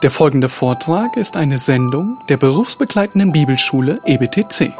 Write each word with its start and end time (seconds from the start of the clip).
Der 0.00 0.12
folgende 0.12 0.48
Vortrag 0.48 1.16
ist 1.16 1.36
eine 1.36 1.58
Sendung 1.58 2.18
der 2.28 2.36
berufsbegleitenden 2.36 3.32
Bibelschule 3.32 4.00
EBTC. 4.04 4.72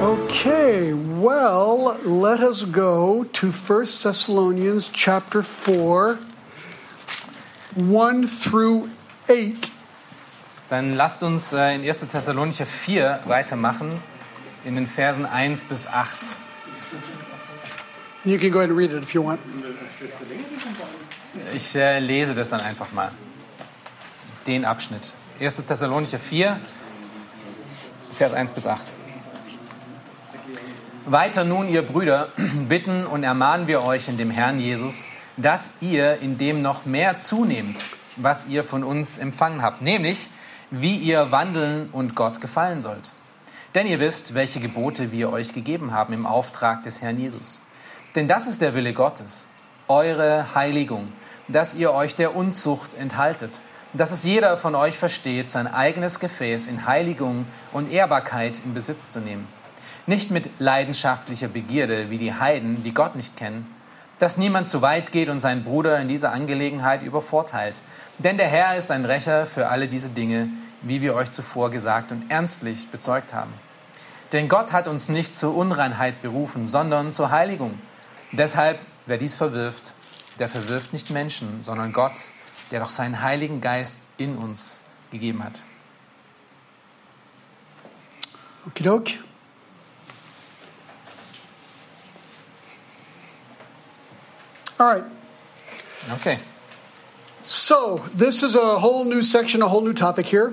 Okay, 0.00 0.94
well, 1.20 1.98
let 2.06 2.40
us 2.40 2.64
go 2.72 3.26
to 3.34 3.48
1 3.48 4.00
Thessalonians 4.02 4.90
chapter 4.94 5.42
4, 5.42 6.18
1 7.76 8.40
through 8.42 8.88
8. 9.28 9.72
Dann 10.68 10.94
lasst 10.94 11.22
uns 11.22 11.52
äh, 11.52 11.74
in 11.74 11.86
1. 11.86 12.00
Thessalonicher 12.10 12.66
4 12.66 13.22
weitermachen, 13.24 13.90
in 14.64 14.74
den 14.74 14.86
Versen 14.86 15.26
1 15.26 15.64
bis 15.64 15.86
8. 15.86 16.10
And 18.24 18.32
you 18.32 18.38
can 18.38 18.50
go 18.50 18.58
ahead 18.58 18.70
and 18.70 18.78
read 18.78 18.92
it 18.92 19.02
if 19.02 19.14
you 19.14 19.24
want. 19.24 19.40
Ich 21.54 21.74
äh, 21.76 22.00
lese 22.00 22.34
das 22.34 22.50
dann 22.50 22.60
einfach 22.60 22.92
mal. 22.92 23.12
Den 24.46 24.64
Abschnitt. 24.64 25.12
1. 25.40 25.56
Thessalonicher 25.56 26.18
4, 26.18 26.58
Vers 28.16 28.32
1 28.32 28.52
bis 28.52 28.66
8. 28.66 28.82
Weiter 31.04 31.44
nun, 31.44 31.68
ihr 31.68 31.82
Brüder, 31.82 32.28
bitten 32.68 33.06
und 33.06 33.22
ermahnen 33.22 33.66
wir 33.66 33.84
euch 33.84 34.08
in 34.08 34.16
dem 34.16 34.30
Herrn 34.30 34.58
Jesus, 34.58 35.04
dass 35.36 35.72
ihr 35.80 36.18
in 36.18 36.38
dem 36.38 36.62
noch 36.62 36.86
mehr 36.86 37.20
zunehmt, 37.20 37.76
was 38.16 38.46
ihr 38.48 38.64
von 38.64 38.84
uns 38.84 39.18
empfangen 39.18 39.62
habt, 39.62 39.82
nämlich 39.82 40.28
wie 40.70 40.96
ihr 40.96 41.30
wandeln 41.30 41.88
und 41.92 42.14
Gott 42.14 42.40
gefallen 42.40 42.82
sollt. 42.82 43.12
Denn 43.74 43.86
ihr 43.86 44.00
wisst, 44.00 44.34
welche 44.34 44.60
Gebote 44.60 45.12
wir 45.12 45.30
euch 45.30 45.52
gegeben 45.52 45.92
haben 45.92 46.12
im 46.12 46.26
Auftrag 46.26 46.82
des 46.82 47.02
Herrn 47.02 47.18
Jesus. 47.18 47.60
Denn 48.14 48.26
das 48.26 48.46
ist 48.46 48.62
der 48.62 48.74
Wille 48.74 48.94
Gottes, 48.94 49.48
eure 49.88 50.54
Heiligung, 50.54 51.12
dass 51.48 51.74
ihr 51.74 51.92
euch 51.92 52.14
der 52.14 52.34
Unzucht 52.34 52.94
enthaltet, 52.94 53.60
dass 53.92 54.10
es 54.10 54.24
jeder 54.24 54.56
von 54.56 54.74
euch 54.74 54.98
versteht, 54.98 55.50
sein 55.50 55.66
eigenes 55.66 56.20
Gefäß 56.20 56.66
in 56.66 56.86
Heiligung 56.86 57.46
und 57.72 57.92
Ehrbarkeit 57.92 58.60
in 58.64 58.74
Besitz 58.74 59.10
zu 59.10 59.20
nehmen. 59.20 59.46
Nicht 60.06 60.30
mit 60.30 60.50
leidenschaftlicher 60.58 61.48
Begierde 61.48 62.10
wie 62.10 62.18
die 62.18 62.34
Heiden, 62.34 62.82
die 62.82 62.94
Gott 62.94 63.16
nicht 63.16 63.36
kennen, 63.36 63.66
dass 64.18 64.38
niemand 64.38 64.68
zu 64.68 64.82
weit 64.82 65.12
geht 65.12 65.28
und 65.28 65.40
seinen 65.40 65.64
Bruder 65.64 65.98
in 65.98 66.08
dieser 66.08 66.32
Angelegenheit 66.32 67.02
übervorteilt. 67.02 67.76
Denn 68.18 68.38
der 68.38 68.48
Herr 68.48 68.76
ist 68.76 68.90
ein 68.90 69.04
Rächer 69.04 69.46
für 69.46 69.68
alle 69.68 69.88
diese 69.88 70.10
Dinge, 70.10 70.48
wie 70.82 71.02
wir 71.02 71.14
euch 71.14 71.30
zuvor 71.30 71.70
gesagt 71.70 72.12
und 72.12 72.30
ernstlich 72.30 72.88
bezeugt 72.88 73.34
haben. 73.34 73.52
Denn 74.32 74.48
Gott 74.48 74.72
hat 74.72 74.88
uns 74.88 75.08
nicht 75.08 75.36
zur 75.36 75.54
Unreinheit 75.56 76.22
berufen, 76.22 76.66
sondern 76.66 77.12
zur 77.12 77.30
Heiligung. 77.30 77.78
Deshalb, 78.32 78.80
wer 79.06 79.18
dies 79.18 79.34
verwirft, 79.34 79.94
der 80.38 80.48
verwirft 80.48 80.92
nicht 80.92 81.10
Menschen, 81.10 81.62
sondern 81.62 81.92
Gott, 81.92 82.16
der 82.70 82.80
doch 82.80 82.90
seinen 82.90 83.22
Heiligen 83.22 83.60
Geist 83.60 84.00
in 84.16 84.36
uns 84.36 84.80
gegeben 85.10 85.44
hat. 85.44 85.62
Okie 88.66 88.82
All 94.78 94.86
right. 94.86 95.04
Okay. 96.14 96.38
So, 97.46 98.02
this 98.14 98.42
is 98.42 98.54
a 98.54 98.78
whole 98.78 99.04
new 99.04 99.22
section, 99.22 99.62
a 99.62 99.68
whole 99.68 99.82
new 99.82 99.94
topic 99.94 100.26
here. 100.26 100.52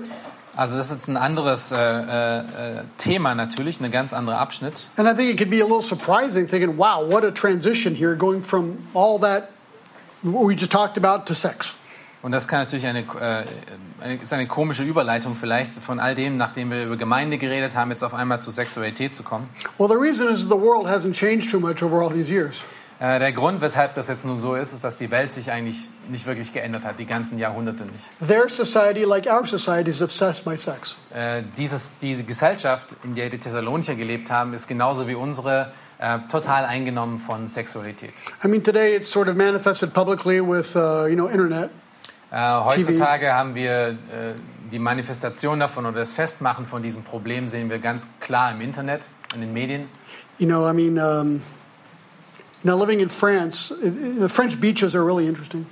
Also 0.56 0.76
das 0.76 0.86
ist 0.86 0.92
jetzt 0.92 1.08
ein 1.08 1.16
anderes 1.16 1.72
äh, 1.72 1.76
äh, 1.76 2.82
Thema 2.96 3.34
natürlich, 3.34 3.80
ein 3.80 3.90
ganz 3.90 4.12
anderer 4.12 4.38
Abschnitt. 4.38 4.88
And 4.96 5.08
I 5.08 5.14
think 5.14 5.30
it 5.30 5.36
could 5.36 5.50
be 5.50 5.60
a 5.60 5.64
little 5.64 5.82
surprising 5.82 6.46
thinking, 6.46 6.78
wow, 6.78 7.04
what 7.04 7.24
a 7.24 7.32
transition 7.32 7.94
here 7.94 8.14
going 8.14 8.40
from 8.40 8.78
all 8.94 9.18
that 9.18 9.50
we 10.22 10.54
just 10.54 10.70
talked 10.70 10.96
about 10.96 11.26
to 11.26 11.34
sex. 11.34 11.74
Und 12.22 12.32
das 12.32 12.48
kann 12.48 12.60
natürlich 12.60 12.86
eine, 12.86 13.00
äh, 13.00 13.44
eine, 14.00 14.14
ist 14.14 14.32
eine 14.32 14.46
komische 14.46 14.84
Überleitung 14.84 15.34
vielleicht 15.34 15.74
von 15.74 16.00
all 16.00 16.14
dem, 16.14 16.38
nachdem 16.38 16.70
wir 16.70 16.84
über 16.84 16.96
Gemeinde 16.96 17.36
geredet 17.36 17.74
haben, 17.74 17.90
jetzt 17.90 18.02
auf 18.02 18.14
einmal 18.14 18.40
zu 18.40 18.50
Sexualität 18.50 19.14
zu 19.14 19.24
kommen. 19.24 19.50
Well, 19.76 19.88
the 19.88 19.96
reason 19.96 20.28
is 20.32 20.44
the 20.44 20.50
world 20.50 20.86
hasn't 20.86 21.14
changed 21.14 21.50
too 21.50 21.60
much 21.60 21.82
over 21.82 22.00
all 22.00 22.10
these 22.10 22.30
years. 22.30 22.62
Äh, 23.00 23.18
der 23.18 23.32
Grund, 23.32 23.60
weshalb 23.60 23.94
das 23.94 24.08
jetzt 24.08 24.24
nun 24.24 24.40
so 24.40 24.54
ist, 24.54 24.72
ist, 24.72 24.84
dass 24.84 24.96
die 24.96 25.10
Welt 25.10 25.32
sich 25.32 25.50
eigentlich 25.50 25.78
nicht 26.08 26.26
wirklich 26.26 26.52
geändert 26.52 26.84
hat, 26.84 26.98
die 26.98 27.06
ganzen 27.06 27.38
Jahrhunderte 27.38 27.84
nicht. 27.84 28.04
Their 28.26 28.48
society, 28.48 29.04
like 29.04 29.26
our 29.26 29.44
society, 29.44 29.90
is 29.90 30.00
obsessed 30.00 30.44
by 30.44 30.56
sex. 30.56 30.96
Äh, 31.12 31.42
dieses, 31.58 31.98
diese 31.98 32.24
Gesellschaft, 32.24 32.94
in 33.02 33.14
der 33.14 33.30
die 33.30 33.38
Thessalonicher 33.38 33.96
gelebt 33.96 34.30
haben, 34.30 34.54
ist 34.54 34.68
genauso 34.68 35.08
wie 35.08 35.14
unsere 35.14 35.72
äh, 35.98 36.18
total 36.30 36.64
eingenommen 36.64 37.18
von 37.18 37.48
Sexualität. 37.48 38.12
I 38.44 38.48
mean, 38.48 38.62
today 38.62 38.96
it's 38.96 39.10
sort 39.10 39.28
of 39.28 39.34
manifested 39.34 39.92
publicly 39.92 40.40
with, 40.40 40.76
uh, 40.76 41.06
you 41.06 41.14
know, 41.14 41.26
internet. 41.26 41.70
Äh, 42.30 42.64
heutzutage 42.64 43.32
haben 43.32 43.54
wir 43.54 43.88
äh, 43.90 43.94
die 44.72 44.78
Manifestation 44.78 45.60
davon 45.60 45.86
oder 45.86 46.00
das 46.00 46.12
Festmachen 46.12 46.66
von 46.66 46.82
diesem 46.82 47.04
Problem 47.04 47.48
sehen 47.48 47.70
wir 47.70 47.78
ganz 47.78 48.08
klar 48.20 48.50
im 48.50 48.60
Internet, 48.60 49.08
in 49.34 49.40
den 49.40 49.52
Medien. 49.52 49.88
You 50.38 50.46
know, 50.46 50.68
I 50.68 50.72
mean, 50.72 50.98
um, 50.98 51.42
now 52.64 52.76
living 52.78 53.00
in 53.00 53.08
France, 53.08 53.74
the 53.80 54.28
French 54.28 54.60
beaches 54.60 54.94
are 54.94 55.04
really 55.04 55.26
interesting. 55.26 55.66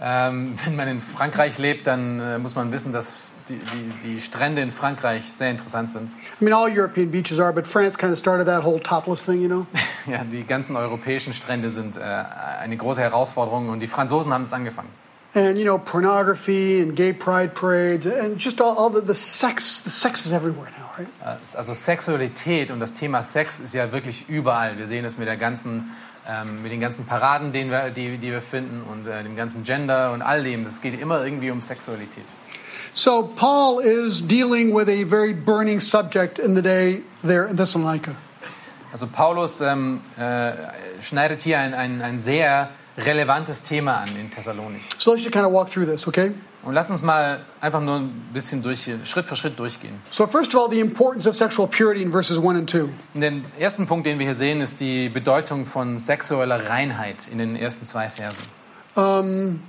Ähm, 0.00 0.54
wenn 0.64 0.76
man 0.76 0.88
in 0.88 1.00
Frankreich 1.00 1.58
lebt, 1.58 1.86
dann 1.86 2.20
äh, 2.20 2.38
muss 2.38 2.54
man 2.54 2.70
wissen, 2.72 2.92
dass 2.92 3.14
die, 3.48 3.58
die, 3.58 4.08
die 4.14 4.20
Strände 4.20 4.60
in 4.60 4.70
Frankreich 4.70 5.32
sehr 5.32 5.50
interessant 5.50 5.90
sind. 5.90 6.10
I 6.40 6.44
mean, 6.44 6.52
all 6.52 6.68
European 6.68 7.10
beaches 7.10 7.38
are, 7.38 7.52
but 7.52 7.66
France 7.66 7.96
kind 7.96 8.12
of 8.12 8.18
started 8.18 8.46
that 8.46 8.64
whole 8.64 8.80
topless 8.80 9.24
thing, 9.24 9.40
you 9.40 9.48
know. 9.48 9.66
Ja, 10.06 10.22
die 10.24 10.44
ganzen 10.44 10.76
europäischen 10.76 11.32
Strände 11.32 11.68
sind 11.70 11.96
äh, 11.96 12.00
eine 12.00 12.76
große 12.76 13.00
Herausforderung 13.00 13.70
und 13.70 13.80
die 13.80 13.88
Franzosen 13.88 14.32
haben 14.32 14.44
es 14.44 14.52
angefangen. 14.52 14.88
And 15.34 15.58
you 15.58 15.64
know, 15.64 15.76
pornography 15.78 16.80
and 16.80 16.96
gay 16.96 17.12
pride 17.12 17.50
parades 17.54 18.06
and 18.06 18.38
just 18.38 18.60
all, 18.60 18.74
all 18.78 18.90
the, 18.90 19.02
the 19.06 19.14
sex. 19.14 19.82
The 19.82 19.90
sex 19.90 20.24
is 20.24 20.32
everywhere 20.32 20.70
now, 20.78 20.86
right? 20.96 21.08
Äh, 21.22 21.56
Also 21.56 21.74
Sexualität 21.74 22.70
und 22.70 22.80
das 22.80 22.94
Thema 22.94 23.22
Sex 23.22 23.60
ist 23.60 23.74
ja 23.74 23.92
wirklich 23.92 24.28
überall. 24.28 24.78
Wir 24.78 24.86
sehen 24.86 25.04
es 25.04 25.18
mit 25.18 25.28
der 25.28 25.36
ganzen, 25.36 25.90
ähm, 26.28 26.62
mit 26.62 26.72
den 26.72 26.80
ganzen 26.80 27.06
Paraden, 27.06 27.52
den 27.52 27.70
wir, 27.70 27.90
die, 27.90 28.18
die 28.18 28.30
wir 28.30 28.40
finden 28.40 28.82
und 28.82 29.06
äh, 29.06 29.22
dem 29.22 29.36
ganzen 29.36 29.64
Gender 29.64 30.12
und 30.12 30.22
all 30.22 30.42
dem. 30.42 30.66
Es 30.66 30.80
geht 30.80 31.00
immer 31.00 31.24
irgendwie 31.24 31.50
um 31.50 31.60
Sexualität. 31.60 32.24
So 32.92 33.30
Paul 33.36 33.82
is 33.82 34.26
dealing 34.26 34.74
with 34.74 34.88
a 34.88 35.04
very 35.04 35.34
burning 35.34 35.80
subject 35.80 36.38
in 36.38 36.56
the 36.56 36.62
day 36.62 37.02
there 37.22 37.46
in 37.46 37.56
Thessalonica. 37.56 38.12
Also 38.90 39.06
Paulus 39.06 39.60
ähm, 39.60 40.00
äh, 40.18 40.52
schneidet 41.02 41.42
hier 41.42 41.58
ein, 41.58 41.74
ein, 41.74 42.00
ein 42.00 42.20
sehr 42.20 42.70
relevantes 42.96 43.62
Thema 43.62 43.98
an 43.98 44.08
in 44.18 44.30
Thessalonich. 44.30 44.82
So 44.96 45.12
let's 45.12 45.22
just 45.22 45.32
kind 45.32 45.44
of 45.44 45.52
walk 45.52 45.68
through 45.68 45.86
this, 45.86 46.08
okay? 46.08 46.32
Und 46.66 46.74
lass 46.74 46.90
uns 46.90 47.00
mal 47.00 47.38
einfach 47.60 47.80
nur 47.80 47.98
ein 47.98 48.10
bisschen 48.32 48.60
durch, 48.60 48.90
Schritt 49.04 49.24
für 49.24 49.36
Schritt 49.36 49.56
durchgehen. 49.56 50.00
So 50.10 50.26
first 50.26 50.52
of 50.52 50.60
all, 50.60 50.68
the 50.68 50.80
importance 50.80 51.28
of 51.28 51.36
sexual 51.36 51.68
purity 51.68 52.02
in 52.02 52.10
verses 52.10 52.38
one 52.38 52.58
and 52.58 52.68
two. 52.68 52.88
Und 53.14 53.20
den 53.20 53.44
ersten 53.56 53.86
Punkt, 53.86 54.04
den 54.04 54.18
wir 54.18 54.26
hier 54.26 54.34
sehen, 54.34 54.60
ist 54.60 54.80
die 54.80 55.08
Bedeutung 55.08 55.64
von 55.64 56.00
sexueller 56.00 56.68
Reinheit 56.68 57.28
in 57.30 57.38
den 57.38 57.54
ersten 57.54 57.86
zwei 57.86 58.08
Versen. 58.08 58.42
Um, 58.96 59.62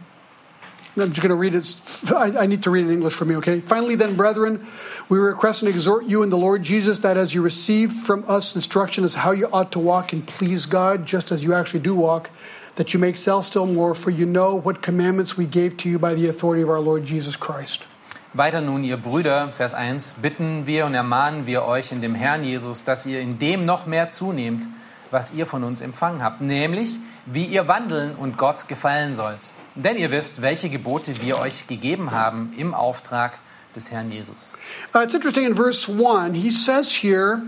I'm 0.95 1.09
just 1.09 1.21
going 1.21 1.29
to 1.29 1.35
read 1.35 1.53
it. 1.53 1.67
I, 2.09 2.45
I 2.45 2.47
need 2.47 2.63
to 2.63 2.71
read 2.71 2.85
it 2.85 2.89
in 2.89 2.95
English 2.95 3.13
for 3.13 3.25
me, 3.25 3.37
okay? 3.37 3.61
Finally, 3.61 3.97
then, 3.97 4.15
brethren, 4.15 4.65
we 5.07 5.19
request 5.19 5.61
and 5.61 5.69
exhort 5.69 6.05
you 6.05 6.23
in 6.23 6.31
the 6.31 6.37
Lord 6.37 6.63
Jesus 6.63 7.01
that 7.01 7.15
as 7.15 7.31
you 7.31 7.43
receive 7.43 7.91
from 7.91 8.23
us 8.27 8.55
instruction 8.55 9.03
as 9.03 9.13
how 9.13 9.33
you 9.33 9.47
ought 9.53 9.71
to 9.73 9.79
walk 9.79 10.13
and 10.13 10.25
please 10.25 10.65
God, 10.65 11.05
just 11.05 11.31
as 11.31 11.43
you 11.43 11.53
actually 11.53 11.81
do 11.81 11.93
walk, 11.93 12.31
that 12.77 12.93
you 12.93 12.99
may 12.99 13.09
excel 13.09 13.43
still 13.43 13.65
more, 13.65 13.93
for 13.93 14.11
you 14.11 14.25
know 14.25 14.55
what 14.55 14.81
commandments 14.81 15.37
we 15.37 15.45
gave 15.45 15.75
to 15.77 15.89
you 15.89 15.99
by 15.99 16.13
the 16.15 16.29
authority 16.29 16.61
of 16.61 16.69
our 16.69 16.79
Lord 16.79 17.05
Jesus 17.05 17.35
Christ. 17.35 17.85
Weiter 18.33 18.61
nun, 18.61 18.83
ihr 18.83 18.97
Brüder, 18.97 19.49
Vers 19.49 19.73
1, 19.73 20.17
bitten 20.21 20.67
wir 20.67 20.85
und 20.85 20.93
ermahnen 20.93 21.45
wir 21.47 21.65
euch 21.65 21.91
in 21.91 22.01
dem 22.01 22.13
Herrn 22.13 22.43
Jesus, 22.43 22.83
dass 22.83 23.05
ihr 23.05 23.19
in 23.19 23.39
dem 23.39 23.65
noch 23.65 23.87
mehr 23.87 24.09
zunehmt, 24.09 24.67
was 25.09 25.33
ihr 25.33 25.45
von 25.45 25.63
uns 25.63 25.81
empfangen 25.81 26.21
habt, 26.21 26.41
nämlich 26.41 26.99
wie 27.25 27.45
ihr 27.45 27.67
wandeln 27.67 28.15
und 28.15 28.37
Gott 28.37 28.67
gefallen 28.67 29.15
sollt. 29.15 29.49
Denn 29.75 29.95
ihr 29.95 30.11
wisst, 30.11 30.41
welche 30.41 30.69
Gebote 30.69 31.21
wir 31.21 31.39
euch 31.39 31.67
gegeben 31.67 32.11
haben 32.11 32.53
im 32.57 32.73
Auftrag 32.73 33.39
des 33.75 33.91
Herrn 33.91 34.11
Jesus. 34.11 34.53
Uh, 34.93 34.99
it's 34.99 35.13
interesting 35.13 35.45
in 35.45 35.55
verse 35.55 35.89
1, 35.89 36.35
he 36.35 36.51
says 36.51 36.91
here, 36.91 37.41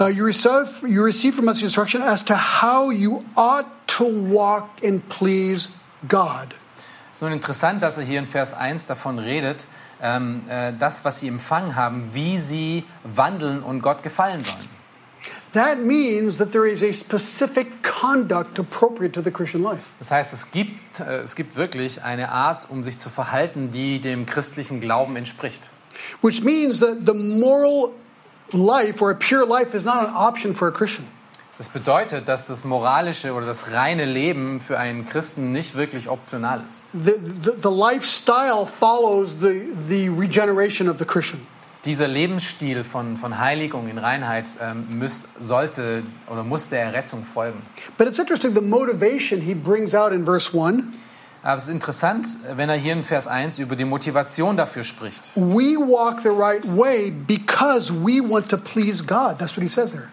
uh, 0.00 0.06
you, 0.06 0.24
receive, 0.24 0.82
you 0.86 1.02
receive 1.04 1.34
from 1.34 1.48
us 1.48 1.60
instruction 1.62 2.00
as 2.02 2.24
to 2.24 2.34
how 2.34 2.90
you 2.90 3.24
ought 3.36 3.66
to 4.00 4.32
walk 4.32 4.82
and 4.82 5.06
please 5.08 5.70
God. 6.08 6.54
So 7.12 7.26
interessant, 7.26 7.82
dass 7.82 7.98
er 7.98 8.04
hier 8.04 8.18
in 8.18 8.26
Vers 8.26 8.54
1 8.54 8.86
davon 8.86 9.18
redet, 9.18 9.66
ähm, 10.02 10.42
äh, 10.48 10.72
das, 10.78 11.04
was 11.04 11.20
sie 11.20 11.28
empfangen 11.28 11.76
haben, 11.76 12.10
wie 12.14 12.38
sie 12.38 12.84
wandeln 13.04 13.62
und 13.62 13.82
Gott 13.82 14.02
gefallen 14.02 14.42
sollen. 14.42 14.80
that 15.52 15.80
means 15.80 16.38
that 16.38 16.52
there 16.52 16.66
is 16.66 16.82
a 16.82 16.92
specific 16.92 17.82
conduct 17.82 18.58
appropriate 18.58 19.12
to 19.12 19.20
the 19.20 19.32
Christian 19.32 19.62
life. 19.62 19.92
Das 19.98 20.10
heißt, 20.10 20.32
es 20.32 20.52
gibt, 20.52 21.00
äh, 21.00 21.22
es 21.22 21.34
gibt 21.34 21.56
wirklich 21.56 22.02
eine 22.02 22.30
Art, 22.30 22.70
um 22.70 22.84
sich 22.84 22.98
zu 22.98 23.08
verhalten, 23.08 23.70
die 23.72 24.00
dem 24.00 24.26
christlichen 24.26 24.80
Glauben 24.80 25.16
entspricht. 25.16 25.70
Which 26.22 26.42
means 26.42 26.80
that 26.80 26.98
the 27.04 27.14
moral 27.14 27.92
life 28.52 29.02
or 29.02 29.10
a 29.10 29.14
pure 29.14 29.44
life 29.44 29.76
is 29.76 29.84
not 29.84 30.08
an 30.08 30.14
option 30.14 30.54
for 30.54 30.68
a 30.68 30.70
Christian. 30.70 31.06
Das 31.60 31.68
bedeutet, 31.68 32.26
dass 32.26 32.46
das 32.46 32.64
moralische 32.64 33.34
oder 33.34 33.44
das 33.44 33.72
reine 33.72 34.06
Leben 34.06 34.60
für 34.60 34.78
einen 34.78 35.04
Christen 35.04 35.52
nicht 35.52 35.74
wirklich 35.74 36.08
optional 36.08 36.62
ist. 36.64 36.86
The, 36.94 37.16
the, 37.42 37.50
the 37.62 37.68
lifestyle 37.68 38.64
follows 38.64 39.36
the, 39.42 39.68
the 39.86 40.08
regeneration 40.08 40.88
of 40.88 40.98
the 40.98 41.04
Christian. 41.04 41.46
Dieser 41.84 42.08
Lebensstil 42.08 42.82
von, 42.82 43.18
von 43.18 43.38
Heiligung 43.38 43.90
in 43.90 43.98
Reinheit 43.98 44.46
ähm, 44.62 45.00
muss, 45.00 45.28
sollte 45.38 46.02
oder 46.28 46.44
muss 46.44 46.70
der 46.70 46.80
Errettung 46.80 47.26
folgen. 47.26 47.60
But 47.98 48.08
it's 48.08 48.18
interesting 48.18 48.54
the 48.54 48.62
motivation 48.62 49.42
he 49.42 49.52
brings 49.52 49.94
out 49.94 50.14
in 50.14 50.24
verse 50.24 50.58
1. 50.58 50.84
Aber 51.42 51.56
es 51.56 51.64
ist 51.64 51.68
interessant, 51.68 52.26
wenn 52.56 52.70
er 52.70 52.76
hier 52.76 52.94
in 52.94 53.04
Vers 53.04 53.28
1 53.28 53.58
über 53.58 53.76
die 53.76 53.84
Motivation 53.84 54.56
dafür 54.56 54.82
spricht. 54.82 55.30
We 55.34 55.76
walk 55.76 56.20
the 56.22 56.30
right 56.30 56.64
way 56.74 57.10
because 57.10 57.92
we 57.92 58.22
want 58.26 58.48
to 58.48 58.56
please 58.56 59.04
God. 59.04 59.38
That's 59.38 59.58
what 59.58 59.62
he 59.62 59.68
says 59.68 59.92
there. 59.92 60.08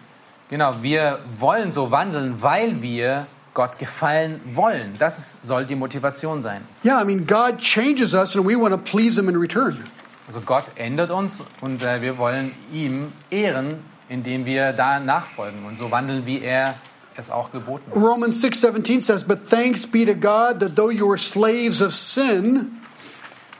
Genau, 0.50 0.74
wir 0.82 1.18
wollen 1.38 1.72
so 1.72 1.90
wandeln, 1.90 2.40
weil 2.42 2.82
wir 2.82 3.26
Gott 3.54 3.78
gefallen 3.78 4.40
wollen. 4.54 4.92
Das 4.98 5.18
ist, 5.18 5.44
soll 5.44 5.64
die 5.64 5.74
Motivation 5.74 6.42
sein. 6.42 6.62
Yeah, 6.84 7.02
I 7.02 7.04
mean, 7.04 7.26
God 7.26 7.58
changes 7.58 8.14
us 8.14 8.36
and 8.36 8.46
we 8.46 8.54
want 8.58 8.70
to 8.70 8.78
please 8.78 9.20
him 9.20 9.28
in 9.28 9.36
return. 9.36 9.84
Also 10.26 10.40
Gott 10.40 10.64
ändert 10.76 11.10
uns 11.10 11.42
und 11.60 11.82
äh, 11.82 12.00
wir 12.00 12.18
wollen 12.18 12.54
ihm 12.72 13.12
ehren, 13.30 13.82
indem 14.08 14.46
wir 14.46 14.72
da 14.72 15.00
nachfolgen 15.00 15.64
und 15.66 15.78
so 15.78 15.90
wandeln, 15.90 16.24
wie 16.24 16.40
er 16.40 16.74
es 17.16 17.30
auch 17.30 17.50
geboten 17.50 17.90
hat. 17.90 17.96
Romans 18.00 18.42
6:17 18.42 19.00
says, 19.02 19.24
"But 19.24 19.48
thanks 19.50 19.86
be 19.86 20.06
to 20.06 20.14
God 20.14 20.60
that 20.60 20.76
though 20.76 20.90
you 20.90 21.08
were 21.08 21.18
slaves 21.18 21.82
of 21.82 21.94
sin, 21.94 22.78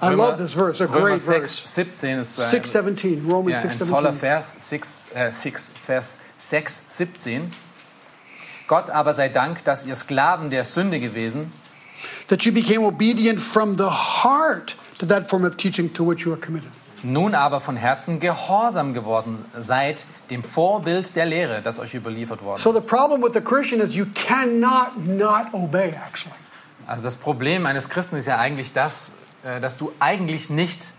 I 0.00 0.14
love 0.14 0.36
this 0.36 0.54
verse, 0.54 0.80
a 0.80 0.86
Römer 0.86 1.08
great 1.08 1.20
6, 1.20 1.58
verse. 1.58 1.68
17 1.68 2.18
ist 2.20 2.38
äh, 2.38 2.42
6:17, 2.42 3.30
Romans 3.30 3.62
ja, 3.64 3.70
ein 3.70 3.78
toller 3.78 4.12
6:17. 4.12 4.14
Vers, 4.14 4.56
6, 4.68 5.08
äh, 5.14 5.32
6, 5.32 5.70
Vers 5.84 6.18
6, 6.38 6.84
17. 6.96 7.50
Gott 8.66 8.90
aber 8.90 9.14
sei 9.14 9.28
Dank, 9.28 9.64
dass 9.64 9.84
ihr 9.86 9.96
Sklaven 9.96 10.50
der 10.50 10.64
Sünde 10.64 11.00
gewesen 11.00 11.52
That 12.28 12.42
you 12.42 12.52
became 12.52 12.80
obedient 12.86 13.40
from 13.40 13.76
the 13.76 13.84
heart 14.22 14.76
to 14.98 15.06
that 15.06 15.28
form 15.28 15.44
of 15.44 15.56
teaching 15.56 15.92
to 15.94 16.06
which 16.08 16.20
you 16.24 16.32
are 16.32 16.40
committed. 16.40 16.70
nun 17.02 17.34
aber 17.34 17.60
von 17.60 17.76
Herzen 17.76 18.20
gehorsam 18.20 18.92
geworden 18.94 19.44
seid, 19.58 20.04
dem 20.30 20.42
Vorbild 20.44 21.14
der 21.16 21.26
Lehre, 21.26 21.62
das 21.62 21.78
euch 21.80 21.94
überliefert 21.94 22.42
worden 22.42 22.60
So 22.60 22.72
the 22.72 22.78
ist. 22.78 22.88
problem 22.88 23.22
with 23.22 23.32
the 23.34 23.40
Christian 23.40 23.80
is 23.80 23.94
you 23.94 24.06
cannot 24.14 24.96
not 25.06 25.46
obey 25.52 25.90
actually. 26.06 26.34
Also 26.86 27.02
das 27.04 27.16
Problem 27.16 27.66
eines 27.66 27.88
Christen 27.88 28.16
ist 28.16 28.26
ja 28.26 28.38
eigentlich 28.38 28.72
das, 28.72 29.12
äh, 29.44 29.60
dass 29.60 29.76
du 29.78 29.92
eigentlich 30.00 30.50
nicht, 30.50 30.92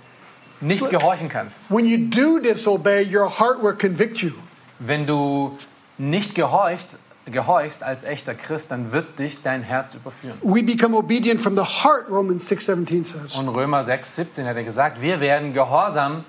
nicht 0.62 0.80
So- 0.80 0.88
gehorchen 0.88 1.30
kannst. 1.30 1.70
When 1.72 1.86
you 1.86 1.98
do 2.10 2.40
disobey, 2.40 3.06
your 3.06 3.30
heart 3.40 3.62
will 3.64 3.74
convict 3.74 4.18
you. 4.22 4.32
Wenn 4.80 5.06
du 5.06 5.58
nicht 5.98 6.36
gehorcht, 6.36 6.98
gehorchst 7.26 7.84
als 7.84 8.04
echter 8.04 8.34
Christ, 8.34 8.72
dann 8.72 8.92
wird 8.92 9.20
dich 9.20 9.42
dein 9.42 9.62
Herz 9.62 9.94
überführen. 9.94 10.38
We 10.42 10.64
become 10.64 10.96
obedient 10.96 11.40
from 11.40 11.56
the 11.56 11.64
heart, 11.64 12.10
Romans 12.10 12.50
6:17 12.50 13.06
says. 13.06 13.36
Und 13.36 13.50
Römer 13.50 13.84
6, 13.84 14.16
17 14.16 14.48
hat 14.48 14.56
er 14.56 14.64
gesagt, 14.64 15.02
wir 15.02 15.20
werden 15.20 15.54
gehorsam 15.54 16.24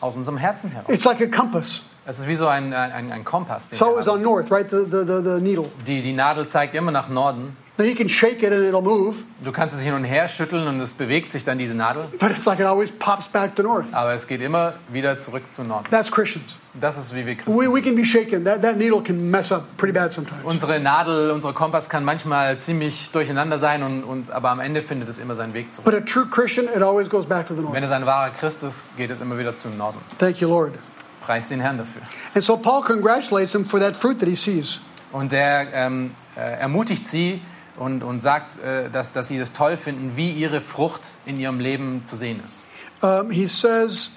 aus 0.00 0.16
unserem 0.16 0.38
Herzen 0.38 0.70
heraus. 0.70 0.88
It's 0.88 1.04
like 1.04 1.20
a 1.20 1.26
compass. 1.26 1.82
Es 2.04 2.18
ist 2.18 2.26
wie 2.26 2.34
so 2.34 2.48
ein, 2.48 2.72
ein, 2.72 3.12
ein 3.12 3.24
Kompass. 3.24 3.68
Always 3.80 4.08
haben. 4.08 4.16
on 4.16 4.22
north, 4.22 4.50
right? 4.50 4.68
The, 4.68 4.84
the, 4.84 5.04
the, 5.06 5.22
the 5.22 5.40
needle. 5.40 5.66
die, 5.86 6.02
die 6.02 6.12
Nadel 6.12 6.48
zeigt 6.48 6.74
immer 6.74 6.90
nach 6.90 7.08
Norden. 7.08 7.56
Then 7.78 7.86
you 7.88 7.94
can 7.94 8.06
shake 8.08 8.42
it 8.42 8.52
and 8.52 8.64
it'll 8.66 8.82
move, 8.82 9.24
Du 9.42 9.50
kannst 9.50 9.74
es 9.74 9.80
hin 9.82 9.94
und 9.94 10.04
her 10.04 10.28
schütteln 10.28 10.66
und 10.68 10.78
es 10.80 10.92
bewegt 10.92 11.30
sich 11.30 11.42
dann 11.42 11.56
diese 11.56 11.74
Nadel. 11.74 12.04
but 12.20 12.30
it's 12.30 12.44
like 12.44 12.60
it 12.60 12.66
always 12.66 12.92
pops 12.92 13.26
back 13.28 13.56
to 13.56 13.62
north. 13.62 13.86
Aber 13.92 14.12
es 14.12 14.26
geht 14.26 14.42
immer 14.42 14.74
wieder 14.92 15.18
zurück 15.18 15.50
zu 15.50 15.64
Norden. 15.64 15.88
That's 15.90 16.12
Christians. 16.12 16.56
Das 16.74 16.98
ist 16.98 17.14
wie 17.14 17.24
wir 17.24 17.34
Christen 17.34 17.58
We, 17.58 17.72
we 17.72 17.80
can 17.80 17.96
be 17.96 18.04
shaken. 18.04 18.44
That, 18.44 18.60
that 18.60 18.76
needle 18.76 19.02
can 19.02 19.30
mess 19.30 19.50
up 19.50 19.64
pretty 19.78 19.94
bad 19.98 20.12
sometimes. 20.12 20.44
Unsere 20.44 20.80
Nadel, 20.80 21.30
unser 21.30 21.54
Kompass 21.54 21.88
kann 21.88 22.04
manchmal 22.04 22.58
ziemlich 22.58 23.10
durcheinander 23.10 23.56
sein, 23.56 23.82
und, 23.82 24.04
und, 24.04 24.30
aber 24.30 24.50
am 24.50 24.60
Ende 24.60 24.82
findet 24.82 25.08
es 25.08 25.18
immer 25.18 25.34
seinen 25.34 25.54
Weg 25.54 25.72
zurück. 25.72 25.86
But 25.86 25.94
a 25.94 26.00
true 26.00 26.26
Christian, 26.30 26.66
it 26.66 26.82
always 26.82 27.08
goes 27.08 27.24
back 27.26 27.48
to 27.48 27.54
the 27.54 27.60
Wenn 27.62 27.70
north. 27.72 27.84
es 27.84 27.90
ein 27.90 28.04
wahrer 28.04 28.30
Christ 28.30 28.62
ist, 28.64 28.94
geht 28.98 29.10
es 29.10 29.20
immer 29.22 29.38
wieder 29.38 29.56
zum 29.56 29.78
Norden. 29.78 29.98
Thank 30.18 30.40
you, 30.42 30.48
Lord. 30.48 30.74
Preis 31.22 31.48
den 31.48 31.60
Herrn 31.60 31.78
dafür. 31.78 32.02
And 32.34 32.44
so 32.44 32.58
Paul 32.58 32.82
congratulates 32.82 33.52
him 33.54 33.64
for 33.64 33.80
that 33.80 33.96
fruit 33.96 34.18
that 34.18 34.28
he 34.28 34.34
sees. 34.34 34.80
Und 35.10 35.32
er 35.32 35.72
ähm, 35.72 36.10
äh, 36.36 36.40
ermutigt 36.60 37.06
sie 37.06 37.40
und, 37.82 38.02
und 38.02 38.22
sagt, 38.22 38.58
äh, 38.62 38.90
dass, 38.90 39.12
dass 39.12 39.28
sie 39.28 39.38
das 39.38 39.52
toll 39.52 39.76
finden, 39.76 40.16
wie 40.16 40.30
ihre 40.30 40.60
Frucht 40.60 41.16
in 41.26 41.38
ihrem 41.38 41.60
Leben 41.60 42.04
zu 42.04 42.16
sehen 42.16 42.40
ist. 42.44 42.66
Um, 43.02 43.30
he 43.30 43.48
says, 43.48 44.12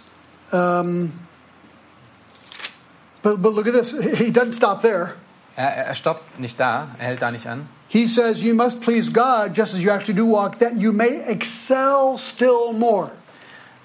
um, 0.52 1.12
but, 3.24 3.42
but 3.42 3.56
look 3.56 3.68
at 3.68 3.74
this. 3.74 3.94
He 3.94 4.32
doesn't 4.32 4.54
stop 4.54 4.82
there. 4.82 5.14
Er, 5.56 5.70
er 5.70 5.86
er 5.86 5.96
stoppt 5.96 6.40
nicht 6.40 6.60
da, 6.60 6.90
er 7.00 7.06
hält 7.08 7.22
da 7.22 7.32
nicht 7.32 7.48
an. 7.48 7.68
He 7.88 8.08
says, 8.08 8.44
You 8.44 8.54
must 8.54 8.82
please 8.82 9.12
God 9.12 9.56
just 9.56 9.74
as 9.74 9.82
you 9.82 9.92
actually 9.92 10.16
do 10.16 10.26
walk, 10.26 10.60
that 10.60 10.76
you 10.76 10.92
may 10.92 11.22
excel 11.28 12.18
still 12.18 12.74
more. 12.74 13.12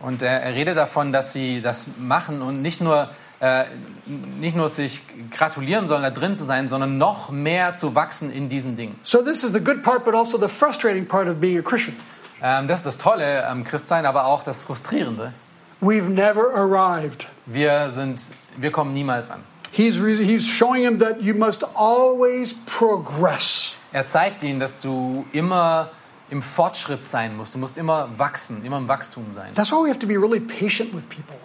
Und 0.00 0.22
er, 0.22 0.42
er 0.42 0.54
redet 0.54 0.76
davon, 0.76 1.12
dass 1.12 1.32
sie 1.32 1.62
das 1.62 1.86
machen 1.98 2.42
und 2.42 2.60
nicht 2.60 2.80
nur, 2.80 3.10
äh, 3.40 3.64
nicht 4.06 4.54
nur 4.54 4.68
sich 4.68 5.02
gratulieren 5.30 5.88
sollen, 5.88 6.02
da 6.02 6.10
drin 6.10 6.36
zu 6.36 6.44
sein, 6.44 6.68
sondern 6.68 6.98
noch 6.98 7.30
mehr 7.30 7.74
zu 7.74 7.94
wachsen 7.94 8.30
in 8.30 8.50
diesen 8.50 8.76
Dingen. 8.76 9.00
So, 9.02 9.22
this 9.22 9.42
is 9.42 9.52
the 9.52 9.60
good 9.60 9.82
part, 9.82 10.04
but 10.04 10.14
also 10.14 10.38
the 10.38 10.48
frustrating 10.48 11.06
part 11.06 11.26
of 11.26 11.40
being 11.40 11.58
a 11.58 11.62
Christian. 11.62 11.96
Ähm, 12.42 12.68
das 12.68 12.80
ist 12.80 12.86
das 12.86 12.98
Tolle 12.98 13.46
am 13.46 13.64
Christsein, 13.64 14.04
aber 14.04 14.26
auch 14.26 14.42
das 14.42 14.60
Frustrierende. 14.60 15.32
We've 15.80 16.10
never 16.10 16.54
arrived. 16.54 17.28
Wir, 17.46 17.88
sind, 17.88 18.20
wir 18.58 18.70
kommen 18.70 18.92
niemals 18.92 19.30
an. 19.30 19.40
He's, 19.72 19.96
he's 19.96 20.46
showing 20.46 20.82
him 20.82 20.98
that 20.98 21.22
you 21.22 21.34
must 21.34 21.64
always 21.74 22.54
progress. 22.66 23.74
Er 23.92 24.06
zeigt 24.06 24.42
ihnen, 24.42 24.60
dass 24.60 24.80
du 24.80 25.24
immer 25.32 25.88
im 26.28 26.42
Fortschritt 26.42 27.04
sein 27.04 27.36
musst. 27.36 27.54
Du 27.54 27.58
musst 27.58 27.78
immer 27.78 28.08
wachsen, 28.18 28.64
immer 28.64 28.76
im 28.76 28.88
Wachstum 28.88 29.32
sein. 29.32 29.54
That's 29.54 29.72
why 29.72 29.82
we 29.82 29.88
have 29.88 29.98
to 29.98 30.06
be 30.06 30.16
really 30.16 30.40
patient 30.40 30.92
with 30.92 31.08
people 31.08 31.38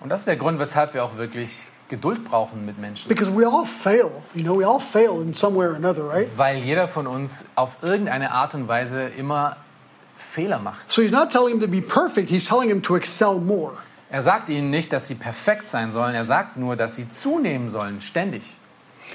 Und 0.00 0.08
das 0.10 0.20
ist 0.20 0.28
der 0.28 0.36
Grund, 0.36 0.58
weshalb 0.58 0.94
wir 0.94 1.04
auch 1.04 1.16
wirklich 1.16 1.62
Geduld 1.88 2.24
brauchen 2.24 2.66
mit 2.66 2.78
Menschen. 2.78 3.08
because 3.08 3.30
we 3.32 3.46
all 3.46 3.64
fail. 3.64 4.10
You 4.34 4.42
know, 4.42 4.58
we 4.58 4.66
all 4.66 4.80
fail 4.80 5.22
in 5.22 5.34
some 5.34 5.56
way 5.56 5.66
or 5.66 5.76
another, 5.76 6.08
right? 6.08 6.28
Weil 6.36 6.58
jeder 6.58 6.88
von 6.88 7.06
uns 7.06 7.46
auf 7.54 7.76
irgendeine 7.82 8.32
Art 8.32 8.54
und 8.54 8.66
Weise 8.68 9.02
immer 9.16 9.56
Fehler 10.16 10.58
macht. 10.58 10.90
So 10.90 11.02
he's 11.02 11.12
not 11.12 11.30
telling 11.30 11.52
him 11.52 11.60
to 11.60 11.68
be 11.68 11.80
perfect, 11.80 12.28
he's 12.28 12.44
telling 12.46 12.68
him 12.68 12.82
to 12.82 12.96
excel 12.96 13.34
more. 13.34 13.72
Er 14.10 14.22
sagt 14.22 14.48
ihnen 14.48 14.70
nicht, 14.70 14.92
dass 14.92 15.08
sie 15.08 15.14
perfekt 15.14 15.68
sein 15.68 15.92
sollen. 15.92 16.14
Er 16.14 16.24
sagt 16.24 16.56
nur, 16.56 16.76
dass 16.76 16.96
sie 16.96 17.08
zunehmen 17.08 17.68
sollen, 17.68 18.00
ständig. 18.00 18.42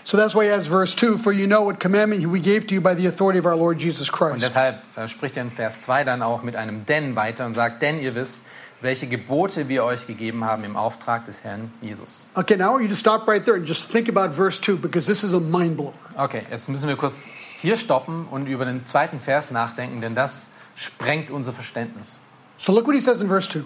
So 0.04 0.18
that's 0.18 0.34
why 0.36 0.46
he 0.46 0.52
adds 0.52 0.68
verse 0.70 0.96
2 0.96 1.18
For 1.18 1.34
you 1.34 1.48
know 1.48 1.66
what 1.66 1.80
commandment 1.80 2.26
we 2.32 2.40
gave 2.40 2.66
to 2.68 2.76
you 2.76 2.82
by 2.82 2.96
the 2.96 3.08
authority 3.08 3.40
of 3.40 3.46
our 3.46 3.56
Lord 3.58 3.80
Jesus 3.82 4.10
Und 4.10 4.18
Christ. 4.18 4.42
deshalb 4.46 4.82
äh, 4.96 5.08
spricht 5.08 5.36
er 5.38 5.44
in 5.44 5.52
Vers 5.52 5.82
2 5.82 6.06
dann 6.06 6.22
auch 6.22 6.44
mit 6.44 6.56
einem 6.56 6.86
Denn 6.86 7.16
weiter 7.18 7.46
und 7.46 7.54
sagt, 7.54 7.82
denn 7.82 8.00
ihr 8.00 8.16
wisst, 8.16 8.46
welche 8.82 9.08
Gebote 9.08 9.70
wir 9.70 9.84
euch 9.84 10.08
gegeben 10.08 10.44
haben 10.44 10.64
im 10.64 10.76
Auftrag 10.76 11.26
des 11.26 11.44
Herrn 11.44 11.72
Jesus. 11.82 12.28
Okay, 12.36 12.58
now 12.58 12.80
you 12.80 12.88
to 12.88 12.96
stop 12.96 13.28
right 13.28 13.44
there 13.44 13.58
and 13.58 13.68
just 13.68 13.92
think 13.92 14.10
about 14.10 14.36
verse 14.36 14.60
2 14.60 14.78
because 14.78 15.08
this 15.08 15.24
is 15.24 15.34
a 15.34 15.40
mind 15.40 15.78
blower. 15.78 15.94
Okay, 16.18 16.44
jetzt 16.50 16.68
müssen 16.70 16.88
wir 16.88 16.96
kurz 16.96 17.30
hier 17.60 17.78
stoppen 17.78 18.28
und 18.30 18.48
über 18.48 18.66
den 18.66 18.86
zweiten 18.86 19.20
Vers 19.20 19.52
nachdenken, 19.52 20.02
denn 20.02 20.16
das 20.16 20.52
sprengt 20.76 21.32
unser 21.32 21.54
Verständnis. 21.54 22.22
So 22.58 22.74
look 22.74 22.88
what 22.88 22.96
he 22.96 23.02
says 23.02 23.22
in 23.22 23.28
verse 23.28 23.50
2 23.50 23.66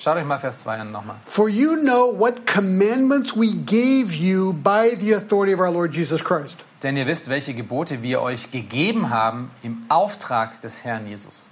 Schaut 0.00 0.16
euch 0.16 0.24
mal 0.24 0.38
Vers 0.38 0.60
2 0.60 0.78
an 0.78 0.92
nochmal. 0.92 1.16
For 1.28 1.50
you 1.50 1.76
know 1.76 2.18
what 2.18 2.46
commandments 2.46 3.36
we 3.36 3.52
gave 3.66 4.14
you 4.14 4.54
by 4.54 4.96
the 4.98 5.12
authority 5.12 5.52
of 5.52 5.60
our 5.60 5.70
Lord 5.70 5.94
Jesus 5.94 6.24
Christ. 6.24 6.64
Denn 6.82 6.96
ihr 6.96 7.06
wisst, 7.06 7.28
welche 7.28 7.52
Gebote 7.52 8.02
wir 8.02 8.22
euch 8.22 8.50
gegeben 8.50 9.10
haben 9.10 9.50
im 9.62 9.82
Auftrag 9.90 10.62
des 10.62 10.84
Herrn 10.84 11.06
Jesus. 11.06 11.50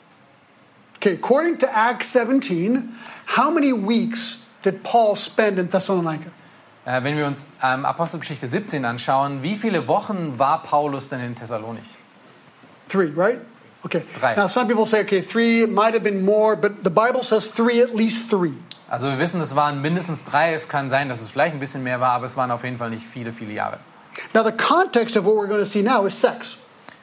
Okay, 1.00 1.14
according 1.14 1.59
to 1.59 1.67
Acts 1.73 2.09
17, 2.09 2.93
how 3.26 3.50
many 3.50 3.73
weeks 3.73 4.43
did 4.62 4.83
Paul 4.83 5.14
spend 5.14 5.59
in 5.59 5.69
Thessalonica? 5.69 6.31
Äh, 6.85 7.05
wenn 7.05 7.17
wir 7.17 7.26
uns 7.26 7.47
ähm, 7.62 7.85
Apostelgeschichte 7.85 8.49
17 8.49 8.85
anschauen, 8.85 9.43
wie 9.43 9.55
viele 9.55 9.87
Wochen 9.87 10.38
war 10.38 10.62
Paulus 10.62 11.09
denn 11.09 11.21
in 11.21 11.37
Thessalonich? 11.37 11.85
Three, 12.88 13.12
right? 13.14 13.38
Okay. 13.85 14.02
Drei. 14.19 14.35
Now, 14.35 14.49
some 14.49 14.67
people 14.67 14.87
say, 14.87 15.02
okay, 15.02 15.21
three 15.21 15.67
might 15.67 15.95
have 15.95 16.02
been 16.02 16.25
more, 16.25 16.57
but 16.57 16.83
the 16.83 16.90
Bible 16.90 17.23
says 17.23 17.49
three, 17.49 17.81
at 17.81 17.95
least 17.95 18.28
three. 18.28 18.55
Also 18.88 19.09
wir 19.09 19.19
wissen, 19.19 19.40
es 19.40 19.55
waren 19.55 19.81
mindestens 19.81 20.25
drei. 20.25 20.52
Es 20.55 20.69
kann 20.69 20.88
sein, 20.88 21.09
dass 21.09 21.21
es 21.21 21.28
vielleicht 21.28 21.55
ein 21.55 21.61
bisschen 21.61 21.85
mehr 21.85 22.00
war, 22.00 22.12
aber 22.12 22.25
es 22.25 22.37
waren 22.37 22.50
auf 22.50 22.64
jeden 22.64 22.78
Fall 22.78 22.90
nicht 22.90 23.07
viele, 23.07 23.33
viele 23.33 23.52
Jahre. 23.52 23.78
Now, 24.35 24.43
the 24.43 24.50
context 24.50 25.17
of 25.17 25.25
what 25.25 25.37
we're 25.37 25.47
going 25.47 25.61
to 25.61 25.69
see 25.69 25.83
now 25.83 26.07
is 26.07 26.19
sex. 26.19 26.59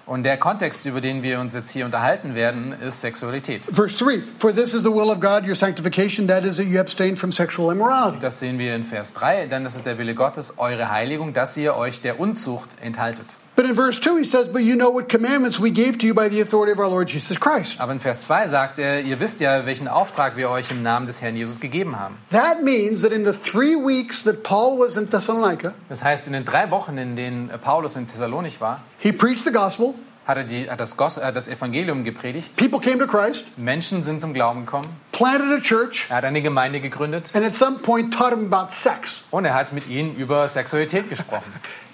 Und 0.06 0.24
der 0.24 0.38
Kontext, 0.38 0.86
über 0.86 1.02
den 1.02 1.24
wir 1.24 1.40
uns 1.40 1.56
jetzt 1.56 1.72
hier 1.72 1.84
unterhalten 1.86 2.36
werden, 2.36 2.74
ist 2.80 3.02
Sexualität. 3.02 3.64
Verse 3.66 3.98
3 3.98 4.22
For 4.38 4.54
this 4.54 4.74
is 4.76 4.84
the 4.84 4.92
will 4.92 5.10
of 5.10 5.20
God, 5.20 5.48
your 5.48 5.56
sanctification, 5.56 6.28
that 6.28 6.44
is, 6.44 6.58
that 6.58 6.68
you 6.68 6.80
abstain 6.80 7.18
from 7.18 7.32
sexual 7.32 7.72
immorality. 7.72 8.20
Das 8.20 8.40
sehen 8.40 8.60
wir 8.60 8.76
in 8.76 8.84
Vers 8.84 9.14
3, 9.14 9.48
denn 9.48 9.64
das 9.64 9.76
ist 9.76 9.88
der 9.88 9.98
Wille 9.98 10.14
Gottes, 10.14 10.60
eure 10.60 10.92
Heiligung, 10.92 11.34
dass 11.34 11.58
ihr 11.58 11.76
euch 11.76 12.02
der 12.02 12.20
Unzucht 12.20 12.70
enthaltet. 12.82 13.38
But 13.56 13.66
in 13.66 13.74
verse 13.74 14.00
2, 14.00 14.18
he 14.18 14.26
says, 14.26 14.50
But 14.50 14.64
you 14.64 14.76
know 14.76 14.90
what 14.90 15.08
commandments 15.08 15.60
we 15.62 15.72
gave 15.72 15.98
to 16.00 16.06
you 16.06 16.14
by 16.14 16.28
the 16.30 16.42
authority 16.42 16.74
of 16.74 16.80
our 16.80 16.90
Lord 16.90 17.08
Jesus 17.08 17.40
Christ. 17.40 17.80
Aber 17.80 17.94
in 17.94 18.02
Vers 18.02 18.20
2 18.22 18.48
sagt 18.50 18.80
er, 18.80 19.02
ihr 19.02 19.20
wisst 19.22 19.40
ja, 19.40 19.66
welchen 19.66 19.88
Auftrag 19.88 20.36
wir 20.36 20.50
euch 20.50 20.72
im 20.72 20.84
Namen 20.84 21.06
des 21.08 21.22
Herrn 21.22 21.38
Jesus 21.38 21.62
gegeben 21.62 21.98
haben. 21.98 22.18
That 22.32 22.64
means 22.64 23.02
that 23.04 23.14
in 23.14 23.24
the 23.26 23.32
three 23.32 23.76
weeks 23.78 24.24
that 24.24 24.44
Paul 24.44 24.78
was 24.80 24.98
in 24.98 25.10
Thessalonica, 25.10 25.74
Das 25.88 26.04
heißt, 26.04 26.28
in 26.28 26.34
den 26.34 26.44
drei 26.44 26.70
Wochen, 26.70 26.98
in 26.98 27.16
denen 27.16 27.50
Paulus 27.64 27.96
in 27.96 28.08
Thessalonich 28.08 28.60
war, 28.60 28.82
he 29.00 29.14
preached 29.14 29.46
the 29.46 29.52
gospel, 29.54 29.94
hat 30.28 30.36
er 30.38 30.44
die, 30.44 30.70
hat 30.70 30.80
das, 30.82 30.98
äh, 31.18 31.32
das 31.32 31.48
Evangelium 31.48 32.04
gepredigt. 32.04 32.58
people 32.58 32.80
came 32.82 32.98
to 33.00 33.08
Christ, 33.08 33.46
Menschen 33.58 34.04
sind 34.04 34.20
zum 34.20 34.34
Glauben 34.34 34.66
gekommen. 34.66 34.88
planted 35.14 35.52
a 35.58 35.62
church, 35.62 36.08
Er 36.10 36.18
hat 36.18 36.26
eine 36.26 36.42
Gemeinde 36.42 36.82
gegründet 36.82 37.30
and 37.34 37.46
at 37.46 37.56
some 37.56 37.78
point 37.78 38.14
taught 38.14 38.32
them 38.32 38.52
about 38.54 38.74
sex. 38.74 39.24
und 39.32 39.46
er 39.46 39.54
hat 39.54 39.72
mit 39.72 39.88
ihnen 39.88 40.14
über 40.18 40.50
Sexualität 40.50 41.08
gesprochen. 41.10 41.54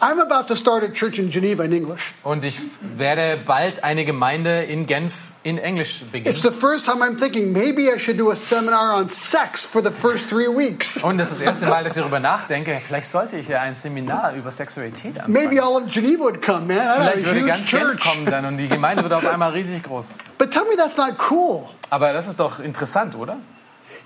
I'm 0.00 0.20
about 0.20 0.46
to 0.48 0.54
start 0.54 0.84
a 0.84 0.88
church 0.92 1.18
in 1.18 1.28
Geneva 1.30 1.64
in 1.64 1.72
English. 1.72 2.14
Und 2.22 2.44
ich 2.44 2.58
werde 2.96 3.36
bald 3.44 3.82
eine 3.82 4.04
Gemeinde 4.04 4.62
in 4.62 4.86
Genf 4.86 5.12
in 5.42 5.58
Englisch 5.58 6.02
It's 6.02 6.10
beginnen. 6.12 6.34
the 6.36 6.50
first 6.52 6.86
time 6.86 7.02
I'm 7.04 7.18
thinking 7.18 7.52
maybe 7.52 7.90
I 7.92 7.98
should 7.98 8.16
do 8.18 8.30
a 8.30 8.36
seminar 8.36 8.94
on 8.96 9.08
sex 9.08 9.64
for 9.64 9.82
the 9.82 9.90
first 9.90 10.28
three 10.28 10.46
weeks. 10.46 11.02
Und 11.02 11.18
das 11.18 11.32
ist 11.32 11.40
das 11.40 11.46
erste 11.46 11.66
Mal, 11.66 11.82
dass 11.82 11.96
ich 11.96 12.02
darüber 12.02 12.20
nachdenke, 12.20 12.80
vielleicht 12.86 13.08
sollte 13.08 13.38
ich 13.38 13.48
ja 13.48 13.60
ein 13.60 13.74
Seminar 13.74 14.34
über 14.34 14.50
Sexualität 14.52 15.16
Maybe 15.26 15.60
anfangen. 15.60 15.60
all 15.60 15.82
of 15.82 15.92
Geneva 15.92 16.24
would 16.24 16.42
come, 16.42 16.66
man. 16.72 17.02
Vielleicht 17.02 17.26
würde 17.26 17.44
ganz 17.46 17.68
Genf 17.68 17.82
church. 17.82 18.00
kommen 18.00 18.26
dann 18.26 18.44
und 18.46 18.56
die 18.58 18.68
Gemeinde 18.68 19.02
wird 19.02 19.12
auf 19.12 19.26
einmal 19.26 19.50
riesig 19.50 19.82
groß. 19.82 20.14
But 20.38 20.50
tell 20.52 20.64
me 20.70 20.76
that's 20.76 20.96
not 20.96 21.14
cool. 21.30 21.68
Aber 21.90 22.12
das 22.12 22.28
ist 22.28 22.38
doch 22.38 22.60
interessant, 22.60 23.16
oder? 23.16 23.38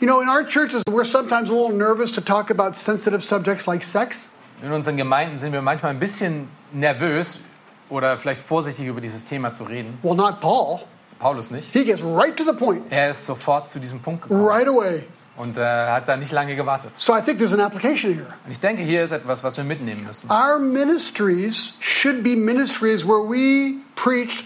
You 0.01 0.07
know, 0.09 0.21
in 0.21 0.29
our 0.29 0.45
churches, 0.45 0.83
we're 0.91 1.05
sometimes 1.05 1.49
a 1.49 1.53
little 1.53 1.77
nervous 1.77 2.11
to 2.13 2.21
talk 2.21 2.51
about 2.51 2.73
sensitive 2.75 3.21
subjects 3.23 3.67
like 3.67 3.85
sex. 3.85 4.27
In 4.63 4.71
unseren 4.73 4.97
Gemeinden 4.97 5.39
sind 5.39 5.53
wir 5.53 5.61
manchmal 5.61 5.91
ein 5.91 5.99
bisschen 5.99 6.49
nervös 6.73 7.41
oder 7.89 8.17
vielleicht 8.17 8.41
vorsichtig 8.41 8.87
über 8.87 9.01
dieses 9.01 9.25
Thema 9.25 9.53
zu 9.53 9.65
reden. 9.65 9.99
Well, 10.03 10.15
not 10.15 10.41
Paul. 10.41 10.81
Paulus 11.19 11.51
nicht. 11.51 11.73
He 11.73 11.85
gets 11.85 12.03
right 12.03 12.37
to 12.37 12.45
the 12.45 12.53
point 12.53 12.83
Er 12.91 13.11
ist 13.11 13.27
sofort 13.27 13.69
zu 13.69 13.79
diesem 13.81 14.01
Punkt 14.01 14.23
gekommen 14.23 14.45
right 14.47 14.69
away. 14.69 15.05
und 15.37 15.57
äh, 15.59 15.63
hat 15.63 16.09
da 16.09 16.17
nicht 16.17 16.31
lange 16.31 16.55
gewartet. 16.57 16.93
So 16.97 17.17
I 17.17 17.21
think 17.21 17.39
there's 17.39 17.53
an 17.53 17.61
application 17.61 18.15
here. 18.15 18.27
Und 18.45 18.53
ich 18.53 18.61
denke, 18.61 18.83
hier 18.83 19.03
ist 19.03 19.11
etwas, 19.13 19.43
was 19.43 19.57
wir 19.57 19.65
mitnehmen 19.65 20.05
müssen. 20.07 20.31
Our 20.31 20.59
ministries 20.61 21.75
should 21.81 22.23
be 22.23 22.37
ministries 22.37 23.05
where 23.07 23.23
we 23.29 23.75
preach 23.97 24.45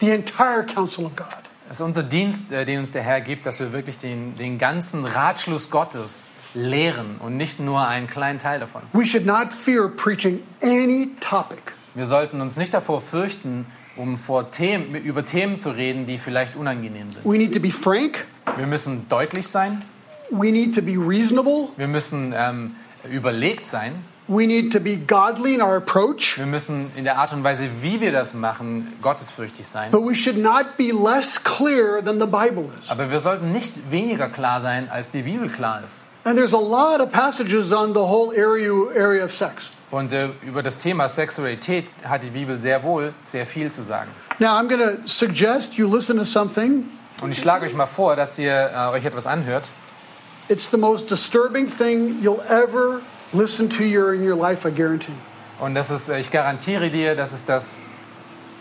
the 0.00 0.10
entire 0.10 0.64
counsel 0.64 1.04
of 1.04 1.16
God. 1.16 1.26
Es 1.70 1.78
ist 1.78 1.82
unser 1.82 2.02
Dienst, 2.02 2.50
äh, 2.52 2.64
den 2.64 2.78
uns 2.80 2.92
der 2.92 3.02
Herr 3.02 3.20
gibt, 3.20 3.44
dass 3.46 3.60
wir 3.60 3.72
wirklich 3.72 3.98
den, 3.98 4.36
den 4.36 4.58
ganzen 4.58 5.04
Ratschluss 5.04 5.70
Gottes 5.70 6.30
lehren 6.54 7.16
und 7.18 7.36
nicht 7.36 7.60
nur 7.60 7.86
einen 7.86 8.08
kleinen 8.08 8.38
Teil 8.38 8.60
davon. 8.60 8.82
We 8.92 9.06
should 9.06 9.26
not 9.26 9.52
fear 9.52 9.88
preaching 9.88 10.42
any 10.62 11.10
topic. 11.20 11.74
Wir 11.94 12.06
sollten 12.06 12.40
uns 12.40 12.56
nicht 12.56 12.72
davor 12.72 13.00
fürchten, 13.02 13.66
um 13.96 14.16
vor 14.18 14.50
Themen, 14.50 14.94
über 14.94 15.24
Themen 15.24 15.58
zu 15.58 15.70
reden, 15.70 16.06
die 16.06 16.18
vielleicht 16.18 16.56
unangenehm 16.56 17.10
sind. 17.10 17.24
We 17.24 17.36
need 17.38 17.52
to 17.54 17.60
be 17.60 17.70
frank. 17.70 18.26
Wir 18.56 18.66
müssen 18.66 19.08
deutlich 19.08 19.48
sein, 19.48 19.82
We 20.30 20.52
need 20.52 20.74
to 20.76 20.82
be 20.82 20.92
reasonable. 20.96 21.68
wir 21.76 21.88
müssen 21.88 22.32
ähm, 22.36 22.76
überlegt 23.10 23.66
sein, 23.68 24.04
We 24.28 24.46
need 24.46 24.72
to 24.72 24.78
be 24.78 24.96
godly 24.96 25.54
in 25.54 25.60
our 25.60 25.74
approach. 25.78 26.38
wir 26.38 26.46
müssen 26.46 26.92
in 26.94 27.02
der 27.02 27.18
Art 27.18 27.32
und 27.32 27.42
Weise, 27.42 27.68
wie 27.80 28.00
wir 28.00 28.12
das 28.12 28.32
machen, 28.32 28.92
gottesfürchtig 29.02 29.66
sein. 29.66 29.90
But 29.90 30.02
we 30.08 30.14
should 30.14 30.38
not 30.38 30.76
be 30.76 30.92
less 30.92 31.42
clear 31.42 32.00
than 32.04 32.20
the 32.20 32.26
Bible 32.26 32.70
is. 32.78 32.88
Aber 32.88 33.10
wir 33.10 33.18
sollten 33.18 33.50
nicht 33.50 33.90
weniger 33.90 34.28
klar 34.28 34.60
sein, 34.60 34.88
als 34.88 35.10
die 35.10 35.22
Bibel 35.22 35.48
klar 35.48 35.82
ist. 35.84 36.04
And 36.24 36.36
there's 36.36 36.52
a 36.52 36.58
lot 36.58 37.00
of 37.00 37.10
passages 37.10 37.72
on 37.72 37.94
the 37.94 38.06
whole 38.06 38.32
area, 38.32 38.72
area 38.94 39.24
of 39.24 39.32
sex. 39.32 39.70
Und 39.90 40.12
äh, 40.12 40.28
über 40.46 40.62
das 40.62 40.78
Thema 40.78 41.08
Sexualität 41.08 41.86
hat 42.04 42.22
die 42.22 42.30
Bibel 42.30 42.58
sehr 42.58 42.82
wohl 42.82 43.14
sehr 43.22 43.46
viel 43.46 43.72
zu 43.72 43.82
sagen. 43.82 44.10
Now, 44.38 44.56
I'm 44.56 44.68
going 44.68 44.80
to 44.80 45.08
suggest 45.08 45.76
you 45.76 45.88
listen 45.88 46.16
to 46.18 46.24
something. 46.24 46.84
Und 47.22 47.32
ich 47.32 47.38
schlage 47.38 47.66
euch 47.66 47.74
mal 47.74 47.86
vor, 47.86 48.16
dass 48.16 48.38
ihr 48.38 48.70
äh, 48.72 48.88
euch 48.92 49.04
etwas 49.04 49.26
anhört. 49.26 49.70
It's 50.48 50.70
the 50.70 50.76
most 50.76 51.10
disturbing 51.10 51.66
thing 51.66 52.22
you'll 52.22 52.44
ever 52.48 53.00
listen 53.32 53.68
to 53.70 53.82
your, 53.82 54.14
in 54.14 54.22
your 54.22 54.36
life, 54.36 54.66
I 54.66 54.70
guarantee. 54.70 55.12
Und 55.58 55.74
das 55.74 55.90
ist, 55.90 56.08
äh, 56.08 56.20
ich 56.20 56.30
garantiere 56.30 56.90
dir, 56.90 57.16
das 57.16 57.32
ist 57.32 57.48
das 57.48 57.82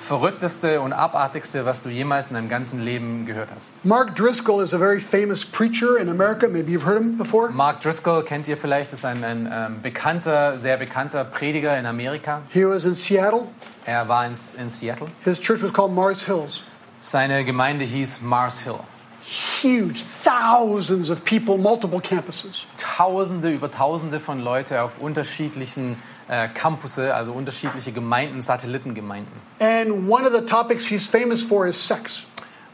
verrückteste 0.10 0.82
und 0.82 0.92
abartigste, 0.92 1.66
was 1.66 1.84
du 1.84 1.90
jemals 1.90 2.30
in 2.30 2.34
deinem 2.34 2.50
ganzen 2.50 2.82
Leben 2.82 3.28
gehört 3.28 3.50
hast. 3.56 3.86
Mark 3.86 4.16
Driscoll 4.16 4.64
is 4.64 4.74
a 4.74 4.80
very 4.80 5.00
famous 5.00 5.46
preacher 5.46 5.98
in 5.98 6.10
America. 6.10 6.48
Maybe 6.48 6.72
you've 6.72 6.86
heard 6.86 7.00
him 7.00 7.16
before. 7.16 7.52
Mark 7.52 7.82
Driscoll 7.82 8.24
kennt 8.24 8.48
ihr 8.48 8.58
vielleicht, 8.58 8.92
ist 8.92 9.06
ein, 9.06 9.24
ein 9.24 9.48
ähm, 9.52 9.82
bekannter, 9.84 10.58
sehr 10.58 10.78
bekannter 10.78 11.24
Prediger 11.24 11.78
in 11.78 11.86
Amerika. 11.86 12.42
He 12.50 12.66
was 12.66 12.86
in 12.86 12.96
Seattle. 12.96 13.44
Er 13.86 14.08
war 14.08 14.26
in, 14.26 14.34
in 14.60 14.68
Seattle. 14.68 15.10
His 15.24 15.40
church 15.40 15.62
was 15.62 15.72
called 15.72 15.94
Mars 15.94 16.26
Hills. 16.26 16.64
Seine 17.02 17.46
Gemeinde 17.46 17.86
hieß 17.86 18.22
Mars 18.22 18.62
Hill. 18.62 18.80
Huge, 19.22 20.06
thousands 20.24 21.12
of 21.12 21.24
people, 21.24 21.60
multiple 21.60 22.02
campuses. 22.02 22.66
Tausende 22.78 23.52
über 23.52 23.70
Tausende 23.70 24.20
von 24.20 24.40
Leute 24.40 24.82
auf 24.82 24.98
unterschiedlichen 25.00 25.98
äh, 26.30 26.48
Campusse, 26.50 27.14
also 27.14 27.34
unterschiedliche 27.34 27.92
Gemeinden, 27.92 28.42
Satellitengemeinden. 28.42 29.32
And 29.60 30.10
one 30.10 30.26
of 30.26 30.34
the 30.34 30.46
topics 30.46 30.86
he's 30.86 31.08
famous 31.08 31.44
for 31.44 31.66
is 31.68 31.76
sex. 31.88 32.24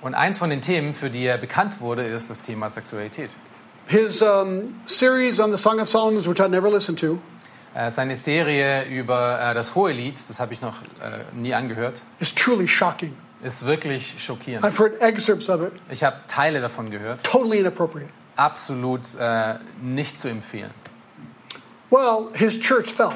Und 0.02 0.14
eins 0.14 0.38
von 0.38 0.50
den 0.50 0.62
Themen, 0.62 0.94
für 0.94 1.10
die 1.10 1.26
er 1.26 1.38
bekannt 1.38 1.82
wurde, 1.82 2.04
ist 2.04 2.30
das 2.30 2.42
Thema 2.42 2.70
Sexualität. 2.70 3.30
His 3.88 4.22
um, 4.22 4.76
series 4.86 5.40
on 5.40 5.52
the 5.52 5.58
Song 5.58 5.80
of 5.80 5.88
Solomon, 5.88 6.24
which 6.26 6.40
I 6.40 6.48
never 6.50 6.70
listened 6.72 7.00
to, 7.00 7.20
Äh, 7.76 7.92
seine 7.92 8.16
Serie 8.16 8.86
über 8.86 9.38
äh, 9.52 9.54
das 9.54 9.76
Hohelied, 9.76 10.18
das 10.30 10.40
habe 10.40 10.54
ich 10.54 10.62
noch 10.62 10.76
äh, 11.02 11.36
nie 11.36 11.54
angehört, 11.54 12.02
is 12.20 12.34
truly 12.34 12.70
shocking. 12.70 13.14
ist 13.44 13.66
wirklich 13.66 14.16
schockierend. 14.18 14.64
I've 14.66 14.80
heard 14.80 15.02
excerpts 15.02 15.50
of 15.50 15.62
it, 15.62 15.74
Ich 15.90 16.02
habe 16.02 16.16
Teile 16.26 16.62
davon 16.62 16.90
gehört. 16.90 17.22
totally 17.26 17.60
inappropriate. 17.60 18.10
Absolut 18.38 19.02
nicht 19.82 20.20
zu 20.20 20.30
empfehlen. 20.30 20.72
Well, 21.90 22.28
his 22.34 22.60
church 22.60 22.94
fell. 22.94 23.14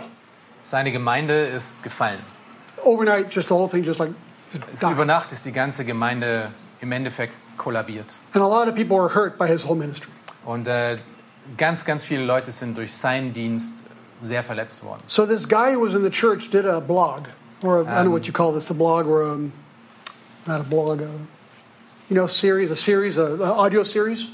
Seine 0.64 0.92
Gemeinde 0.92 1.48
ist 1.48 1.84
gefallen. 1.84 2.20
Overnight, 2.84 3.34
just 3.34 3.50
the 3.50 3.56
whole 3.56 3.70
thing 3.70 3.84
just 3.84 4.00
like 4.00 4.12
died. 4.80 4.92
über 4.92 5.06
Nacht 5.06 5.32
ist 5.32 5.46
die 5.46 5.52
ganze 5.52 5.86
Gemeinde 5.86 6.52
im 6.82 6.92
Endeffekt 6.92 7.36
kollabiert. 7.58 8.14
And 8.34 8.44
a 8.44 8.48
lot 8.48 8.68
of 8.68 8.76
people 8.76 8.98
were 8.98 9.14
hurt 9.14 9.38
by 9.38 9.48
his 9.48 9.66
whole 9.66 9.76
ministry. 9.76 10.12
Und 10.46 10.68
äh, 10.68 10.98
ganz, 11.58 11.86
ganz 11.86 12.04
viele 12.04 12.24
Leute 12.24 12.52
sind 12.52 12.78
durch 12.78 12.94
seinen 12.94 13.34
Dienst 13.34 13.84
sehr 14.22 14.44
verletzt 14.44 14.84
worden. 14.84 15.02
So 15.08 15.26
this 15.26 15.48
guy 15.48 15.74
who 15.76 15.86
was 15.86 15.94
in 15.94 16.04
the 16.04 16.10
church 16.10 16.50
did 16.50 16.66
a 16.66 16.80
blog, 16.80 17.28
or 17.64 17.80
a, 17.80 17.82
I 17.82 17.84
don't 17.84 18.06
know 18.06 18.12
what 18.12 18.22
um, 18.22 18.26
you 18.26 18.34
call 18.34 18.54
this, 18.54 18.70
a 18.70 18.74
blog 18.74 19.08
or 19.08 19.24
a, 19.24 19.38
not 20.48 20.62
a 20.62 20.64
blog, 20.64 21.02
a, 21.02 21.10
you 22.10 22.16
know, 22.16 22.28
series, 22.28 22.72
a 22.72 22.76
series, 22.76 23.18
a, 23.18 23.36
a 23.36 23.52
audio 23.54 23.84
series. 23.84 24.30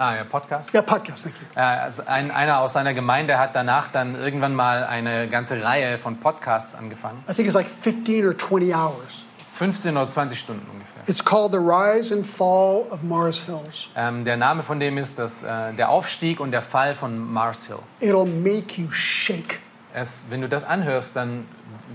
Ah, 0.00 0.16
ja, 0.16 0.24
Podcast. 0.24 0.72
Yeah, 0.72 0.80
podcast. 0.80 1.24
Thank 1.24 1.34
you. 1.42 1.46
Äh, 1.54 1.60
also 1.60 2.04
ein, 2.06 2.30
einer 2.30 2.60
aus 2.60 2.72
seiner 2.72 2.94
Gemeinde 2.94 3.38
hat 3.38 3.54
danach 3.54 3.88
dann 3.88 4.14
irgendwann 4.14 4.54
mal 4.54 4.82
eine 4.84 5.28
ganze 5.28 5.62
Reihe 5.62 5.98
von 5.98 6.16
Podcasts 6.16 6.74
angefangen. 6.74 7.22
I 7.28 7.34
think 7.34 7.46
it's 7.46 7.54
like 7.54 7.68
15 7.68 8.26
or 8.26 8.34
20 8.34 8.74
hours. 8.74 9.26
15 9.52 9.94
oder 9.98 10.08
20 10.08 10.38
Stunden 10.38 10.66
ungefähr. 10.72 11.02
It's 11.06 11.22
called 11.22 11.52
The 11.52 11.58
Rise 11.58 12.14
and 12.14 12.26
Fall 12.26 12.86
of 12.90 13.02
Mars 13.02 13.42
Hills. 13.44 13.90
Ähm, 13.94 14.24
der 14.24 14.38
Name 14.38 14.62
von 14.62 14.80
dem 14.80 14.96
ist 14.96 15.18
das, 15.18 15.42
äh, 15.42 15.74
der 15.74 15.90
Aufstieg 15.90 16.40
und 16.40 16.52
der 16.52 16.62
Fall 16.62 16.94
von 16.94 17.18
Mars 17.18 17.66
Hill. 17.66 17.80
It'll 18.00 18.24
make 18.24 18.80
you 18.80 18.90
shake. 18.90 19.58
Es, 19.92 20.28
wenn 20.30 20.40
du 20.40 20.48
das 20.48 20.64
anhörst, 20.64 21.14
dann 21.14 21.46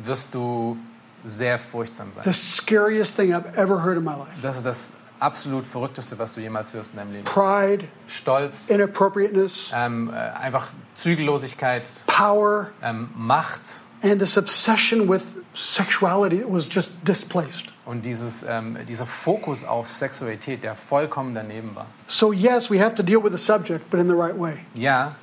wirst 0.04 0.36
du 0.36 0.78
sehr 1.24 1.58
furchtsam 1.58 2.14
sein. 2.14 2.24
The 2.24 2.34
scariest 2.34 3.16
thing 3.16 3.34
I've 3.34 3.52
ever 3.56 3.84
heard 3.84 3.98
in 3.98 4.04
my 4.04 4.12
life. 4.12 4.30
Das 4.44 4.58
ist 4.58 4.66
das 4.68 4.94
absolut 5.20 5.66
Verrückteste, 5.66 6.18
was 6.20 6.34
du 6.34 6.42
jemals 6.42 6.74
hörst 6.74 6.92
in 6.92 6.98
deinem 6.98 7.12
Leben. 7.14 7.24
Pride, 7.26 7.86
Stolz, 8.08 8.70
inappropriateness, 8.70 9.72
ähm, 9.74 10.12
äh, 10.14 10.18
einfach 10.18 10.68
Zügellosigkeit, 10.94 11.88
power, 12.08 12.68
ähm, 12.82 13.10
Macht 13.16 13.62
and 14.02 14.20
this 14.20 14.38
obsession 14.38 15.08
with 15.08 15.36
sexuality 15.54 16.40
that 16.40 16.52
was 16.52 16.68
just 16.70 16.92
displaced. 17.04 17.66
und 17.86 18.04
dieses, 18.04 18.44
ähm, 18.44 18.78
dieser 18.88 19.06
Fokus 19.06 19.64
auf 19.64 19.92
Sexualität, 19.92 20.64
der 20.64 20.76
vollkommen 20.76 21.34
daneben 21.34 21.76
war. 21.76 21.86
So, 22.08 22.34
yes, 22.34 22.70
we 22.72 22.84
have 22.84 22.96
to 22.96 23.04
deal 23.04 23.24
with 23.24 23.32
the 23.32 23.38
subject, 23.38 23.90
but 23.90 24.00
in 24.00 24.08
the 24.08 24.16
right 24.16 24.38
way. 24.38 24.58
Ja, 24.74 25.16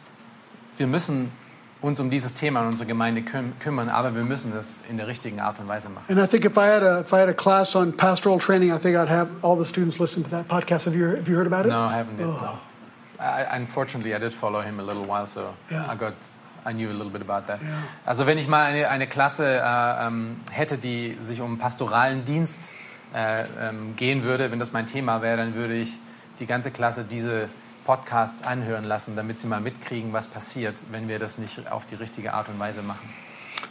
wir 0.76 0.86
müssen 0.86 1.32
uns 1.82 2.00
um 2.00 2.10
dieses 2.10 2.34
Thema 2.34 2.62
in 2.62 2.68
unserer 2.68 2.86
Gemeinde 2.86 3.22
küm 3.22 3.52
kümmern, 3.58 3.88
aber 3.88 4.14
wir 4.14 4.22
müssen 4.22 4.52
das 4.54 4.80
in 4.88 4.96
der 4.96 5.08
richtigen 5.08 5.40
Art 5.40 5.58
und 5.58 5.68
Weise 5.68 5.88
machen. 5.88 6.04
And 6.08 6.18
I 6.18 6.26
think 6.26 6.44
if 6.44 6.56
I 6.56 6.60
had 6.60 6.82
a 6.82 7.00
if 7.00 7.12
I 7.12 7.20
had 7.20 7.28
a 7.28 7.34
class 7.34 7.74
on 7.76 7.92
pastoral 7.96 8.38
training, 8.38 8.72
I 8.72 8.78
think 8.78 8.96
I'd 8.96 9.08
have 9.10 9.28
all 9.42 9.58
the 9.58 9.66
students 9.66 9.98
listen 9.98 10.22
to 10.24 10.30
that 10.30 10.48
podcast. 10.48 10.86
Have 10.86 10.96
you 10.96 11.06
have 11.16 11.28
you 11.28 11.36
heard 11.36 11.46
about 11.46 11.66
it? 11.66 11.72
No, 11.72 11.86
I 11.88 11.96
haven't 11.96 12.18
yet. 12.18 12.26
No. 12.28 12.58
I, 13.18 13.56
unfortunately, 13.56 14.14
I 14.14 14.18
did 14.18 14.32
follow 14.32 14.62
him 14.62 14.80
a 14.80 14.82
little 14.82 15.04
while, 15.04 15.26
so 15.26 15.54
Yeah. 15.70 15.86
I 15.88 15.96
got 15.96 16.14
I 16.64 16.72
knew 16.72 16.88
a 16.88 16.92
little 16.92 17.10
bit 17.10 17.22
about 17.22 17.46
that. 17.48 17.60
Also 18.06 18.26
wenn 18.26 18.38
ich 18.38 18.46
mal 18.48 18.64
eine, 18.64 18.88
eine 18.88 19.06
Klasse 19.06 19.60
äh, 19.60 20.06
ähm, 20.06 20.36
hätte, 20.50 20.78
die 20.78 21.16
sich 21.20 21.40
um 21.40 21.58
pastoralen 21.58 22.24
Dienst 22.24 22.72
äh, 23.14 23.44
ähm, 23.60 23.96
gehen 23.96 24.22
würde, 24.22 24.50
wenn 24.50 24.58
das 24.58 24.72
mein 24.72 24.86
Thema 24.86 25.22
wäre, 25.22 25.36
dann 25.36 25.54
würde 25.54 25.74
ich 25.74 25.98
die 26.38 26.46
ganze 26.46 26.70
Klasse 26.70 27.04
diese 27.04 27.48
Podcasts 27.84 28.42
anhören 28.42 28.84
lassen, 28.84 29.16
damit 29.16 29.40
sie 29.40 29.46
mal 29.46 29.60
mitkriegen, 29.60 30.12
was 30.12 30.26
passiert, 30.26 30.76
wenn 30.90 31.08
wir 31.08 31.18
das 31.18 31.38
nicht 31.38 31.70
auf 31.70 31.86
die 31.86 31.96
richtige 31.96 32.34
Art 32.34 32.48
und 32.48 32.58
Weise 32.58 32.82
machen. 32.82 33.08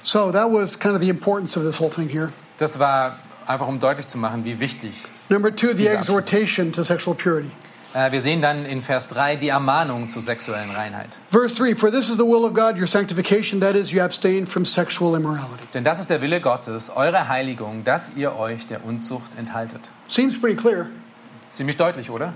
So 0.03 0.31
that 0.31 0.51
was 0.51 0.79
kind 0.79 0.95
of 0.95 1.01
the 1.01 1.09
importance 1.09 1.57
of 1.57 1.63
this 1.63 1.79
whole 1.79 1.91
thing 1.91 2.09
here. 2.09 2.31
Das 2.57 2.79
war 2.79 3.17
einfach, 3.45 3.67
um 3.67 3.79
deutlich 3.79 4.07
zu 4.07 4.17
machen, 4.17 4.45
wie 4.45 4.59
wichtig. 4.59 4.93
Number 5.29 5.55
two, 5.55 5.73
the 5.73 5.87
exhortation 5.87 6.71
to 6.71 6.83
sexual 6.83 7.15
purity. 7.15 7.51
Äh, 7.93 8.11
wir 8.11 8.21
sehen 8.21 8.41
dann 8.41 8.65
in 8.65 8.81
Vers 8.81 9.09
3 9.09 9.35
die 9.35 9.49
Ermahnung 9.49 10.09
zur 10.09 10.21
sexuellen 10.21 10.71
Reinheit. 10.71 11.19
Verse 11.27 11.55
3 11.55 11.75
For 11.75 11.91
this 11.91 12.09
is 12.09 12.15
the 12.15 12.23
will 12.23 12.45
of 12.45 12.53
God, 12.53 12.79
your 12.79 12.87
sanctification, 12.87 13.59
that 13.59 13.75
is, 13.75 13.91
you 13.91 14.01
abstain 14.01 14.47
from 14.47 14.65
sexual 14.65 15.15
immorality. 15.15 15.63
Denn 15.73 15.83
das 15.83 15.99
ist 15.99 16.09
der 16.09 16.21
Wille 16.21 16.39
Gottes, 16.39 16.89
eure 16.95 17.27
Heiligung, 17.27 17.83
dass 17.83 18.13
ihr 18.15 18.35
euch 18.37 18.65
der 18.67 18.85
Unzucht 18.85 19.37
enthaltet. 19.37 19.91
Seems 20.07 20.39
pretty 20.39 20.55
clear. 20.55 20.87
Ziemlich 21.49 21.75
deutlich, 21.75 22.09
oder? 22.09 22.33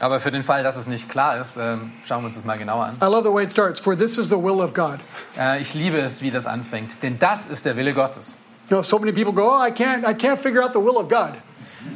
Aber 0.00 0.20
für 0.20 0.30
den 0.30 0.42
Fall, 0.42 0.62
dass 0.62 0.76
es 0.76 0.86
nicht 0.86 1.08
klar 1.08 1.38
ist, 1.38 1.56
ähm, 1.56 1.92
schauen 2.04 2.22
wir 2.22 2.26
uns 2.26 2.36
das 2.36 2.44
mal 2.44 2.58
genauer 2.58 2.84
an. 2.84 2.96
I 3.02 3.06
love 3.06 3.24
the 3.24 3.32
way 3.32 3.44
it 3.44 3.52
starts. 3.52 3.80
For 3.80 3.96
this 3.96 4.18
is 4.18 4.28
the 4.28 4.36
will 4.36 4.60
of 4.60 4.72
God. 4.72 4.98
Äh, 5.38 5.60
ich 5.60 5.74
liebe 5.74 5.98
es, 5.98 6.22
wie 6.22 6.30
das 6.30 6.46
anfängt, 6.46 7.02
denn 7.02 7.18
das 7.18 7.46
ist 7.46 7.66
der 7.66 7.76
Wille 7.76 7.94
Gottes. 7.94 8.38
You 8.70 8.76
know, 8.76 8.82
so 8.82 8.98
many 8.98 9.12
people 9.12 9.32
go, 9.32 9.50
Oh, 9.50 9.66
I 9.66 9.70
can't, 9.70 10.08
I 10.08 10.14
can't 10.14 10.38
figure 10.38 10.62
out 10.62 10.72
the 10.74 10.80
will 10.80 10.96
of 10.96 11.08
God. 11.08 11.32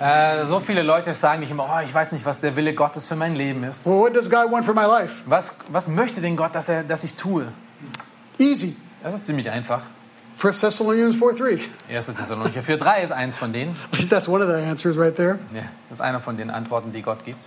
Äh, 0.00 0.44
so 0.46 0.60
viele 0.60 0.82
Leute 0.82 1.14
sagen 1.14 1.40
nicht 1.40 1.50
immer, 1.50 1.68
oh, 1.70 1.80
ich 1.84 1.92
weiß 1.92 2.12
nicht, 2.12 2.24
was 2.24 2.40
der 2.40 2.56
Wille 2.56 2.74
Gottes 2.74 3.06
für 3.06 3.16
mein 3.16 3.34
Leben 3.34 3.62
ist. 3.64 3.86
Well, 3.86 3.98
what 3.98 4.16
does 4.16 4.28
God 4.28 4.50
want 4.50 4.64
for 4.64 4.74
my 4.74 4.86
life? 4.86 5.22
Was, 5.26 5.56
was 5.68 5.88
möchte 5.88 6.20
denn 6.20 6.36
Gott, 6.36 6.54
dass, 6.54 6.68
er, 6.68 6.82
dass 6.82 7.04
ich 7.04 7.14
tue? 7.14 7.48
Easy. 8.38 8.76
Das 9.02 9.14
ist 9.14 9.26
ziemlich 9.26 9.50
einfach. 9.50 9.82
1 10.38 10.60
Thessalonians 10.60 11.16
4 11.16 11.32
3. 11.34 11.60
1. 11.88 12.06
Thessalonicher 12.14 12.60
4,3 12.62 13.02
ist 13.02 13.12
eins 13.12 13.36
von 13.36 13.52
denen. 13.52 13.76
At 13.92 13.98
least 13.98 14.10
that's 14.10 14.28
one 14.28 14.42
of 14.42 14.48
the 14.48 14.60
answers 14.62 14.98
right 14.98 15.14
there. 15.14 15.38
Ja, 15.54 15.62
das 15.88 15.98
ist 15.98 16.00
einer 16.00 16.20
von 16.20 16.36
den 16.36 16.50
Antworten, 16.50 16.92
die 16.92 17.02
Gott 17.02 17.24
gibt. 17.24 17.44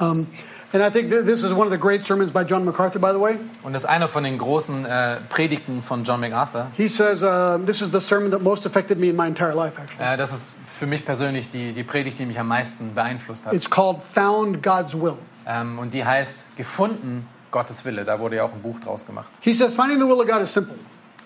Um, 0.00 0.28
and 0.72 0.82
I 0.82 0.90
think 0.90 1.10
th- 1.10 1.24
this 1.24 1.42
is 1.42 1.52
one 1.52 1.66
of 1.66 1.70
the 1.72 1.78
great 1.78 2.04
sermons 2.04 2.30
by 2.30 2.42
John 2.44 2.64
MacArthur, 2.64 3.00
by 3.00 3.12
the 3.12 3.20
way. 3.20 3.38
Und 3.62 3.72
das 3.72 3.82
ist 3.84 3.88
einer 3.88 4.08
von 4.08 4.22
den 4.24 4.38
großen 4.38 4.84
äh, 4.84 5.16
Predigten 5.28 5.82
von 5.82 6.04
John 6.04 6.20
MacArthur. 6.20 6.68
He 6.76 6.88
says, 6.88 7.22
uh, 7.22 7.58
This 7.64 7.80
is 7.80 7.90
the 7.90 8.00
sermon 8.00 8.30
that 8.30 8.42
most 8.42 8.66
affected 8.66 8.98
me 8.98 9.08
in 9.08 9.16
my 9.16 9.26
entire 9.26 9.54
life, 9.54 9.80
actually. 9.80 10.14
Äh, 10.14 10.16
das 10.16 10.32
ist 10.32 10.52
für 10.78 10.86
mich 10.86 11.04
persönlich 11.04 11.50
die, 11.50 11.72
die 11.72 11.82
Predigt, 11.82 12.18
die 12.18 12.26
mich 12.26 12.38
am 12.38 12.48
meisten 12.48 12.94
beeinflusst 12.94 13.46
hat. 13.46 13.54
It's 13.54 13.68
called 13.68 14.02
Found 14.02 14.62
God's 14.62 14.94
Will. 14.94 15.14
Ähm, 15.46 15.78
und 15.78 15.94
die 15.94 16.04
heißt 16.04 16.56
Gefunden 16.56 17.26
Gottes 17.50 17.84
Wille. 17.84 18.04
Da 18.04 18.20
wurde 18.20 18.36
ja 18.36 18.44
auch 18.44 18.52
ein 18.52 18.62
Buch 18.62 18.78
draus 18.78 19.06
gemacht. 19.06 19.30
He 19.40 19.54
says, 19.54 19.74
Finding 19.74 19.98
the 19.98 20.06
will 20.06 20.20
of 20.20 20.28
God 20.28 20.42
is 20.42 20.52
simple. 20.52 20.76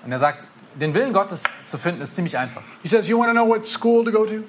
Und 0.05 0.13
er 0.13 0.19
sagt, 0.19 0.47
den 0.75 0.95
Willen 0.95 1.13
Gottes 1.13 1.43
zu 1.67 1.79
finden 1.79 2.01
ist 2.03 2.15
ziemlich 2.15 2.39
einfach. 2.39 2.63
He 2.83 2.89
says, 2.89 3.09
You 3.09 3.19
want 3.19 3.29
to 3.29 3.33
know 3.35 3.49
what 3.49 3.67
school 3.67 4.05
to 4.05 4.11
go 4.13 4.25
to, 4.27 4.43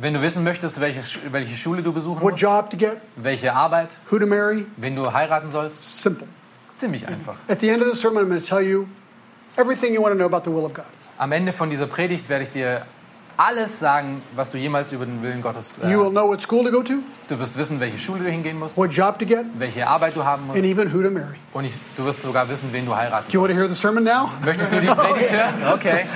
Wenn 0.00 0.14
du 0.14 0.22
wissen 0.22 0.42
möchtest, 0.44 0.80
welche, 0.80 1.00
Sch- 1.00 1.18
welche 1.30 1.56
Schule 1.56 1.82
du 1.82 1.92
besuchen 1.92 2.20
what 2.22 2.32
musst, 2.32 2.42
job 2.42 2.70
to 2.70 2.76
get, 2.76 2.96
welche 3.16 3.52
Arbeit, 3.52 3.90
who 4.10 4.18
to 4.18 4.26
marry? 4.26 4.66
wen 4.76 4.96
du 4.96 5.12
heiraten 5.12 5.50
sollst, 5.50 6.02
Simple. 6.02 6.26
ist 6.54 6.78
ziemlich 6.78 7.06
einfach. 7.06 7.34
At 7.48 7.60
the 7.60 7.68
end 7.68 7.82
of 7.82 7.88
the 7.92 7.98
sermon, 8.00 8.24
I'm 8.24 8.28
going 8.28 8.40
to 8.40 8.46
tell 8.46 8.60
you 8.62 8.86
everything 9.56 9.94
you 9.94 10.02
want 10.02 10.12
to 10.12 10.16
know 10.18 10.26
about 10.26 10.42
the 10.50 10.54
will 10.54 10.64
of 10.64 10.74
God. 10.74 10.84
Am 11.18 11.32
Ende 11.32 11.52
von 11.52 11.70
dieser 11.70 11.86
Predigt 11.86 12.28
werde 12.28 12.44
ich 12.44 12.50
dir 12.50 12.84
alles 13.38 13.78
sagen, 13.78 14.20
was 14.34 14.50
du 14.50 14.58
jemals 14.58 14.92
über 14.92 15.06
den 15.06 15.22
Willen 15.22 15.40
Gottes. 15.40 15.78
Äh, 15.78 15.90
You 15.92 16.00
will 16.00 16.10
know 16.10 16.28
what 16.28 16.42
school 16.42 16.64
to 16.64 16.70
go 16.70 16.82
to, 16.82 16.94
du 17.28 17.38
wirst 17.38 17.56
wissen, 17.56 17.78
welche 17.80 17.96
Schule 17.98 18.24
du 18.24 18.30
hingehen 18.30 18.58
musst, 18.58 18.76
what 18.76 18.90
job 18.92 19.18
to 19.18 19.24
get, 19.24 19.46
welche 19.58 19.86
Arbeit 19.86 20.16
du 20.16 20.24
haben 20.24 20.42
and 20.50 20.56
musst 20.56 20.64
even 20.64 20.92
who 20.92 21.02
to 21.02 21.10
marry. 21.10 21.36
und 21.52 21.64
ich, 21.64 21.72
du 21.96 22.04
wirst 22.04 22.20
sogar 22.20 22.48
wissen, 22.48 22.68
wen 22.72 22.84
du 22.84 22.94
heiraten 22.94 23.26
Do 23.30 23.34
you 23.34 23.40
want 23.40 23.52
to 23.52 23.58
hear 23.58 23.68
the 23.68 23.74
sermon 23.74 24.02
now? 24.04 24.28
Möchtest 24.44 24.72
du 24.72 24.80
die 24.80 24.88
Predigt 24.88 25.30
hören? 25.30 25.54
Okay. 25.72 26.06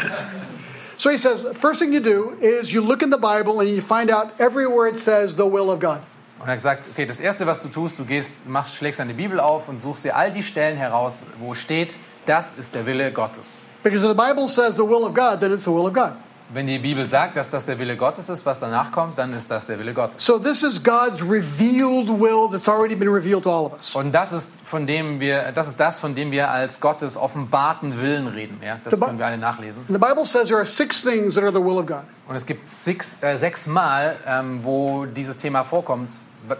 So 0.97 1.11
he 1.11 1.17
says, 1.19 1.45
first 1.59 1.81
thing 1.81 1.93
you 1.93 2.01
do 2.01 2.33
is 2.41 2.73
you 2.73 2.83
look 2.83 3.03
in 3.03 3.11
the 3.11 3.19
Bible 3.19 3.61
and 3.61 3.69
you 3.69 3.81
find 3.81 4.11
out 4.11 4.29
everywhere 4.39 4.89
it 4.89 4.99
says 4.99 5.35
the 5.37 5.47
will 5.47 5.71
of 5.71 5.81
God. 5.81 6.01
Und 6.41 6.49
er 6.49 6.53
hat 6.53 6.57
gesagt, 6.59 6.83
okay, 6.91 7.07
das 7.07 7.21
erste, 7.21 7.47
was 7.47 7.63
du 7.63 7.69
tust, 7.69 8.01
du 8.01 8.05
gehst, 8.05 8.49
machst, 8.49 8.75
schlägst 8.75 8.99
deine 8.99 9.15
Bibel 9.15 9.39
auf 9.39 9.69
und 9.69 9.81
suchst 9.81 10.05
dir 10.05 10.17
all 10.17 10.33
die 10.33 10.43
Stellen 10.43 10.77
heraus, 10.77 11.23
wo 11.39 11.55
steht, 11.55 11.99
das 12.27 12.55
ist 12.55 12.75
der 12.75 12.85
Wille 12.85 13.13
Gottes. 13.13 13.61
Because 13.85 14.05
if 14.05 14.11
the 14.11 14.17
Bible 14.17 14.49
says 14.49 14.75
the 14.75 14.83
will 14.83 15.05
of 15.05 15.15
God, 15.15 15.39
then 15.41 15.53
it's 15.53 15.65
the 15.65 15.71
will 15.71 15.87
of 15.87 15.93
God. 15.93 16.15
Wenn 16.53 16.67
die 16.67 16.79
Bibel 16.79 17.09
sagt, 17.09 17.37
dass 17.37 17.51
das 17.51 17.65
der 17.65 17.79
Wille 17.79 17.97
Gottes 17.97 18.29
ist, 18.29 18.45
was 18.45 18.61
danach 18.61 18.93
kommt, 18.93 19.19
dann 19.19 19.33
ist 19.33 19.51
das 19.51 19.67
der 19.67 19.79
Wille 19.79 19.95
Gottes. 19.95 20.25
So 20.25 20.39
this 20.39 20.63
is 20.63 20.83
God's 20.83 21.23
revealed 21.23 22.09
will 22.09 22.49
that's 22.51 22.69
already 22.69 22.95
been 22.95 23.09
revealed 23.09 23.45
to 23.45 23.51
all 23.51 23.67
of 23.67 23.73
us. 23.73 23.95
Und 23.95 24.13
das 24.13 24.33
ist 24.33 24.53
von 24.65 24.87
dem 24.87 25.21
wir, 25.21 25.53
das 25.53 25.69
ist 25.69 25.81
das, 25.81 25.99
von 25.99 26.15
dem 26.15 26.31
wir 26.31 26.51
als 26.51 26.81
Gottes 26.81 27.17
offenbarten 27.17 28.01
Willen 28.01 28.29
reden. 28.29 28.61
Ja, 28.63 28.79
das 28.85 29.01
können 29.01 29.19
wir 29.19 29.27
alle 29.27 29.39
nachlesen. 29.39 29.85
The 29.87 29.95
Bible 29.95 30.27
says 30.27 30.49
there 30.49 30.59
are 30.59 30.67
six 30.67 31.03
things 31.03 31.35
that 31.35 31.45
are 31.45 31.53
the 31.53 31.63
will 31.63 31.79
of 31.79 31.87
God. 31.87 32.05
Und 32.29 32.37
es 32.37 32.47
gibt 32.47 32.69
six, 32.69 33.23
äh, 33.23 33.37
sechs 33.37 33.67
Mal, 33.67 34.17
ähm, 34.27 34.61
wo 34.63 35.07
dieses 35.07 35.39
Thema 35.39 35.65
vorkommt. 35.65 36.11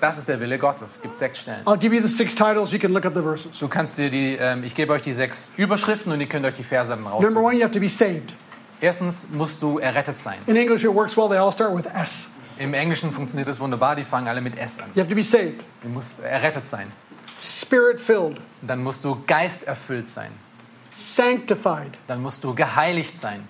Das 0.01 0.17
ist 0.17 0.29
der 0.29 0.39
Wille 0.41 0.59
Gottes. 0.59 0.97
Es 0.97 1.03
gibt 1.03 1.19
sechs 1.19 1.41
Stellen. 1.41 1.65
I'll 1.65 1.77
give 1.77 1.95
you 1.95 2.01
the 2.01 2.09
six 2.09 2.35
titles. 2.35 2.73
You 2.73 2.79
can 2.79 2.93
look 2.93 3.05
up 3.05 3.15
the 3.15 3.23
verses. 3.23 3.59
Du 3.59 3.67
kannst 3.69 3.99
dir 3.99 4.11
die, 4.11 4.37
ähm, 4.37 4.63
ich 4.63 4.75
gebe 4.75 4.93
euch 4.93 5.03
die 5.03 5.13
sechs 5.13 5.53
Überschriften 5.57 6.13
und 6.13 6.21
ihr 6.21 6.29
könnt 6.29 6.47
euch 6.47 6.55
die 6.55 6.63
Verse 6.63 6.91
Number 6.95 7.11
raussuchen. 7.11 7.37
one, 7.37 7.57
you 7.57 7.63
have 7.63 7.73
to 7.73 7.81
be 7.81 7.89
saved. 7.89 8.33
Erstens 8.83 9.31
musst 9.31 9.63
du 9.63 9.79
errettet 9.79 10.19
sein. 10.21 10.39
In 10.47 10.57
English, 10.57 10.85
it 10.85 10.93
works 10.93 11.17
well. 11.17 11.29
They 11.29 11.39
all 11.39 11.53
start 11.53 11.73
with 11.75 11.87
S. 11.95 12.29
Im 12.59 12.75
Englischen 12.75 13.11
funktioniert 13.13 13.49
das 13.49 13.59
wunderbar, 13.61 13.95
die 13.97 14.05
fangen 14.05 14.29
alle 14.29 14.41
mit 14.43 14.59
S 14.59 14.79
an. 14.81 14.91
You 14.95 15.01
have 15.01 15.09
to 15.09 15.15
be 15.15 15.23
saved, 15.25 15.65
Du 15.83 15.89
musst 15.89 16.21
errettet 16.21 16.67
sein. 16.69 16.93
spirit 17.39 17.99
filled, 18.01 18.39
Dann 18.61 18.83
musst 18.83 19.05
du 19.05 19.23
geisterfüllt 19.27 20.09
sein. 20.09 20.31
sanctified, 20.95 21.93
Dann 22.09 22.21
musst 22.21 22.45
du 22.45 22.55
geheiligt 22.55 23.19
sein. 23.19 23.47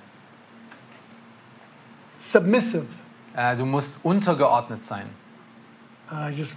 submissive, 2.21 2.87
Äh, 3.35 3.57
du 3.57 3.65
musst 3.65 3.97
untergeordnet 4.03 4.85
sein. 4.85 5.07
uh, 6.11 6.29
just 6.29 6.57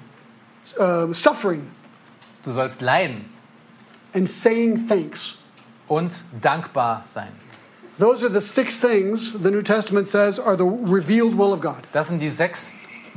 uh, 0.80 1.12
suffering, 1.14 1.66
Du 2.44 2.52
sollst 2.52 2.82
leiden 2.82 3.26
and 4.14 4.30
saying 4.30 4.86
thanks. 4.88 5.38
und 5.88 6.22
dankbar 6.42 7.02
sein. 7.06 7.30
Those 7.98 8.26
are 8.26 8.30
the 8.30 8.42
six 8.42 8.80
things 8.82 9.34
the 9.42 9.52
New 9.52 9.62
Testament 9.62 10.10
says 10.10 10.40
are 10.40 10.58
the 10.58 10.66
revealed 10.66 11.38
will 11.38 11.54
of 11.54 11.62
God. 11.62 11.78
Das 11.94 12.08
sind 12.08 12.20
die 12.20 12.30
sechs 12.30 12.76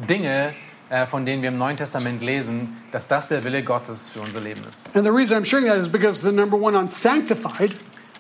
Dinge, 0.09 0.55
äh, 0.91 1.07
von 1.07 1.27
denen 1.27 1.43
wir 1.43 1.49
im 1.49 1.59
Neuen 1.59 1.77
Testament 1.77 2.23
lesen, 2.23 2.77
dass 2.93 3.09
das 3.09 3.29
der 3.29 3.43
Wille 3.43 3.63
Gottes 3.65 4.09
für 4.09 4.21
unser 4.21 4.41
Leben 4.41 4.61
ist. 4.71 4.89
And 4.95 5.05
the 5.05 5.11
reason 5.11 5.37
I'm 5.37 5.45
sharing 5.45 5.67
that 5.67 5.79
is 5.79 5.89
because 5.89 6.21
the 6.21 6.33
number 6.33 6.57
one 6.57 6.77
on 6.77 6.89
sanctified 6.89 7.73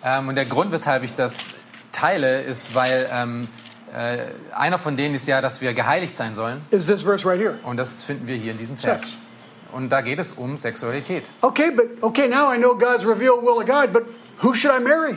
Ähm, 0.04 0.28
und 0.28 0.36
der 0.36 0.44
Grund, 0.44 0.70
weshalb 0.70 1.02
ich 1.02 1.14
das 1.14 1.48
teile, 1.92 2.42
ist, 2.42 2.74
weil 2.74 3.08
ähm, 3.12 3.48
äh, 3.92 4.26
einer 4.54 4.78
von 4.78 4.96
denen 4.96 5.14
ist 5.14 5.26
ja, 5.26 5.40
dass 5.40 5.60
wir 5.60 5.74
geheiligt 5.74 6.16
sein 6.16 6.34
sollen. 6.34 6.60
is 6.70 6.86
this 6.86 7.02
verse 7.02 7.28
right 7.28 7.40
here. 7.40 7.58
Und 7.64 7.76
das 7.78 8.04
finden 8.04 8.26
wir 8.26 8.36
hier 8.36 8.52
in 8.52 8.58
diesem 8.58 8.76
Vers. 8.76 9.02
Sex. 9.02 9.16
Und 9.72 9.90
da 9.90 10.00
geht 10.00 10.18
es 10.18 10.32
um 10.32 10.56
Sexualität. 10.56 11.30
Okay, 11.40 11.70
but 11.70 11.86
okay, 12.00 12.28
now 12.28 12.52
I 12.52 12.58
know 12.58 12.74
God's 12.76 13.04
revealed 13.04 13.42
will 13.42 13.58
of 13.60 13.66
God, 13.66 13.92
but 13.92 14.04
who 14.42 14.54
should 14.54 14.72
I 14.74 14.80
marry? 14.82 15.16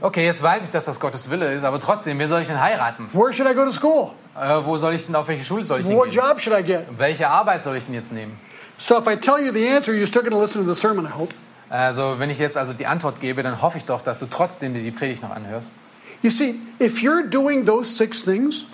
Okay, 0.00 0.24
jetzt 0.24 0.42
weiß 0.42 0.64
ich, 0.64 0.70
dass 0.70 0.84
das 0.84 1.00
Gottes 1.00 1.28
Wille 1.30 1.52
ist, 1.52 1.64
aber 1.64 1.80
trotzdem, 1.80 2.18
wen 2.18 2.28
soll 2.28 2.40
ich 2.42 2.46
denn 2.46 2.60
heiraten? 2.60 3.08
Where 3.12 3.32
should 3.32 3.50
I 3.50 3.54
go 3.54 3.64
to 3.64 3.72
school? 3.72 4.10
Äh, 4.40 4.64
wo 4.64 4.76
soll 4.76 4.94
ich 4.94 5.06
denn, 5.06 5.16
auf 5.16 5.26
welche 5.28 5.44
Schule 5.44 5.64
soll 5.64 5.80
ich 5.80 5.86
denn 5.86 5.96
What 5.96 6.10
gehen? 6.10 6.14
job 6.14 6.40
should 6.40 6.56
I 6.58 6.62
get? 6.62 6.86
Welche 6.96 7.28
Arbeit 7.28 7.64
soll 7.64 7.76
ich 7.76 7.84
denn 7.84 7.94
jetzt 7.94 8.12
nehmen? 8.12 8.38
So 8.78 8.96
if 8.98 9.08
I 9.08 9.16
tell 9.16 9.44
you 9.44 9.52
the 9.52 9.68
answer, 9.68 9.92
you're 9.92 10.06
still 10.06 10.22
going 10.22 10.32
to 10.32 10.40
listen 10.40 10.64
to 10.64 10.72
the 10.72 10.78
sermon, 10.80 11.04
I 11.04 11.10
hope. 11.18 11.34
Also, 11.68 12.18
wenn 12.18 12.30
ich 12.30 12.38
jetzt 12.38 12.56
also 12.56 12.72
die 12.72 12.86
Antwort 12.86 13.20
gebe, 13.20 13.42
dann 13.42 13.60
hoffe 13.60 13.76
ich 13.76 13.84
doch, 13.84 14.00
dass 14.02 14.20
du 14.20 14.26
trotzdem 14.26 14.72
dir 14.72 14.82
die 14.82 14.92
Predigt 14.92 15.22
noch 15.22 15.30
anhörst. 15.30 15.74
You 16.22 16.30
see, 16.30 16.54
if 16.80 16.98
you're 17.02 17.28
doing 17.28 17.66
those 17.66 17.94
six 17.94 18.24
things, 18.24 18.64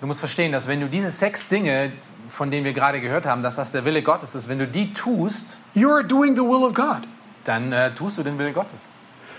Du 0.00 0.06
musst 0.08 0.20
verstehen, 0.20 0.52
dass 0.52 0.68
wenn 0.68 0.80
du 0.80 0.88
diese 0.88 1.10
sechs 1.10 1.48
Dinge, 1.48 1.92
von 2.28 2.50
denen 2.50 2.64
wir 2.66 2.74
gerade 2.74 3.00
gehört 3.00 3.24
haben, 3.26 3.42
dass 3.42 3.56
das 3.56 3.70
der 3.70 3.84
Wille 3.86 4.02
Gottes 4.02 4.34
ist, 4.34 4.48
wenn 4.48 4.58
du 4.58 4.66
die 4.66 4.92
tust, 4.92 5.58
you 5.72 5.88
are 5.90 6.04
doing 6.04 6.34
the 6.34 6.42
will 6.42 6.64
of 6.64 6.74
God. 6.74 7.02
dann 7.44 7.72
äh, 7.72 7.94
tust 7.94 8.18
du 8.18 8.22
den 8.22 8.36
Wille 8.38 8.52
Gottes. 8.52 8.90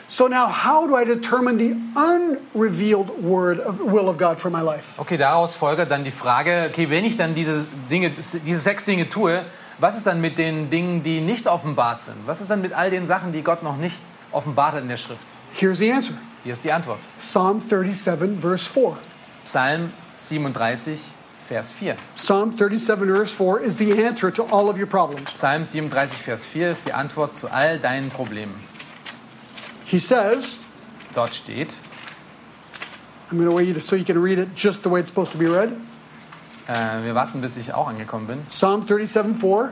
So 0.07 0.27
now, 0.27 0.47
how 0.47 0.87
do 0.87 0.95
I 0.95 1.03
determine 1.03 1.57
the 1.57 1.75
unrevealed 1.95 3.09
word 3.23 3.59
of 3.59 3.79
will 3.79 4.07
of 4.07 4.17
God 4.17 4.39
for 4.39 4.51
my 4.51 4.61
life? 4.61 4.99
Okay, 4.99 5.17
daraus 5.17 5.55
folgt 5.55 5.89
dann 5.89 6.03
die 6.03 6.11
Frage, 6.11 6.69
okay, 6.69 6.89
wenn 6.89 7.05
ich 7.05 7.17
dann 7.17 7.33
diese 7.33 7.65
Dinge, 7.89 8.11
diese 8.11 8.59
sechs 8.59 8.85
Dinge 8.85 9.09
tue, 9.09 9.43
was 9.79 9.97
ist 9.97 10.05
dann 10.05 10.21
mit 10.21 10.37
den 10.37 10.69
Dingen, 10.69 11.01
die 11.01 11.21
nicht 11.21 11.47
offenbart 11.47 12.01
sind? 12.01 12.15
Was 12.27 12.39
ist 12.39 12.49
dann 12.49 12.61
mit 12.61 12.73
all 12.73 12.89
den 12.89 13.05
Sachen, 13.05 13.33
die 13.33 13.41
Gott 13.41 13.63
noch 13.63 13.77
nicht 13.77 13.99
offenbart 14.31 14.73
hat 14.73 14.83
in 14.83 14.89
der 14.89 14.97
Schrift? 14.97 15.25
Here's 15.53 15.79
the 15.79 15.91
answer 15.91 16.13
Hier 16.43 16.53
ist 16.53 16.63
die 16.63 16.71
Antwort. 16.71 16.99
Psalm 17.19 17.59
37, 17.59 18.39
verse 18.39 18.69
4. 18.69 18.97
Psalm 19.43 19.89
37, 20.15 20.99
Vers 21.47 21.71
4. 21.71 21.95
Psalm 22.15 22.57
37, 22.57 23.07
verse 23.07 23.33
4 23.33 23.59
is 23.59 23.77
the 23.77 24.03
answer 24.03 24.31
to 24.31 24.43
all 24.51 24.69
of 24.69 24.77
your 24.77 24.87
problems. 24.87 25.31
Psalm 25.33 25.65
37, 25.65 26.17
Vers 26.17 26.43
4 26.43 26.71
ist 26.71 26.87
die 26.87 26.93
Antwort 26.93 27.35
zu 27.35 27.51
all 27.51 27.79
deinen 27.79 28.09
Problemen. 28.09 28.55
He 29.85 29.99
says, 29.99 30.55
Dort 31.13 31.33
steht, 31.33 31.79
I'm 33.31 33.37
going 33.37 33.49
to 33.49 33.55
wait 33.55 33.67
you 33.67 33.73
to, 33.75 33.81
so 33.81 33.95
you 33.95 34.05
can 34.05 34.21
read 34.21 34.37
it 34.39 34.53
just 34.55 34.83
the 34.83 34.89
way 34.89 34.99
it's 34.99 35.09
supposed 35.09 35.31
to 35.31 35.37
be 35.37 35.45
read. 35.47 35.71
äh, 36.67 37.03
wir 37.03 37.15
warten, 37.15 37.41
bis 37.41 37.57
ich 37.57 37.73
auch 37.73 37.87
angekommen 37.87 38.27
bin. 38.27 38.45
Psalm 38.47 38.83
37, 38.83 39.35
4. 39.35 39.71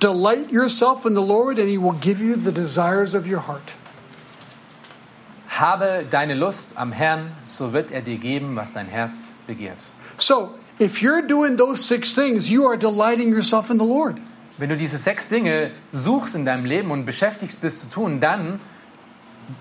Delight 0.00 0.50
yourself 0.50 1.04
in 1.04 1.14
the 1.14 1.22
Lord, 1.22 1.58
and 1.58 1.68
He 1.68 1.78
will 1.78 1.96
give 2.00 2.20
you 2.22 2.36
the 2.36 2.52
desires 2.52 3.14
of 3.14 3.26
your 3.26 3.46
heart. 3.46 3.74
Habe 5.48 6.06
deine 6.08 6.34
Lust 6.34 6.78
am 6.78 6.92
Herrn, 6.92 7.32
so 7.44 7.72
wird 7.72 7.90
er 7.90 8.00
dir 8.02 8.16
geben, 8.18 8.56
was 8.56 8.72
dein 8.72 8.86
Herz 8.86 9.34
begehrt. 9.46 9.92
So, 10.16 10.54
if 10.78 11.02
you're 11.02 11.22
doing 11.22 11.56
those 11.56 11.84
six 11.84 12.14
things, 12.14 12.50
you 12.50 12.66
are 12.66 12.78
delighting 12.78 13.30
yourself 13.30 13.70
in 13.70 13.78
the 13.78 13.84
Lord. 13.84 14.16
Wenn 14.56 14.68
du 14.68 14.76
diese 14.76 14.98
sechs 14.98 15.28
Dinge 15.28 15.70
suchst 15.92 16.34
in 16.34 16.44
deinem 16.44 16.64
Leben 16.66 16.90
und 16.90 17.04
beschäftigst 17.04 17.60
bist 17.60 17.80
zu 17.80 17.88
tun, 17.88 18.20
dann 18.20 18.60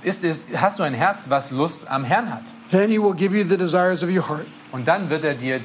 ist 0.01 0.23
es, 0.23 0.43
hast 0.55 0.79
du 0.79 0.83
ein 0.83 0.93
Herz, 0.93 1.25
was 1.29 1.51
Lust 1.51 1.89
am 1.89 2.03
Herrn 2.03 2.33
hat. 2.33 2.43
Then 2.71 2.89
He 2.89 3.01
will 3.01 3.13
give 3.13 3.35
you 3.35 3.43
the 3.43 3.57
desires 3.57 4.03
of 4.03 4.09
your 4.09 4.27
heart. 4.27 4.45
Und 4.71 4.87
dann 4.87 5.09
wird 5.09 5.25
er 5.25 5.33
dir 5.33 5.61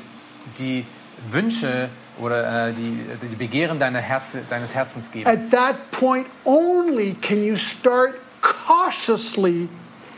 die 0.59 0.87
Wünsche 1.31 1.89
oder 2.21 2.69
äh, 2.69 2.73
die, 2.73 3.01
die 3.23 3.37
Begehren 3.37 3.79
deiner 3.79 4.01
Herze, 4.01 4.43
deines 4.49 4.75
Herzens 4.75 5.11
geben. 5.11 5.29
At 5.29 5.51
that 5.51 5.91
point 5.91 6.27
only 6.45 7.15
can 7.15 7.43
you 7.43 7.57
start 7.57 8.15
cautiously 8.41 9.69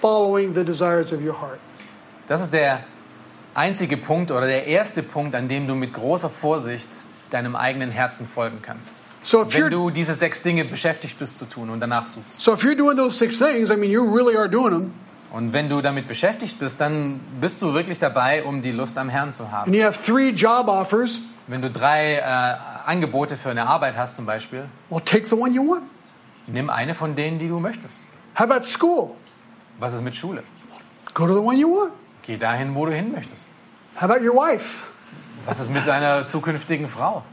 following 0.01 0.55
the 0.55 0.64
desires 0.64 1.12
of 1.12 1.21
your 1.21 1.40
heart. 1.40 1.59
Das 2.27 2.42
ist 2.42 2.53
der 2.53 2.81
einzige 3.55 3.97
Punkt 3.97 4.31
oder 4.31 4.47
der 4.47 4.66
erste 4.66 5.03
Punkt, 5.03 5.35
an 5.35 5.49
dem 5.49 5.66
du 5.66 5.75
mit 5.75 5.95
großer 5.95 6.29
Vorsicht 6.29 6.88
deinem 7.31 7.57
eigenen 7.57 7.90
Herzen 7.90 8.27
folgen 8.27 8.61
kannst. 8.62 8.97
So 9.27 9.43
if 9.43 9.53
Wenn 9.55 9.71
du 9.73 9.91
diese 9.91 10.15
sechs 10.15 10.41
Dinge 10.43 10.65
beschäftigt 10.65 11.19
bist 11.19 11.37
zu 11.37 11.47
tun 11.47 11.69
und 11.71 11.81
danach 11.81 12.07
suchst. 12.07 12.41
so 12.41 12.53
if 12.53 12.62
you're 12.62 12.77
doing 12.77 12.97
those 12.97 13.19
six 13.19 13.39
things, 13.39 13.71
I 13.71 13.77
mean 13.77 13.91
you 13.91 14.03
really 14.15 14.37
are 14.37 14.49
doing 14.49 14.71
them, 14.71 14.93
Und 15.33 15.53
wenn 15.53 15.69
du 15.69 15.81
damit 15.83 16.07
beschäftigt 16.07 16.61
bist, 16.61 16.81
dann 16.81 17.19
bist 17.41 17.61
du 17.61 17.75
wirklich 17.75 17.99
dabei, 17.99 18.45
um 18.45 18.62
die 18.62 18.71
Lust 18.71 18.97
am 18.99 19.09
Herrn 19.09 19.33
zu 19.33 19.51
haben. 19.51 19.67
and 19.67 19.75
you 19.75 19.83
have 19.83 20.01
three 20.01 20.29
job 20.31 20.69
offers, 20.69 21.19
Wenn 21.49 21.61
du 21.61 21.71
drei 21.71 22.19
äh, 22.19 22.23
Angebote 22.89 23.37
für 23.37 23.51
eine 23.51 23.67
Arbeit 23.67 23.97
hast 23.97 24.15
zum 24.15 24.27
Beispiel, 24.27 24.67
well 24.91 25.01
take 25.05 25.27
the 25.27 25.35
one 25.35 25.51
you 25.53 25.69
want. 25.73 25.83
nimm 26.47 26.71
eine 26.71 26.95
von 26.95 27.17
denen, 27.17 27.41
die 27.41 27.49
du 27.49 27.59
möchtest. 27.59 28.05
How 28.39 28.43
about 28.49 28.65
school? 28.67 29.11
Was 29.81 29.93
ist 29.93 30.03
mit 30.03 30.15
Schule? 30.15 30.45
Go 31.15 31.27
to 31.27 31.33
the 31.33 31.41
one 31.41 31.57
you 31.59 31.69
want. 31.75 31.93
Geh 32.23 32.37
dahin, 32.37 32.77
wo 32.77 32.87
du 32.87 32.93
hin 32.93 33.11
möchtest. 33.11 33.49
How 33.97 34.05
about 34.05 34.25
your 34.25 34.37
wife? 34.37 34.77
Was 35.47 35.59
ist 35.59 35.71
mit 35.73 35.85
deiner 35.85 36.29
zukünftigen 36.29 36.87
Frau? 36.87 37.25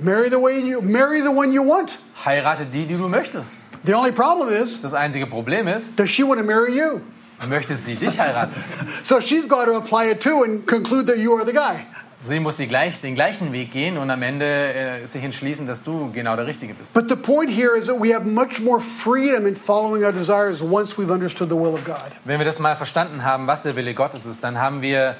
Marry 0.00 0.28
the 0.30 0.40
way 0.40 0.58
you 0.60 0.80
marry 0.82 1.20
the 1.20 1.30
one 1.30 1.52
you 1.52 1.62
want. 1.62 1.98
Heirate 2.24 2.66
die, 2.72 2.86
die 2.86 2.96
du 2.96 3.08
möchtest. 3.08 3.64
The 3.84 3.94
only 3.94 4.12
problem 4.12 4.48
is, 4.48 4.80
Das 4.80 4.94
einzige 4.94 5.26
Problem 5.26 5.68
ist, 5.68 5.98
does 5.98 6.10
she 6.10 6.22
want 6.22 6.38
to 6.40 6.44
marry 6.44 6.76
you? 6.76 7.00
möchte 7.48 7.74
sie 7.74 7.96
dich 7.96 8.18
heiraten. 8.18 8.54
So 9.02 9.20
she's 9.20 9.46
got 9.48 9.66
to 9.66 9.76
apply 9.76 10.10
it 10.10 10.20
too 10.20 10.42
and 10.44 10.66
conclude 10.66 11.06
that 11.06 11.18
you 11.18 11.34
are 11.34 11.44
the 11.44 11.52
guy. 11.52 11.86
Sie 12.20 12.40
muss 12.40 12.56
die 12.56 12.66
gleich, 12.66 13.02
den 13.02 13.14
gleichen 13.14 13.52
Weg 13.52 13.70
gehen 13.70 13.98
und 13.98 14.08
am 14.10 14.22
Ende 14.22 14.46
äh, 14.46 15.06
sich 15.06 15.22
entschließen, 15.22 15.66
dass 15.66 15.82
du 15.82 16.10
genau 16.10 16.36
der 16.36 16.46
Richtige 16.46 16.72
bist. 16.72 16.94
But 16.94 17.10
the 17.10 17.16
point 17.16 17.50
here 17.50 17.76
is 17.76 17.86
that 17.86 18.00
we 18.00 18.14
have 18.14 18.24
much 18.24 18.60
more 18.60 18.80
freedom 18.80 19.46
in 19.46 19.54
following 19.54 20.02
our 20.04 20.12
desires 20.12 20.62
once 20.62 20.96
we've 20.96 21.12
understood 21.12 21.50
the 21.50 21.56
will 21.56 21.74
of 21.74 21.84
God. 21.84 22.12
Wenn 22.24 22.38
wir 22.38 22.46
das 22.46 22.58
mal 22.58 22.76
verstanden 22.76 23.24
haben, 23.24 23.46
was 23.46 23.62
der 23.62 23.76
Wille 23.76 23.92
Gottes 23.92 24.24
ist, 24.24 24.42
dann 24.42 24.58
haben 24.58 24.80
wir 24.80 25.16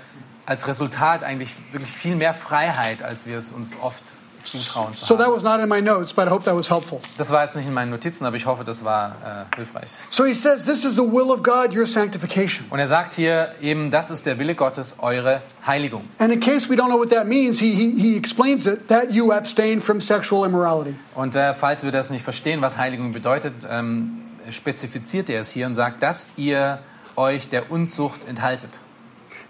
als 0.47 0.67
Resultat 0.67 1.23
eigentlich 1.23 1.51
wirklich 1.73 1.93
viel 1.93 2.17
mehr 2.17 2.33
Freiheit, 2.33 3.03
als 3.03 3.27
wir 3.27 3.37
es 3.37 3.51
uns 3.51 3.75
oft 3.83 4.03
zutrauen. 4.45 4.95
Zu 4.95 5.05
So 5.05 5.15
haben. 5.15 5.25
that 5.25 5.33
was 5.35 5.43
not 5.43 5.61
in 5.61 5.69
my 5.69 5.81
notes, 5.81 6.13
but 6.13 6.27
I 6.27 6.31
hope 6.31 6.45
that 6.45 6.55
was 6.57 6.71
helpful. 6.71 7.01
Das 7.19 7.31
war 7.31 7.45
jetzt 7.45 7.57
nicht 7.57 7.67
in 7.67 7.75
meinen 7.75 7.91
Notizen, 7.91 8.25
aber 8.27 8.37
ich 8.37 8.47
hoffe, 8.47 8.65
das 8.65 8.85
war 8.85 9.47
äh, 9.53 9.57
hilfreich. 9.57 9.91
So 10.11 10.25
he 10.25 10.35
says, 10.35 10.65
This 10.65 10.85
is 10.85 10.93
the 10.95 11.03
will 11.03 11.31
of 11.31 11.43
God, 11.43 11.75
your 11.77 11.87
sanctification. 11.87 12.67
Und 12.71 12.79
er 12.79 12.87
sagt 12.87 13.15
hier 13.15 13.55
eben, 13.61 13.91
das 13.91 14.11
ist 14.11 14.27
der 14.27 14.39
Wille 14.39 14.55
Gottes, 14.55 14.97
eure 15.01 15.43
Heiligung. 15.67 16.03
And 16.19 16.33
in 16.33 16.41
case 16.41 16.69
we 16.69 16.75
don't 16.75 16.89
know 16.89 16.99
what 16.99 17.11
that 17.11 17.27
means, 17.27 17.59
he, 17.59 17.75
he, 17.75 17.91
he 18.01 18.17
explains 18.17 18.67
it 18.67 18.89
that 18.89 19.11
you 19.11 19.33
abstain 19.33 19.81
from 19.81 20.01
sexual 20.01 20.47
immorality. 20.47 20.95
Und 21.15 21.35
äh, 21.35 21.55
falls 21.55 21.83
wir 21.85 21.93
das 21.93 22.11
nicht 22.11 22.23
verstehen, 22.25 22.61
was 22.63 22.77
Heiligung 22.79 23.13
bedeutet, 23.13 23.55
ähm, 23.69 24.21
spezifiziert 24.51 25.31
er 25.31 25.41
es 25.41 25.51
hier 25.51 25.67
und 25.67 25.75
sagt, 25.75 26.03
dass 26.03 26.29
ihr 26.37 26.79
euch 27.17 27.49
der 27.49 27.71
Unzucht 27.71 28.27
enthaltet. 28.29 28.71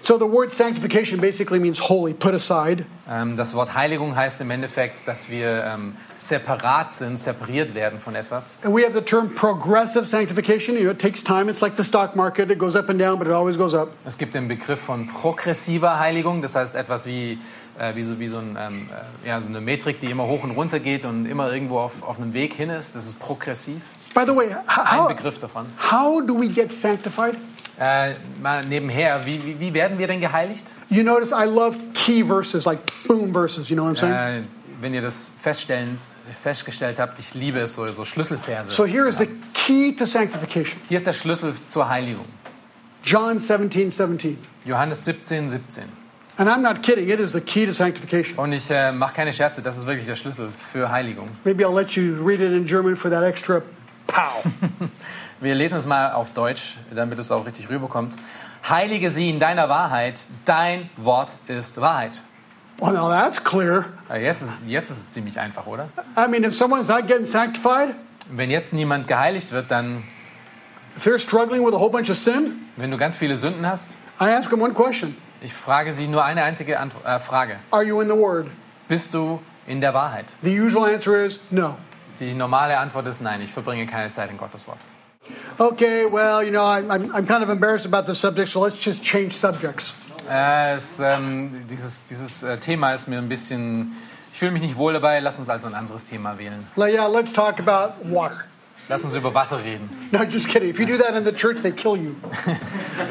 So 0.07 0.19
the 0.19 0.27
word 0.27 0.53
sanctification 0.53 1.19
basically 1.19 1.59
means 1.59 1.79
holy, 1.79 2.13
put 2.13 2.35
aside. 2.35 2.85
Ähm, 3.09 3.39
das 3.39 3.55
Wort 3.55 3.75
Heiligung 3.75 4.15
heißt 4.15 4.39
im 4.43 4.51
Endeffekt, 4.51 5.09
dass 5.09 5.31
wir 5.31 5.65
ähm, 5.65 5.97
separat 6.15 6.93
sind, 6.93 7.19
separiert 7.19 7.75
werden 7.75 7.99
von 7.99 8.15
etwas. 8.15 8.59
And 8.65 8.77
we 8.77 8.85
have 8.85 8.93
the 8.93 9.01
term 9.01 9.35
progressive 9.35 10.05
sanctification. 10.05 10.77
You 10.77 10.83
know, 10.83 10.91
it 10.91 10.99
takes 10.99 11.25
time. 11.25 11.49
It's 11.49 11.63
like 11.63 11.77
the 11.79 11.85
stock 11.85 12.17
market. 12.17 12.51
It 12.51 12.59
goes 12.59 12.77
up 12.77 12.91
and 12.91 13.01
down, 13.01 13.19
but 13.19 13.27
it 13.29 13.33
always 13.33 13.57
goes 13.57 13.73
up. 13.73 13.93
Es 14.05 14.19
gibt 14.19 14.35
den 14.35 14.47
Begriff 14.47 14.79
von 14.79 15.07
progressiver 15.07 15.99
Heiligung, 15.99 16.43
das 16.43 16.55
heißt 16.55 16.75
etwas 16.75 17.07
wie, 17.07 17.39
äh, 17.79 17.95
wie, 17.95 18.03
so, 18.03 18.19
wie 18.19 18.29
so, 18.29 18.37
ein, 18.37 18.59
ähm, 18.61 18.91
äh, 19.25 19.29
ja, 19.29 19.41
so 19.41 19.49
eine 19.49 19.63
Metrik, 19.63 20.01
die 20.01 20.11
immer 20.11 20.27
hoch 20.27 20.45
und 20.45 20.51
runter 20.51 20.81
geht 20.81 21.07
und 21.07 21.25
immer 21.25 21.51
irgendwo 21.51 21.79
auf, 21.79 22.03
auf 22.03 22.19
einem 22.21 22.35
Weg 22.35 22.53
hin 22.53 22.69
ist. 22.69 22.95
Das 22.95 23.07
ist 23.07 23.19
progressiv. 23.19 23.81
By 24.15 24.25
the 24.27 24.37
way, 24.37 24.55
Ein 24.67 24.99
how, 24.99 25.09
Begriff 25.09 25.39
davon. 25.39 25.65
how 25.91 26.21
do 26.21 26.39
we 26.39 26.49
get 26.49 26.71
sanctified? 26.71 27.37
Äh, 27.81 28.15
mal 28.41 28.65
nebenher, 28.65 29.27
wie, 29.27 29.45
wie, 29.45 29.61
wie 29.61 29.75
werden 29.75 29.99
wir 29.99 30.07
denn 30.07 30.21
geheiligt? 30.21 30.65
You 30.91 31.03
notice 31.03 31.33
I 31.33 31.45
love 31.45 31.77
key 31.93 32.23
verses, 32.23 32.65
like 32.65 32.79
boom 33.09 33.33
verses. 33.33 33.69
You 33.69 33.77
know 33.77 33.85
what 33.85 33.97
I'm 33.97 34.01
saying? 34.01 34.15
Äh, 34.15 34.43
wenn 34.81 34.95
ihr 34.95 35.03
das 35.03 35.33
feststellend, 35.41 36.01
festgestellt 36.43 36.99
habt, 36.99 37.19
ich 37.19 37.35
liebe 37.35 37.61
es, 37.61 37.75
so, 37.75 37.91
so 37.91 38.05
Schlüsselverse. 38.05 38.71
So 38.71 38.85
here 38.85 39.09
is 39.09 39.19
the 39.19 39.29
key 39.53 39.95
to 39.97 40.07
sanctification. 40.07 40.81
Hier 40.89 40.99
ist 40.99 41.07
der 41.07 41.13
Schlüssel 41.13 41.55
zur 41.67 41.89
Heiligung. 41.89 42.27
John 43.03 43.39
17, 43.39 43.91
17. 43.91 44.39
Johannes 44.65 45.05
17, 45.05 45.51
17. 45.51 45.85
And 46.37 46.49
I'm 46.49 46.63
not 46.63 46.83
kidding, 46.83 47.09
it 47.11 47.21
is 47.21 47.33
the 47.33 47.41
key 47.41 47.67
to 47.67 47.73
sanctification. 47.73 48.39
Und 48.39 48.53
ich 48.53 48.71
äh, 48.71 48.93
mache 48.93 49.15
keine 49.15 49.33
Scherze, 49.33 49.63
das 49.63 49.77
ist 49.79 49.87
wirklich 49.87 50.07
der 50.07 50.17
Schlüssel 50.17 50.49
für 50.73 50.91
Heiligung. 50.91 51.29
Maybe 51.45 51.65
I'll 51.65 51.75
let 51.75 51.91
you 51.93 52.25
read 52.25 52.41
it 52.41 52.53
in 52.53 52.67
German 52.67 52.97
for 52.97 53.11
that 53.11 53.23
extra 53.23 53.63
pow. 54.07 54.45
Wir 55.45 55.55
lesen 55.55 55.77
es 55.77 55.85
mal 55.85 56.13
auf 56.13 56.31
Deutsch, 56.31 56.79
damit 56.91 57.19
es 57.19 57.31
auch 57.31 57.45
richtig 57.45 57.69
rüberkommt. 57.69 58.17
Heilige 58.67 59.11
sie 59.11 59.29
in 59.29 59.41
deiner 59.41 59.69
Wahrheit, 59.69 60.23
dein 60.47 60.89
Wort 60.97 61.37
ist 61.49 61.83
Wahrheit. 61.83 62.23
well, 62.81 62.95
now 62.95 63.11
that's 63.11 63.45
clear. 63.45 63.85
Äh, 64.11 64.25
Jetzt 64.25 64.41
ist, 64.41 64.57
jetzt 64.67 64.91
ist 64.91 64.97
es 64.97 65.11
ziemlich 65.11 65.39
einfach, 65.39 65.67
oder? 65.67 65.91
I 66.17 66.29
mean, 66.31 66.45
if 66.45 66.55
someone's 66.55 66.89
not 66.89 67.07
getting 67.07 67.27
sanctified, 67.27 67.95
Wenn 68.31 68.51
jetzt 68.51 68.73
niemand 68.73 69.07
geheiligt 69.07 69.53
wird, 69.53 69.71
dann, 69.71 70.03
if 70.97 71.05
they're 71.05 71.19
struggling 71.19 71.63
with 71.63 71.75
a 71.75 71.79
whole 71.79 71.91
bunch 71.91 72.09
of 72.09 72.17
sin, 72.17 72.65
wenn 72.79 72.91
du 72.91 72.97
ganz 72.97 73.15
viele 73.15 73.37
Sünden 73.37 73.67
hast, 73.67 73.99
I 74.19 74.31
ask 74.31 74.49
them 74.49 74.63
one 74.63 74.73
question 74.73 75.15
ich 75.43 75.53
frage 75.53 75.93
sie 75.93 76.07
nur 76.09 76.25
eine 76.25 76.43
einzige 76.43 76.81
Ant 76.81 76.95
äh, 77.05 77.21
Frage. 77.21 77.57
Are 77.71 77.83
you 77.83 78.01
in 78.01 78.09
the 78.09 78.17
Word? 78.17 78.47
Bist 78.89 79.13
du 79.13 79.43
in 79.67 79.83
der 79.83 79.93
Wahrheit? 79.93 80.25
The 80.41 80.59
usual 80.59 80.91
answer 80.91 81.17
is 81.23 81.41
no. 81.51 81.77
Die 82.19 82.33
normale 82.33 82.79
Antwort 82.79 83.07
ist 83.09 83.21
nein, 83.21 83.43
ich 83.43 83.53
verbringe 83.53 83.85
keine 83.85 84.11
Zeit 84.11 84.31
in 84.31 84.39
Gottes 84.39 84.67
Wort. 84.67 84.79
Okay, 85.59 86.07
well, 86.07 86.43
you 86.43 86.51
know, 86.51 86.65
I'm, 86.65 86.91
I'm, 86.91 87.15
I'm 87.15 87.27
kind 87.27 87.43
of 87.43 87.49
embarrassed 87.49 87.87
about 87.87 88.07
this 88.07 88.19
subject, 88.19 88.49
so 88.49 88.61
let's 88.61 88.77
just 88.77 89.03
change 89.03 89.33
subjects. 89.33 89.95
Äh, 90.29 90.75
es, 90.75 91.01
ähm, 91.01 91.63
dieses 91.69 92.07
dieses 92.07 92.43
äh, 92.43 92.57
Thema 92.59 92.95
ist 92.95 93.09
mir 93.09 93.19
ein 93.19 93.29
bisschen, 93.29 93.93
ich 94.33 94.39
fühle 94.39 94.53
mich 94.53 94.63
nicht 94.63 94.77
wohl 94.77 94.93
dabei, 94.93 95.21
lass 95.21 95.39
uns 95.39 95.49
also 95.49 95.69
ein 95.69 95.75
anderes 95.75 96.07
Thema 96.07 96.39
wählen. 96.39 96.67
Like, 96.77 96.95
yeah, 96.95 97.07
let's 97.07 97.33
talk 97.33 97.61
about 97.61 97.95
water. 98.05 98.45
Lass 98.89 99.03
uns 99.03 99.15
über 99.15 99.33
Wasser 99.33 99.65
reden. 99.65 99.89
No, 100.13 100.23
just 100.25 100.47
kidding. 100.49 100.69
If 100.69 100.79
you 100.79 100.85
do 100.87 100.99
that 100.99 101.15
in 101.17 101.25
the 101.25 101.33
church, 101.33 101.63
they 101.63 101.73
kill 101.73 101.97
you. 101.97 102.17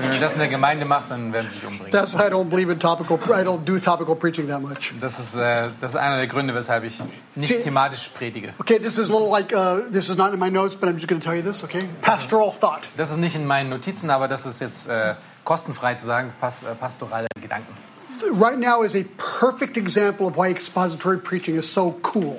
Wenn 0.01 0.11
du 0.11 0.19
das 0.19 0.33
in 0.33 0.39
der 0.39 0.47
Gemeinde 0.47 0.85
machst, 0.85 1.09
dann 1.09 1.33
werden 1.33 1.47
sie 1.49 1.59
dich 1.59 1.67
umbringen. 1.67 1.91
That's 1.91 2.13
why 2.13 2.27
I 2.27 2.29
don't 2.29 2.49
believe 2.49 2.71
in 2.71 2.79
topical. 2.79 3.17
I 3.29 3.43
don't 3.43 3.65
do 3.65 3.79
topical 3.79 4.15
preaching 4.15 4.47
that 4.49 4.61
much. 4.61 4.93
Das 5.01 5.17
ist, 5.17 5.35
äh, 5.35 5.69
das 5.79 5.93
ist 5.93 5.97
einer 5.99 6.17
der 6.17 6.27
Gründe, 6.27 6.53
weshalb 6.53 6.83
ich 6.83 7.01
nicht 7.35 7.47
Sie- 7.47 7.59
thematisch 7.59 8.07
predige. 8.13 8.53
Okay, 8.59 8.77
this 8.77 8.99
is 8.99 9.09
a 9.09 9.13
little 9.13 9.29
like 9.31 9.51
uh, 9.51 9.89
this 9.91 10.09
is 10.09 10.17
not 10.17 10.31
in 10.31 10.39
my 10.39 10.51
notes, 10.51 10.75
but 10.75 10.87
I'm 10.89 10.93
just 10.95 11.07
going 11.07 11.19
to 11.19 11.25
tell 11.27 11.35
you 11.35 11.41
this. 11.41 11.63
Okay, 11.63 11.81
pastoral 12.01 12.51
thought. 12.51 12.81
Das 12.95 13.09
ist 13.09 13.17
nicht 13.17 13.35
in 13.35 13.47
meinen 13.47 13.69
Notizen, 13.71 14.11
aber 14.11 14.27
das 14.27 14.45
ist 14.45 14.61
jetzt 14.61 14.87
äh, 14.87 15.15
kostenfrei 15.43 15.95
zu 15.95 16.05
sagen, 16.05 16.33
pas, 16.39 16.61
äh, 16.61 16.75
pastorale 16.75 17.27
Gedanken. 17.41 17.73
Right 18.39 18.59
now 18.59 18.83
is 18.83 18.95
a 18.95 19.03
perfect 19.39 19.75
example 19.75 20.27
of 20.27 20.37
why 20.37 20.49
expository 20.49 21.17
preaching 21.17 21.55
is 21.57 21.71
so 21.73 21.99
cool. 22.13 22.37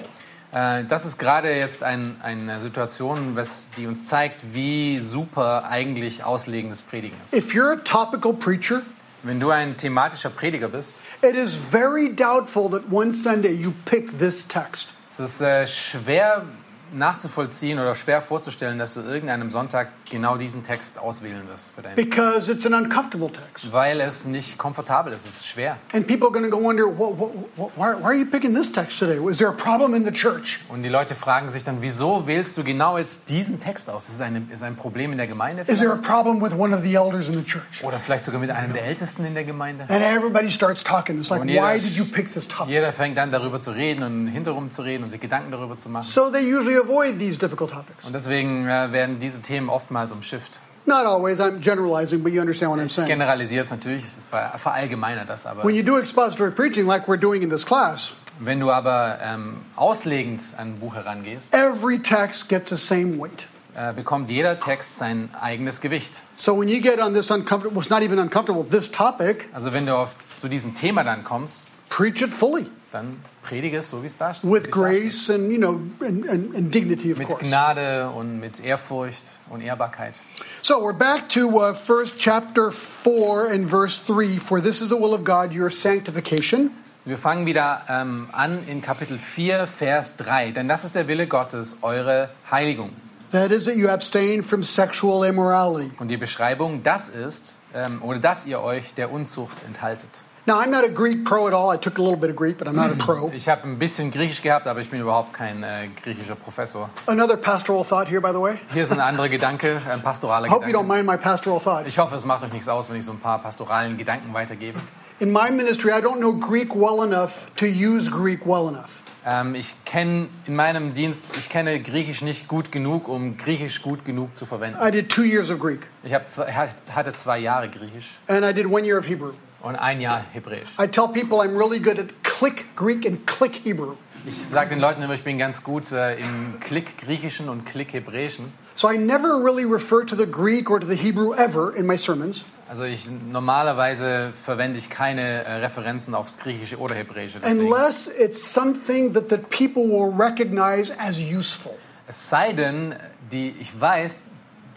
Äh, 0.54 0.84
das 0.84 1.04
ist 1.04 1.18
gerade 1.18 1.54
jetzt 1.54 1.82
ein, 1.82 2.16
eine 2.22 2.60
Situation, 2.60 3.34
was, 3.34 3.66
die 3.76 3.86
uns 3.86 4.04
zeigt, 4.04 4.54
wie 4.54 5.00
super 5.00 5.64
eigentlich 5.64 6.22
auslegendes 6.22 6.80
Predigen 6.80 7.16
ist. 7.24 7.34
If 7.34 7.52
you're 7.52 7.72
a 7.72 7.80
topical 7.84 8.32
preacher, 8.32 8.82
Wenn 9.24 9.40
du 9.40 9.50
ein 9.50 9.76
thematischer 9.76 10.30
Prediger 10.30 10.68
bist, 10.68 11.00
it 11.22 11.34
is 11.34 11.56
very 11.56 12.14
doubtful 12.14 12.70
that 12.70 12.82
one 12.90 13.12
Sunday 13.12 13.52
you 13.52 13.72
pick 13.84 14.16
this 14.18 14.46
text. 14.46 14.88
es 15.10 15.18
ist 15.18 15.40
äh, 15.40 15.66
schwer 15.66 16.44
nachzuvollziehen 16.94 17.78
oder 17.78 17.94
schwer 17.94 18.22
vorzustellen, 18.22 18.78
dass 18.78 18.94
du 18.94 19.00
irgendeinem 19.00 19.50
Sonntag 19.50 19.88
genau 20.10 20.36
diesen 20.36 20.64
Text 20.64 20.98
auswählen 20.98 21.42
wirst 21.48 21.70
für 21.74 21.82
deinen. 21.82 21.96
because 21.96 22.50
it's 22.50 22.64
an 22.66 22.74
uncomfortable 22.74 23.30
text. 23.30 23.72
Weil 23.72 24.00
es 24.00 24.24
nicht 24.24 24.58
komfortabel 24.58 25.12
ist, 25.12 25.26
es 25.26 25.36
ist 25.40 25.46
schwer. 25.46 25.76
And 25.92 26.06
people 26.06 26.26
are 26.28 26.32
going 26.32 26.48
to 26.50 26.56
go 26.56 26.62
wonder, 26.62 26.84
why, 26.86 27.92
why 28.00 28.04
are 28.04 28.14
you 28.14 28.24
picking 28.26 28.54
this 28.54 28.70
text 28.70 28.98
today? 28.98 29.18
Is 29.28 29.38
there 29.38 29.50
a 29.50 29.52
problem 29.52 29.94
in 29.94 30.04
the 30.04 30.12
church? 30.12 30.60
Und 30.68 30.82
die 30.82 30.88
Leute 30.88 31.14
fragen 31.14 31.50
sich 31.50 31.64
dann, 31.64 31.82
wieso 31.82 32.26
wählst 32.26 32.56
du 32.56 32.64
genau 32.64 32.98
jetzt 32.98 33.28
diesen 33.28 33.60
Text 33.60 33.90
aus? 33.90 34.08
Ist 34.08 34.14
es 34.14 34.20
eine, 34.20 34.42
ist 34.52 34.62
ein 34.62 34.76
Problem 34.76 35.12
in 35.12 35.18
der 35.18 35.26
Gemeinde? 35.26 35.62
Is 35.62 35.78
there 35.80 35.90
a 35.92 35.96
Vielleicht? 35.96 36.04
problem 36.10 36.40
with 36.42 36.52
one 36.56 36.74
of 36.74 36.82
the 36.82 36.94
elders 36.94 37.28
in 37.28 37.34
the 37.34 37.44
church? 37.44 37.82
Oder 37.82 37.98
vielleicht 37.98 38.24
sogar 38.24 38.40
mit 38.40 38.50
einem 38.50 38.72
der 38.72 38.84
Ältesten 38.84 39.24
in 39.24 39.34
der 39.34 39.44
Gemeinde? 39.44 39.84
And 39.88 40.02
everybody 40.02 40.50
starts 40.50 40.82
talking. 40.84 41.18
It's 41.18 41.30
like, 41.30 41.44
jeder- 41.44 41.62
why 41.62 41.78
did 41.80 41.96
you 41.96 42.04
pick 42.04 42.32
this 42.32 42.46
topic? 42.46 42.72
Jeder 42.72 42.92
fängt 42.92 43.18
an, 43.18 43.30
darüber 43.30 43.60
zu 43.60 43.70
reden 43.72 44.02
und 44.02 44.26
hinterrum 44.28 44.70
zu 44.70 44.82
reden 44.82 45.04
und 45.04 45.10
sich 45.10 45.20
Gedanken 45.20 45.50
darüber 45.50 45.76
zu 45.76 45.88
machen. 45.88 46.04
So 46.04 46.30
they 46.30 46.54
usually 46.54 46.76
avoid 46.84 47.18
these 47.18 47.38
difficult 47.38 47.70
topics. 47.70 48.04
Und 48.04 48.12
deswegen 48.12 48.66
äh, 48.68 48.92
werden 48.92 49.18
diese 49.20 49.40
Themen 49.40 49.68
oftmals 49.68 50.12
umschifft. 50.12 50.60
Not 50.86 51.06
always, 51.06 51.40
I'm 51.40 51.60
generalizing, 51.60 52.22
but 52.22 52.32
you 52.32 52.40
understand 52.42 52.70
what 52.70 52.78
I'm 52.78 52.86
Ich 52.86 52.92
saying. 52.92 53.08
generalisiere 53.08 53.64
es 53.64 53.70
natürlich, 53.70 54.04
es 54.18 54.26
ver- 54.28 54.52
verallgemeinert 54.58 55.28
das, 55.28 55.46
aber 55.46 55.64
When 55.64 55.74
you 55.74 55.82
do 55.82 55.98
expository 55.98 56.50
preaching 56.50 56.86
like 56.86 57.06
we're 57.08 57.16
doing 57.18 57.40
in 57.42 57.48
this 57.48 57.64
class, 57.64 58.12
wenn 58.40 58.60
du 58.60 58.70
aber 58.70 59.18
ähm, 59.22 59.58
auslegend 59.76 60.42
an 60.58 60.72
ein 60.74 60.78
Buch 60.78 60.94
herangehst, 60.94 61.54
every 61.54 61.98
text 62.00 62.48
gets 62.50 62.68
the 62.68 62.76
same 62.76 63.18
weight. 63.18 63.46
äh, 63.76 63.94
bekommt 63.94 64.28
jeder 64.28 64.58
Text 64.60 64.96
sein 64.98 65.30
eigenes 65.40 65.80
Gewicht. 65.80 66.22
So 66.36 66.54
when 66.60 66.68
you 66.68 66.80
get 66.82 67.00
on 67.00 67.14
this 67.14 67.30
uncomfortable, 67.30 67.70
well, 67.74 67.80
it's 67.80 67.90
not 67.90 68.02
even 68.02 68.18
uncomfortable, 68.18 68.62
this 68.68 68.90
topic, 68.90 69.48
Also 69.54 69.72
wenn 69.72 69.86
du 69.86 69.96
auf, 69.96 70.14
zu 70.36 70.48
diesem 70.48 70.74
Thema 70.74 71.02
dann 71.02 71.24
kommst, 71.24 71.70
preach 71.88 72.20
it 72.20 72.32
fully 72.34 72.66
dann 72.94 73.20
predige 73.42 73.78
es 73.78 73.90
so, 73.90 74.02
wie 74.02 74.06
es 74.06 74.16
da 74.16 74.32
steht. 74.32 74.50
with 74.50 74.70
grace 74.70 75.28
and, 75.28 75.50
you 75.50 75.58
know, 75.58 75.80
and, 76.00 76.26
and, 76.28 76.54
and 76.54 76.72
dignity, 76.72 77.10
of 77.10 77.18
Mit 77.18 77.28
course. 77.28 77.44
Gnade 77.44 78.10
und 78.10 78.38
mit 78.40 78.60
Ehrfurcht 78.64 79.24
und 79.50 79.60
Ehrbarkeit. 79.60 80.20
So 80.62 80.80
we're 80.80 80.96
back 80.96 81.28
to 81.30 81.60
uh, 81.60 81.74
first 81.74 82.18
chapter 82.18 82.70
4 82.70 83.50
and 83.50 83.68
verse 83.68 84.00
3. 84.00 84.38
For 84.38 84.60
this 84.60 84.80
is 84.80 84.90
the 84.90 84.96
will 84.96 85.14
of 85.14 85.24
God, 85.24 85.52
your 85.52 85.70
sanctification. 85.70 86.70
Wir 87.04 87.18
fangen 87.18 87.44
wieder 87.44 87.82
ähm, 87.88 88.28
an 88.32 88.66
in 88.66 88.80
Kapitel 88.80 89.18
4, 89.18 89.66
Vers 89.66 90.16
3. 90.16 90.52
Denn 90.52 90.68
das 90.68 90.84
ist 90.84 90.94
der 90.94 91.06
Wille 91.06 91.26
Gottes, 91.26 91.76
eure 91.82 92.30
Heiligung. 92.50 92.92
That 93.32 93.50
is, 93.50 93.64
that 93.64 93.76
you 93.76 93.88
abstain 93.88 94.42
from 94.42 94.62
sexual 94.62 95.24
immorality. 95.24 95.90
Und 95.98 96.08
die 96.08 96.16
Beschreibung, 96.16 96.82
das 96.82 97.08
ist, 97.08 97.56
ähm, 97.74 98.00
oder 98.02 98.20
dass 98.20 98.46
ihr 98.46 98.60
euch 98.60 98.94
der 98.94 99.10
Unzucht 99.10 99.64
enthaltet. 99.64 100.08
Now, 100.46 100.58
I'm 100.60 100.70
not 100.70 100.84
a 100.84 100.90
Greek 100.90 101.24
pro 101.24 101.46
at 101.48 101.54
all. 101.54 101.70
I 101.70 101.78
took 101.78 101.96
a 101.96 102.02
little 102.02 102.18
bit 102.18 102.28
of 102.28 102.36
Greek, 102.36 102.58
but 102.58 102.68
I'm 102.68 102.76
not 102.76 102.90
a 102.90 102.96
pro. 102.96 103.30
Ich 103.34 103.48
habe 103.48 103.62
ein 103.66 103.78
bisschen 103.78 104.10
Griechisch 104.10 104.42
gehabt, 104.42 104.66
aber 104.66 104.80
ich 104.82 104.90
bin 104.90 105.00
überhaupt 105.00 105.32
kein 105.32 105.62
äh, 105.62 105.88
griechischer 106.02 106.34
Professor. 106.34 106.90
Another 107.06 107.38
pastoral 107.38 107.82
thought 107.82 108.08
here, 108.08 108.20
by 108.20 108.30
the 108.30 108.40
way. 108.42 108.58
Hier 108.74 108.82
ist 108.82 108.92
ein 108.92 109.00
anderer 109.00 109.30
Gedanke, 109.30 109.80
ein 109.90 110.02
pastoraler 110.02 110.50
hope 110.50 110.66
you 110.68 110.76
don't 110.76 110.82
Gedanke. 110.86 111.04
mind 111.04 111.06
my 111.06 111.16
pastoral 111.16 111.58
thoughts. 111.58 111.88
Ich 111.88 111.98
hoffe, 111.98 112.14
es 112.16 112.26
macht 112.26 112.44
euch 112.44 112.52
nichts 112.52 112.68
aus, 112.68 112.90
wenn 112.90 112.96
ich 112.98 113.06
so 113.06 113.12
ein 113.12 113.20
paar 113.20 113.38
pastoralen 113.42 113.96
Gedanken 113.96 114.34
weitergebe. 114.34 114.78
In 115.18 115.32
my 115.32 115.50
ministry, 115.50 115.90
I 115.92 116.02
don't 116.02 116.18
know 116.18 116.34
Greek 116.34 116.74
well 116.74 117.02
enough 117.02 117.46
to 117.56 117.64
use 117.64 118.10
Greek 118.10 118.44
well 118.44 118.68
enough. 118.68 119.00
Ähm, 119.26 119.54
ich 119.54 119.74
kenne 119.86 120.28
in 120.44 120.56
meinem 120.56 120.92
Dienst, 120.92 121.38
ich 121.38 121.48
kenne 121.48 121.80
Griechisch 121.80 122.20
nicht 122.20 122.48
gut 122.48 122.70
genug, 122.70 123.08
um 123.08 123.38
Griechisch 123.38 123.80
gut 123.80 124.04
genug 124.04 124.36
zu 124.36 124.44
verwenden. 124.44 124.78
I 124.86 124.90
did 124.90 125.08
two 125.08 125.24
years 125.24 125.50
of 125.50 125.58
Greek, 125.58 125.86
Ich 126.02 126.12
hab 126.12 126.28
zwei, 126.28 126.52
hatte 126.52 127.14
zwei 127.14 127.38
Jahre 127.38 127.70
Griechisch 127.70 128.18
and 128.28 128.44
I 128.44 128.52
did 128.52 128.66
one 128.66 128.84
year 128.84 128.98
of 128.98 129.06
Hebrew. 129.08 129.32
Und 129.64 129.76
ein 129.76 130.00
Jahr 130.00 130.24
Hebräisch. 130.32 130.68
I 130.80 130.86
tell 130.86 131.08
people 131.08 131.38
I'm 131.38 131.56
really 131.56 131.80
good 131.80 131.98
at 131.98 132.22
click 132.22 132.76
Greek 132.76 133.06
and 133.06 133.26
click 133.26 133.60
Hebrew. 133.64 133.94
Ich 134.26 134.46
sage 134.46 134.70
den 134.70 134.80
Leuten 134.80 135.02
immer, 135.02 135.14
ich 135.14 135.24
bin 135.24 135.38
ganz 135.38 135.62
gut 135.62 135.92
äh, 135.92 136.16
im 136.16 136.58
Klick 136.60 136.98
Griechischen 136.98 137.48
und 137.48 137.66
Klick 137.66 137.92
Hebräischen. 137.92 138.52
So 138.74 138.90
I 138.90 138.96
never 138.96 139.42
really 139.42 139.64
refer 139.64 140.04
to 140.06 140.16
the 140.16 140.26
Greek 140.26 140.70
or 140.70 140.80
to 140.80 140.86
the 140.86 140.96
Hebrew 140.96 141.34
ever 141.34 141.74
in 141.74 141.86
my 141.86 141.98
sermons. 141.98 142.44
Also 142.68 142.84
ich 142.84 143.08
normalerweise 143.10 144.32
verwende 144.42 144.78
ich 144.78 144.88
keine 144.88 145.44
äh, 145.44 145.52
Referenzen 145.56 146.14
aufs 146.14 146.38
Griechische 146.38 146.78
oder 146.78 146.94
Hebräische. 146.94 147.40
Deswegen. 147.40 147.66
unless 147.66 148.08
it's 148.08 148.52
something 148.52 149.12
that 149.12 149.28
the 149.28 149.36
people 149.36 149.84
will 149.84 150.12
recognize 150.14 150.92
as 150.98 151.18
useful. 151.18 151.74
Es 152.06 152.28
sei 152.28 152.52
denn, 152.52 152.94
die, 153.32 153.54
ich 153.60 153.78
weiß, 153.78 154.20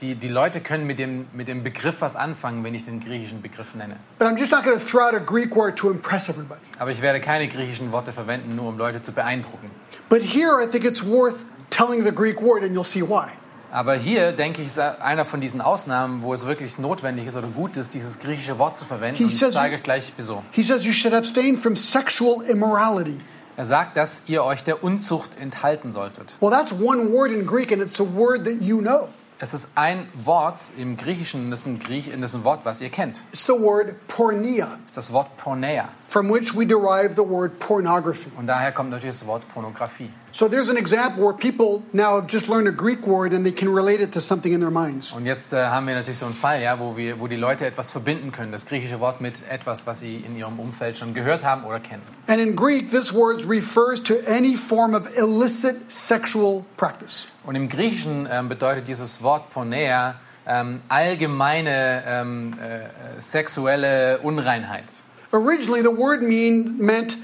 die, 0.02 0.16
die 0.16 0.28
Leute 0.28 0.62
können 0.62 0.86
mit 0.86 1.00
dem, 1.00 1.28
mit 1.34 1.48
dem 1.48 1.64
Begriff 1.64 2.02
was 2.02 2.16
anfangen, 2.16 2.64
wenn 2.64 2.76
ich 2.76 2.86
den 2.86 3.00
griechischen 3.00 3.42
Begriff 3.42 3.76
nenne. 3.76 3.98
But 4.20 4.28
I'm 4.28 4.38
just 4.38 4.52
not 4.52 4.64
going 4.64 4.78
to 4.78 4.86
throw 4.86 5.02
out 5.02 5.14
a 5.14 5.20
Greek 5.20 5.56
word 5.56 5.78
to 5.78 5.90
impress 5.90 6.30
everybody. 6.30 6.62
Aber 6.80 6.92
ich 6.92 7.02
werde 7.02 7.20
keine 7.20 7.48
griechischen 7.48 7.92
Worte 7.92 8.14
verwenden, 8.14 8.56
nur 8.56 8.70
um 8.70 8.78
Leute 8.78 9.02
zu 9.02 9.12
beeindrucken. 9.12 9.70
But 10.10 10.22
here, 10.22 10.62
I 10.64 10.68
think 10.70 10.86
it's 10.86 11.06
worth 11.06 11.46
telling 11.70 12.04
the 12.04 12.12
Greek 12.12 12.42
word, 12.42 12.64
and 12.64 12.74
you'll 12.74 12.84
see 12.84 13.02
why. 13.02 13.30
Aber 13.70 13.96
hier, 13.96 14.32
denke 14.32 14.62
ich, 14.62 14.68
ist 14.68 14.80
einer 14.80 15.26
von 15.26 15.42
diesen 15.42 15.60
Ausnahmen, 15.60 16.22
wo 16.22 16.34
es 16.34 16.46
wirklich 16.46 16.78
notwendig 16.78 17.28
ist 17.28 17.36
oder 17.36 17.48
gut 17.48 17.76
ist, 17.76 17.94
dieses 17.94 18.20
griechische 18.20 18.58
Wort 18.60 18.78
zu 18.78 18.86
verwenden. 18.86 19.18
He 19.18 19.26
Und 19.26 19.34
ich 19.34 19.40
sage 19.40 19.78
gleich, 19.80 20.14
wieso. 20.16 20.44
He 20.52 20.64
says 20.64 20.86
you 20.86 20.94
should 20.94 21.14
abstain 21.14 21.58
from 21.58 21.76
sexual 21.76 22.44
immorality. 22.44 23.20
Er 23.58 23.66
sagt, 23.66 23.98
dass 23.98 24.22
ihr 24.28 24.44
euch 24.44 24.64
der 24.64 24.84
Unzucht 24.84 25.38
enthalten 25.40 25.92
solltet. 25.92 26.38
Well, 26.40 26.52
that's 26.52 26.72
one 26.72 27.12
word 27.12 27.32
in 27.32 27.46
Greek, 27.46 27.72
and 27.72 27.82
it's 27.82 28.00
a 28.00 28.06
word 28.06 28.46
that 28.46 28.62
you 28.62 28.80
know. 28.80 29.10
Es 29.40 29.54
ist 29.54 29.70
ein 29.76 30.10
Wort 30.16 30.60
im 30.78 30.98
Griechischen, 30.98 31.52
das 31.52 31.60
ist 31.60 31.66
ein, 31.68 31.80
Griech, 31.80 32.10
das 32.10 32.32
ist 32.32 32.36
ein 32.36 32.44
Wort, 32.44 32.66
was 32.66 32.82
ihr 32.82 32.90
kennt. 32.90 33.24
It's 33.32 33.46
the 33.46 33.54
word 33.54 33.96
porneia, 34.08 34.66
Das 34.66 34.80
ist 34.86 34.98
das 34.98 35.14
Wort 35.14 35.38
Porneia. 35.38 35.90
From 36.08 36.30
which 36.30 36.54
we 36.54 36.66
derive 36.66 37.16
the 37.16 37.24
word 37.24 37.60
pornography. 37.60 38.32
Und 38.38 38.48
daher 38.48 38.72
kommt 38.72 38.92
natürlich 38.92 39.20
das 39.20 39.28
Wort 39.28 39.44
Pornografie. 39.54 40.10
So 40.32 40.48
there's 40.48 40.70
an 40.70 40.78
example 40.78 41.24
where 41.24 41.34
people 41.34 41.82
now 41.92 42.16
have 42.16 42.28
just 42.28 42.48
learned 42.48 42.68
a 42.68 42.72
Greek 42.72 43.06
word 43.06 43.34
and 43.34 43.46
they 43.46 43.52
can 43.52 43.74
relate 43.74 44.02
it 44.02 44.14
to 44.14 44.22
something 44.22 44.54
in 44.54 44.62
their 44.62 44.72
minds. 44.72 45.12
Und 45.12 45.26
jetzt 45.26 45.52
äh, 45.52 45.66
haben 45.66 45.88
wir 45.88 45.96
natürlich 45.96 46.20
so 46.20 46.26
einen 46.26 46.36
Fall, 46.36 46.62
ja, 46.62 46.80
wo, 46.80 46.96
wir, 46.96 47.20
wo 47.20 47.28
die 47.28 47.36
Leute 47.36 47.66
etwas 47.66 47.92
verbinden 47.92 48.32
können, 48.32 48.52
das 48.52 48.66
griechische 48.66 49.00
Wort 49.00 49.20
mit 49.20 49.42
etwas, 49.50 49.86
was 49.86 50.00
sie 50.00 50.18
in 50.18 50.38
ihrem 50.38 50.60
Umfeld 50.60 50.98
schon 50.98 51.14
gehört 51.14 51.44
haben 51.44 51.66
oder 51.66 51.80
kennen. 51.80 52.04
And 52.28 52.40
in 52.40 52.56
Greek, 52.56 52.90
this 52.90 53.14
word 53.14 53.48
refers 53.50 54.02
to 54.04 54.16
any 54.28 54.56
form 54.56 54.94
of 54.94 55.10
illicit 55.18 55.92
sexual 55.92 56.64
practice. 56.78 57.28
Und 57.44 57.56
im 57.56 57.68
Griechischen 57.68 58.28
ähm, 58.32 58.48
bedeutet 58.48 58.88
dieses 58.88 59.22
Wort 59.24 59.50
Porneia 59.52 60.16
ähm, 60.46 60.82
allgemeine 60.88 62.04
ähm, 62.06 62.56
äh, 62.60 63.20
sexuelle 63.20 64.20
Unreinheit. 64.20 64.86
Originally, 65.34 65.82
the 65.82 65.90
word 65.96 66.22
mean, 66.22 66.78
meant 66.78 67.18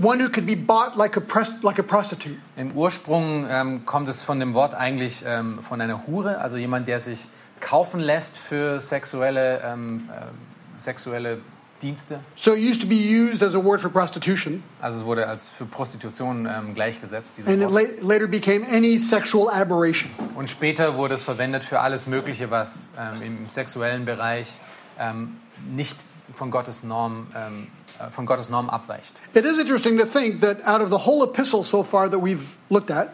one 0.00 0.18
who 0.20 0.28
could 0.28 0.46
be 0.46 0.56
bought 0.56 0.96
like 0.96 1.16
a, 1.16 1.22
like 1.62 1.78
a 1.78 1.82
prostitute. 1.84 2.36
Im 2.56 2.72
Ursprung 2.72 3.46
ähm, 3.48 3.86
kommt 3.86 4.08
es 4.08 4.22
von 4.22 4.40
dem 4.40 4.54
Wort 4.54 4.74
eigentlich 4.74 5.24
ähm, 5.26 5.60
von 5.62 5.80
einer 5.80 6.06
Hure, 6.06 6.38
also 6.40 6.56
jemand, 6.56 6.88
der 6.88 7.00
sich 7.00 7.28
kaufen 7.60 8.00
lässt 8.00 8.36
für 8.36 8.80
sexuelle, 8.80 9.60
ähm, 9.64 10.08
äh, 10.10 10.80
sexuelle 10.80 11.38
Dienste. 11.80 12.18
So 12.36 12.54
it 12.54 12.60
used 12.62 12.80
to 12.82 12.86
be 12.88 12.94
used 12.96 13.42
as 13.42 13.54
a 13.54 13.62
word 13.62 13.80
for 13.80 13.90
prostitution, 13.90 14.62
Also 14.80 14.98
es 14.98 15.04
wurde 15.04 15.26
als 15.28 15.48
für 15.48 15.64
Prostitution 15.64 16.46
ähm, 16.46 16.74
gleichgesetzt, 16.74 17.36
dieses 17.36 17.52
and 17.52 17.62
it 17.62 17.70
Wort. 17.70 18.00
la- 18.02 18.08
later 18.14 18.26
became 18.26 18.64
any 18.70 18.98
sexual 18.98 19.48
aberration. 19.50 20.10
Und 20.34 20.48
später 20.50 20.96
wurde 20.96 21.14
es 21.14 21.22
verwendet 21.22 21.62
für 21.64 21.80
alles 21.80 22.06
Mögliche, 22.06 22.50
was 22.50 22.90
ähm, 22.98 23.22
im 23.22 23.46
sexuellen 23.46 24.04
Bereich 24.04 24.60
ähm, 24.98 25.36
nicht 25.70 25.96
von 26.32 26.50
Gottes 26.50 26.82
Norm, 26.82 27.26
ähm, 27.36 27.66
äh, 27.98 28.10
von 28.10 28.26
Gottes 28.26 28.48
Norm 28.48 28.70
abweicht. 28.70 29.20
It 29.34 29.44
is 29.44 29.58
interesting 29.58 29.98
to 29.98 30.04
think 30.06 30.40
that 30.40 30.66
out 30.66 30.80
of 30.80 30.88
the 30.90 31.06
whole 31.06 31.24
epistle 31.24 31.62
so 31.64 31.82
far 31.82 32.10
that 32.10 32.20
we've 32.20 32.56
looked 32.70 32.90
at, 32.90 33.08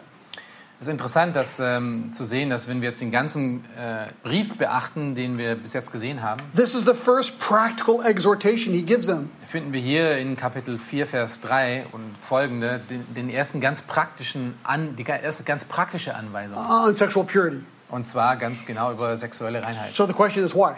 Es 0.79 0.87
ist 0.87 0.93
interessant, 0.93 1.35
dass, 1.35 1.59
ähm, 1.59 2.11
zu 2.11 2.25
sehen, 2.25 2.49
dass 2.49 2.67
wenn 2.67 2.81
wir 2.81 2.89
jetzt 2.89 2.99
den 3.01 3.11
ganzen 3.11 3.63
äh, 3.77 4.07
Brief 4.23 4.57
beachten, 4.57 5.13
den 5.13 5.37
wir 5.37 5.53
bis 5.53 5.73
jetzt 5.73 5.91
gesehen 5.91 6.23
haben, 6.23 6.41
this 6.55 6.73
is 6.73 6.85
the 6.85 6.95
first 6.95 7.37
practical 7.37 8.03
exhortation 8.03 8.73
he 8.73 8.81
gives 8.81 9.05
them. 9.05 9.29
finden 9.45 9.73
wir 9.73 9.79
hier 9.79 10.17
in 10.17 10.35
Kapitel 10.35 10.79
4, 10.79 11.05
Vers 11.05 11.39
3 11.41 11.85
und 11.91 12.15
folgende 12.19 12.81
den, 12.89 13.13
den 13.13 13.29
ersten 13.29 13.61
ganz 13.61 13.83
praktischen, 13.83 14.55
an, 14.63 14.95
die 14.95 15.03
erste 15.03 15.43
ganz 15.43 15.65
praktische 15.65 16.15
Anweisung. 16.15 16.57
on 16.57 16.95
sexual 16.95 17.27
purity. 17.27 17.63
Und 17.89 18.07
zwar 18.07 18.35
ganz 18.37 18.65
genau 18.65 18.91
über 18.91 19.15
sexuelle 19.17 19.61
Reinheit. 19.61 19.93
So 19.93 20.07
the 20.07 20.13
question 20.13 20.43
is 20.43 20.55
why? 20.55 20.73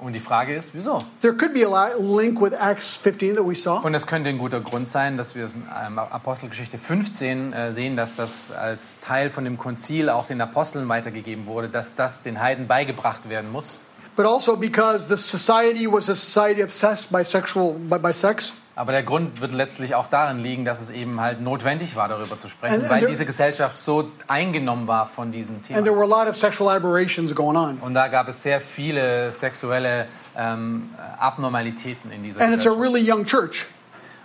Und 0.00 0.12
die 0.12 0.20
Frage 0.20 0.54
ist, 0.54 0.74
wieso? 0.74 1.02
There 1.20 1.34
could 1.34 1.52
be 1.54 1.66
a 1.66 1.88
li- 1.88 2.02
link 2.24 2.40
with 2.40 2.52
Acts 2.52 2.96
15 2.96 3.34
that 3.36 3.44
we 3.44 3.54
saw. 3.56 3.80
Und 3.84 3.94
es 3.94 4.06
könnte 4.06 4.28
ein 4.30 4.38
guter 4.38 4.60
Grund 4.60 4.88
sein, 4.88 5.16
dass 5.16 5.34
wir 5.34 5.44
es 5.44 5.54
in 5.54 5.62
ähm, 5.86 5.98
Apostelgeschichte 5.98 6.78
15 6.78 7.52
äh, 7.52 7.72
sehen, 7.72 7.96
dass 7.96 8.14
das 8.14 8.52
als 8.52 9.00
Teil 9.00 9.28
von 9.30 9.44
dem 9.44 9.58
Konzil 9.58 10.08
auch 10.08 10.26
den 10.26 10.40
Aposteln 10.40 10.88
weitergegeben 10.88 11.46
wurde, 11.46 11.68
dass 11.68 11.96
das 11.96 12.22
den 12.22 12.40
Heiden 12.40 12.66
beigebracht 12.68 13.28
werden 13.28 13.50
muss. 13.50 13.80
But 14.16 14.26
also 14.26 14.56
because 14.56 15.06
the 15.08 15.16
society 15.16 15.86
was 15.90 16.08
a 16.08 16.14
society 16.14 16.62
obsessed 16.62 17.10
by 17.12 17.24
sexual 17.24 17.72
by, 17.74 17.98
by 17.98 18.12
sex. 18.12 18.52
Aber 18.78 18.92
der 18.92 19.02
Grund 19.02 19.40
wird 19.40 19.50
letztlich 19.50 19.96
auch 19.96 20.06
darin 20.08 20.38
liegen, 20.38 20.64
dass 20.64 20.80
es 20.80 20.90
eben 20.90 21.20
halt 21.20 21.40
notwendig 21.40 21.96
war, 21.96 22.06
darüber 22.06 22.38
zu 22.38 22.46
sprechen, 22.48 22.82
And- 22.82 22.88
weil 22.90 23.06
diese 23.06 23.26
Gesellschaft 23.26 23.76
so 23.76 24.12
eingenommen 24.28 24.86
war 24.86 25.06
von 25.06 25.32
diesen 25.32 25.56
And 25.56 25.64
there 25.66 25.82
Themen. 25.82 25.96
were 25.96 26.04
a 26.04 26.06
lot 26.06 26.28
of 26.28 26.36
sexual 26.36 26.70
aberrations 26.70 27.34
going 27.34 27.56
on. 27.56 27.78
Und 27.78 27.94
da 27.94 28.06
gab 28.06 28.28
es 28.28 28.40
sehr 28.40 28.60
viele 28.60 29.32
sexuelle 29.32 30.06
ähm, 30.36 30.90
Abnormalitäten 31.18 32.12
in 32.12 32.22
dieser 32.22 32.40
And 32.40 32.54
it's 32.54 32.66
a 32.66 32.70
Gesellschaft. 32.70 32.80
really 32.94 33.10
young 33.12 33.26
church. 33.26 33.66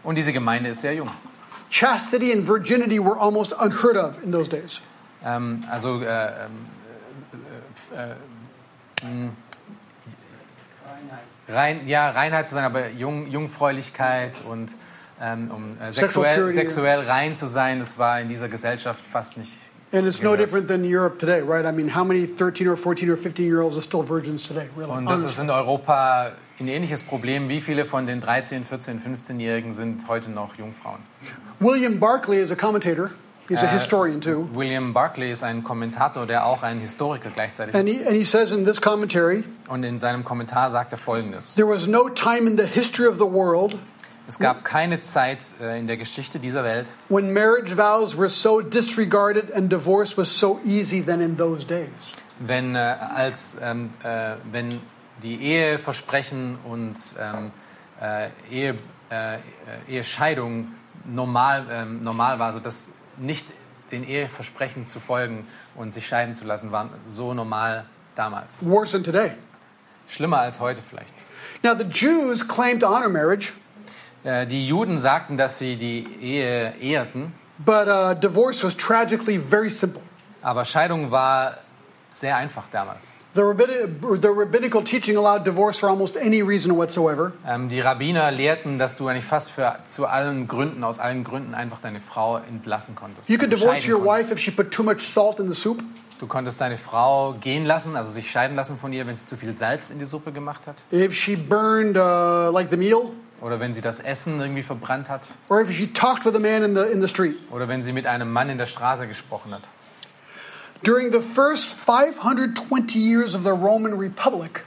Und 0.03 0.15
diese 0.19 0.31
Gemeinde 0.33 0.69
ist 0.69 0.81
sehr 0.81 0.93
jung. 0.93 1.09
Chastity 1.71 2.31
and 2.31 2.47
virginity 2.47 2.99
were 3.03 3.17
almost 3.19 3.53
unheard 3.53 3.97
of 3.97 4.21
in 4.23 4.31
those 4.31 4.47
days. 4.47 4.81
Ähm, 5.25 5.61
also 5.71 5.99
äh, 5.99 6.45
ähm, 6.45 6.67
äh, 7.95 8.11
äh, 8.11 8.15
mh, 9.07 9.31
rein, 11.47 11.87
ja, 11.87 12.09
Reinheit 12.09 12.47
zu 12.47 12.55
sein, 12.55 12.63
aber 12.63 12.89
Jung, 12.89 13.27
Jungfräulichkeit 13.27 14.41
und 14.49 14.75
ähm, 15.21 15.51
um 15.51 15.77
äh, 15.81 15.91
sexuell, 15.91 16.49
sexuell 16.49 17.01
rein 17.01 17.35
zu 17.35 17.47
sein, 17.47 17.79
das 17.79 17.97
war 17.97 18.19
in 18.19 18.29
dieser 18.29 18.49
Gesellschaft 18.49 18.99
fast 19.03 19.37
nicht. 19.37 19.53
And 19.91 20.07
it's 20.07 20.23
no 20.23 20.35
different 20.35 20.67
than 20.67 20.83
Europe 20.83 21.19
today, 21.19 21.41
right? 21.41 21.65
I 21.65 21.71
mean, 21.71 21.87
how 21.95 22.03
many 22.03 22.25
13 22.25 22.67
or 22.67 22.75
14 22.75 23.11
or 23.11 23.15
15 23.15 23.45
year 23.45 23.61
olds 23.61 23.75
are 23.75 23.81
still 23.81 24.01
virgins 24.01 24.47
today, 24.47 24.67
really? 24.75 24.91
Und 24.91 25.05
das 25.05 25.23
ist 25.23 25.37
in 25.37 25.51
Europa 25.51 26.31
ein 26.59 26.67
ähnliches 26.67 27.03
Problem. 27.03 27.47
Wie 27.47 27.61
viele 27.61 27.85
von 27.85 28.07
den 28.07 28.19
13, 28.19 28.65
14, 28.65 28.99
15-Jährigen 28.99 29.73
sind 29.73 30.07
heute 30.07 30.31
noch 30.31 30.55
Jungfrauen? 30.57 30.99
William 31.59 31.99
Barclay 31.99 32.41
is 32.41 32.51
a 32.51 32.55
commentator. 32.55 33.11
He's 33.49 33.61
a 33.61 33.65
Uh, 33.67 33.69
historian 33.71 34.21
too. 34.21 34.47
William 34.53 34.93
Barclay 34.93 35.31
ist 35.31 35.43
ein 35.43 35.63
Kommentator, 35.63 36.25
der 36.25 36.45
auch 36.45 36.63
ein 36.63 36.79
Historiker 36.79 37.29
gleichzeitig 37.29 37.75
And 37.75 37.87
ist. 37.89 37.95
he, 37.99 38.05
and 38.07 38.15
he 38.15 38.23
says 38.23 38.51
in 38.51 38.65
this 38.65 38.79
commentary, 38.81 39.43
Und 39.67 39.83
in 39.83 39.99
seinem 39.99 40.23
Kommentar 40.23 40.71
sagt 40.71 40.91
er 40.93 40.97
Folgendes. 40.97 41.55
there 41.55 41.67
was 41.67 41.85
no 41.87 42.07
time 42.09 42.47
in 42.49 42.57
the 42.57 42.65
history 42.65 43.07
of 43.07 43.15
the 43.17 43.25
world 43.29 43.75
Es 44.25 44.39
gab 44.39 44.63
keine 44.63 45.01
Zeit 45.01 45.43
äh, 45.61 45.77
in 45.77 45.87
der 45.87 45.97
Geschichte 45.97 46.39
dieser 46.39 46.63
Welt, 46.63 46.91
when 47.09 47.33
marriage 47.33 47.75
vows 47.75 48.17
were 48.17 48.29
so 48.29 48.61
disregarded 48.61 49.51
and 49.53 49.69
divorce 49.69 50.17
was 50.17 50.29
so 50.39 50.61
easy 50.63 51.01
than 51.03 51.19
in 51.19 51.35
those 51.37 51.65
days. 51.67 51.89
wenn, 52.39 52.75
äh, 52.75 52.79
als, 52.79 53.57
ähm, 53.61 53.89
äh, 54.03 54.35
wenn 54.49 54.79
die 55.21 55.35
Eheversprechen 55.41 56.57
und 56.63 56.95
ähm, 57.19 57.51
äh, 58.01 58.29
Ehe, 58.49 58.75
äh, 59.11 59.35
äh, 59.35 59.39
Ehescheidung 59.89 60.69
normal, 61.05 61.65
ähm, 61.69 62.01
normal 62.01 62.39
war, 62.39 62.47
also 62.47 62.59
dass 62.61 62.92
nicht 63.17 63.45
den 63.91 64.07
Eheversprechen 64.07 64.87
zu 64.87 64.99
folgen 64.99 65.47
und 65.75 65.93
sich 65.93 66.07
scheiden 66.07 66.35
zu 66.35 66.45
lassen, 66.45 66.71
war 66.71 66.89
so 67.05 67.33
normal 67.33 67.85
damals. 68.15 68.67
Worse 68.67 68.93
than 68.93 69.03
today. 69.03 69.31
Schlimmer 70.07 70.39
als 70.39 70.59
heute 70.59 70.81
vielleicht. 70.81 71.13
Now, 71.61 71.75
the 71.75 71.85
Jews 71.85 72.47
claimed 72.47 72.81
to 72.81 72.87
honor 72.87 73.09
marriage, 73.09 73.53
Äh, 74.23 74.47
die 74.47 74.65
Juden 74.67 74.97
sagten, 74.97 75.35
dass 75.35 75.57
sie 75.57 75.75
die 75.75 76.07
Ehe 76.21 76.73
ehrten, 76.79 77.33
but 77.57 77.87
uh, 77.87 78.13
divorce 78.13 78.63
was 78.63 78.75
tragically 78.77 79.37
very 79.37 79.69
simple. 79.69 80.01
aber 80.41 80.63
Scheidung 80.63 81.11
war 81.11 81.57
sehr 82.13 82.37
einfach 82.37 82.63
damals. 82.71 83.15
The, 83.35 83.41
rabbini- 83.41 84.21
the 84.21 84.29
rabbinical 84.29 84.83
teaching 84.83 85.17
allowed 85.17 85.43
divorce 85.43 85.79
for 85.79 85.89
almost 85.89 86.15
any 86.17 86.43
reason 86.43 86.75
whatsoever. 86.77 87.33
Ähm, 87.47 87.67
die 87.67 87.79
Rabbiner 87.79 88.29
lehrten, 88.29 88.77
dass 88.77 88.95
du 88.95 89.07
eigentlich 89.07 89.25
fast 89.25 89.49
für, 89.49 89.75
zu 89.85 90.05
allen 90.05 90.47
Gründen, 90.47 90.83
aus 90.83 90.99
allen 90.99 91.23
Gründen 91.23 91.55
einfach 91.55 91.79
deine 91.81 91.99
Frau 91.99 92.37
entlassen 92.37 92.93
konntest. 92.95 93.29
You 93.29 93.37
could 93.39 93.51
also 93.51 93.65
divorce 93.65 93.87
your 93.87 94.03
konntest. 94.03 94.29
wife 94.29 94.33
if 94.33 94.39
she 94.39 94.51
put 94.51 94.69
too 94.71 94.83
much 94.83 94.99
salt 95.01 95.39
in 95.39 95.51
the 95.51 95.59
soup. 95.59 95.81
Du 96.19 96.27
konntest 96.27 96.61
deine 96.61 96.77
Frau 96.77 97.33
gehen 97.41 97.65
lassen, 97.65 97.95
also 97.95 98.11
sich 98.11 98.29
scheiden 98.29 98.55
lassen 98.55 98.77
von 98.77 98.93
ihr, 98.93 99.07
wenn 99.07 99.17
sie 99.17 99.25
zu 99.25 99.35
viel 99.35 99.55
Salz 99.57 99.89
in 99.89 99.97
die 99.99 100.05
Suppe 100.05 100.31
gemacht 100.31 100.67
hat. 100.67 100.75
if 100.91 101.11
she 101.13 101.35
burned 101.35 101.97
uh, 101.97 102.51
like 102.51 102.69
the 102.69 102.77
meal, 102.77 103.09
Oder 103.41 103.59
wenn 103.59 103.73
sie 103.73 103.81
das 103.81 103.99
Essen 103.99 104.39
irgendwie 104.39 104.61
verbrannt 104.63 105.09
hat. 105.09 105.27
or 105.49 105.59
if 105.59 105.71
she 105.71 105.91
talked 105.91 106.23
with 106.23 106.35
a 106.35 106.39
man 106.39 106.63
in 106.63 106.75
the 106.75 106.83
in 106.83 107.01
the 107.01 107.07
street. 107.09 107.35
Oder 107.51 107.67
wenn 107.67 107.81
sie 107.81 107.91
mit 107.93 108.05
einem 108.05 108.31
Mann 108.31 108.49
in 108.49 108.57
der 108.59 108.67
Straße 108.67 109.07
gesprochen 109.07 109.53
hat. 109.53 109.69
During 110.83 111.11
the 111.11 111.21
first 111.21 111.75
520 111.75 112.99
years 112.99 113.35
of 113.35 113.43
the 113.43 113.51
Roman 113.53 113.97
Republic, 113.97 114.63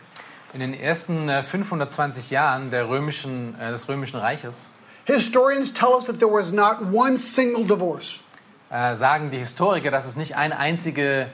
In 0.55 0.61
den 0.61 0.73
ersten 0.73 1.29
äh, 1.29 1.43
520 1.43 2.31
Jahren 2.31 2.71
der 2.71 2.89
römischen, 2.89 3.55
äh, 3.61 3.71
des 3.71 3.87
Römischen 3.89 4.19
Reiches 4.19 4.73
historians 5.05 5.73
tell 5.73 5.95
us 5.95 6.07
that 6.07 6.19
there 6.19 6.33
was 6.33 6.51
not 6.53 6.81
one 6.93 7.19
single 7.19 7.65
divorce. 7.65 8.19
äh, 8.71 8.97
sagen 8.97 9.31
die 9.31 9.39
Historiker, 9.39 9.91
dass 9.91 10.07
es 10.07 10.17
nicht 10.17 10.37
eine 10.37 10.59
einzige 10.59 11.29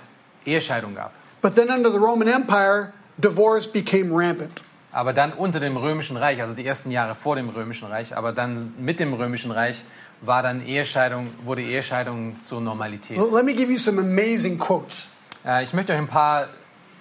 Ehescheidung 0.44 0.94
gab. 0.94 1.12
But 1.40 1.54
then 1.54 1.70
under 1.70 1.90
the 1.90 1.98
Roman 1.98 2.28
Empire, 2.28 2.92
divorce 3.18 3.66
became 3.70 4.10
rampant. 4.12 4.62
Aber 4.90 5.12
dann 5.14 5.32
unter 5.32 5.58
dem 5.60 5.76
Römischen 5.76 6.16
Reich, 6.18 6.40
also 6.42 6.54
die 6.54 6.66
ersten 6.66 6.90
Jahre 6.90 7.14
vor 7.14 7.36
dem 7.36 7.48
Römischen 7.48 7.88
Reich, 7.88 8.14
aber 8.14 8.32
dann 8.32 8.60
mit 8.78 9.00
dem 9.00 9.14
Römischen 9.14 9.50
Reich 9.50 9.84
war 10.22 10.42
dann 10.42 10.64
Ehescheidung, 10.66 11.28
wurde 11.44 11.62
Ehescheidung 11.62 12.40
zur 12.42 12.60
Normalität. 12.60 13.18
Well, 13.18 13.30
let 13.34 13.44
me 13.44 13.52
give 13.54 13.70
you 13.70 13.78
some 13.78 14.00
amazing 14.00 14.58
quotes. 14.58 15.08
Äh, 15.44 15.62
ich 15.64 15.72
möchte 15.72 15.92
euch 15.92 15.98
ein 15.98 16.06
paar 16.06 16.48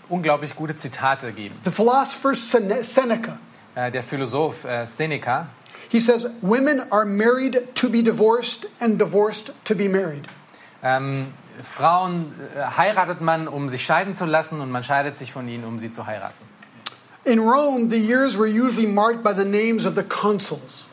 unglaublich 0.10 0.56
gute 0.56 0.76
Zitate 0.76 1.32
geben. 1.32 1.56
The 1.64 1.72
philosopher 1.72 2.34
Sene- 2.36 2.84
Seneca, 2.84 3.38
Äh, 3.76 3.90
der 3.92 4.04
Philosoph 4.04 4.66
äh, 4.66 4.86
Seneca, 4.86 5.48
he 5.90 6.02
says, 6.02 6.28
Women 6.42 6.92
are 6.92 7.06
married 7.06 7.74
to 7.76 7.90
be 7.90 8.02
divorced 8.04 8.68
and 8.82 9.00
divorced 9.00 9.54
to 9.64 9.76
be 9.76 9.88
married. 9.88 10.26
ähm, 10.84 11.28
Frauen 11.64 12.34
heiratet 12.76 13.22
man, 13.22 13.48
um 13.48 13.70
sich 13.70 13.86
scheiden 13.86 14.16
zu 14.16 14.26
lassen 14.26 14.62
und 14.62 14.72
man 14.72 14.84
scheidet 14.84 15.16
sich 15.16 15.32
von 15.32 15.48
ihnen, 15.48 15.64
um 15.64 15.80
sie 15.80 15.92
zu 15.92 16.08
heiraten. 16.08 16.34
In 17.24 17.40
Rome, 17.40 17.88
the 17.90 18.00
years 18.00 18.36
were 18.38 18.48
usually 18.50 18.88
marked 18.88 19.24
by 19.24 19.32
the 19.38 19.46
names 19.46 19.86
of 19.86 19.94
the 19.96 20.02
consuls. 20.04 20.86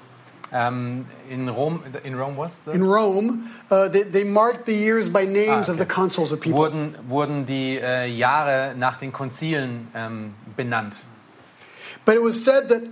Ähm, 0.53 1.05
in 1.29 1.49
Rom, 1.49 1.83
in 2.05 2.15
Rome 2.15 2.37
was 2.37 2.63
In 2.73 2.83
Rome, 2.83 3.51
uh, 3.71 3.89
they, 3.89 4.03
they 4.05 4.25
marked 4.25 4.65
the 4.67 4.73
years 4.75 5.11
by 5.13 5.27
names 5.27 5.69
Ah, 5.69 5.73
of 5.73 5.81
okay. 5.81 5.85
the 5.85 5.87
consuls 5.87 6.33
of 6.33 6.41
people. 6.41 6.59
wurden, 6.61 6.95
wurden 7.07 7.45
die 7.45 7.79
äh, 7.79 8.07
Jahre 8.07 8.75
nach 8.77 8.97
den 8.97 9.13
Konzilen 9.13 9.89
ähm, 9.95 10.35
benannt. 10.57 11.05
But 12.07 12.15
it 12.15 12.23
was 12.23 12.43
said 12.43 12.69
that 12.71 12.83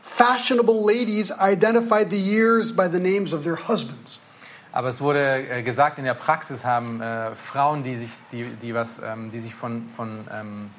fashionable 0.00 0.84
ladies 0.84 1.32
identified 1.32 2.10
the 2.10 2.18
years 2.18 2.72
by 2.72 2.88
the 2.88 3.00
names 3.00 3.32
of 3.32 3.42
their 3.42 3.56
husbands. 3.56 4.20
Aber 4.72 4.88
es 4.88 5.00
wurde 5.00 5.48
äh, 5.50 5.62
gesagt, 5.62 5.98
in 5.98 6.04
der 6.04 6.14
Praxis 6.14 6.64
haben 6.64 7.00
äh, 7.00 7.34
Frauen, 7.34 7.82
die 7.82 7.96
sich, 7.96 8.10
die, 8.30 8.44
die 8.44 8.72
was, 8.72 9.02
ähm, 9.02 9.32
die 9.32 9.40
sich 9.40 9.52
von, 9.54 9.88
von 9.88 10.26
ähm, 10.32 10.70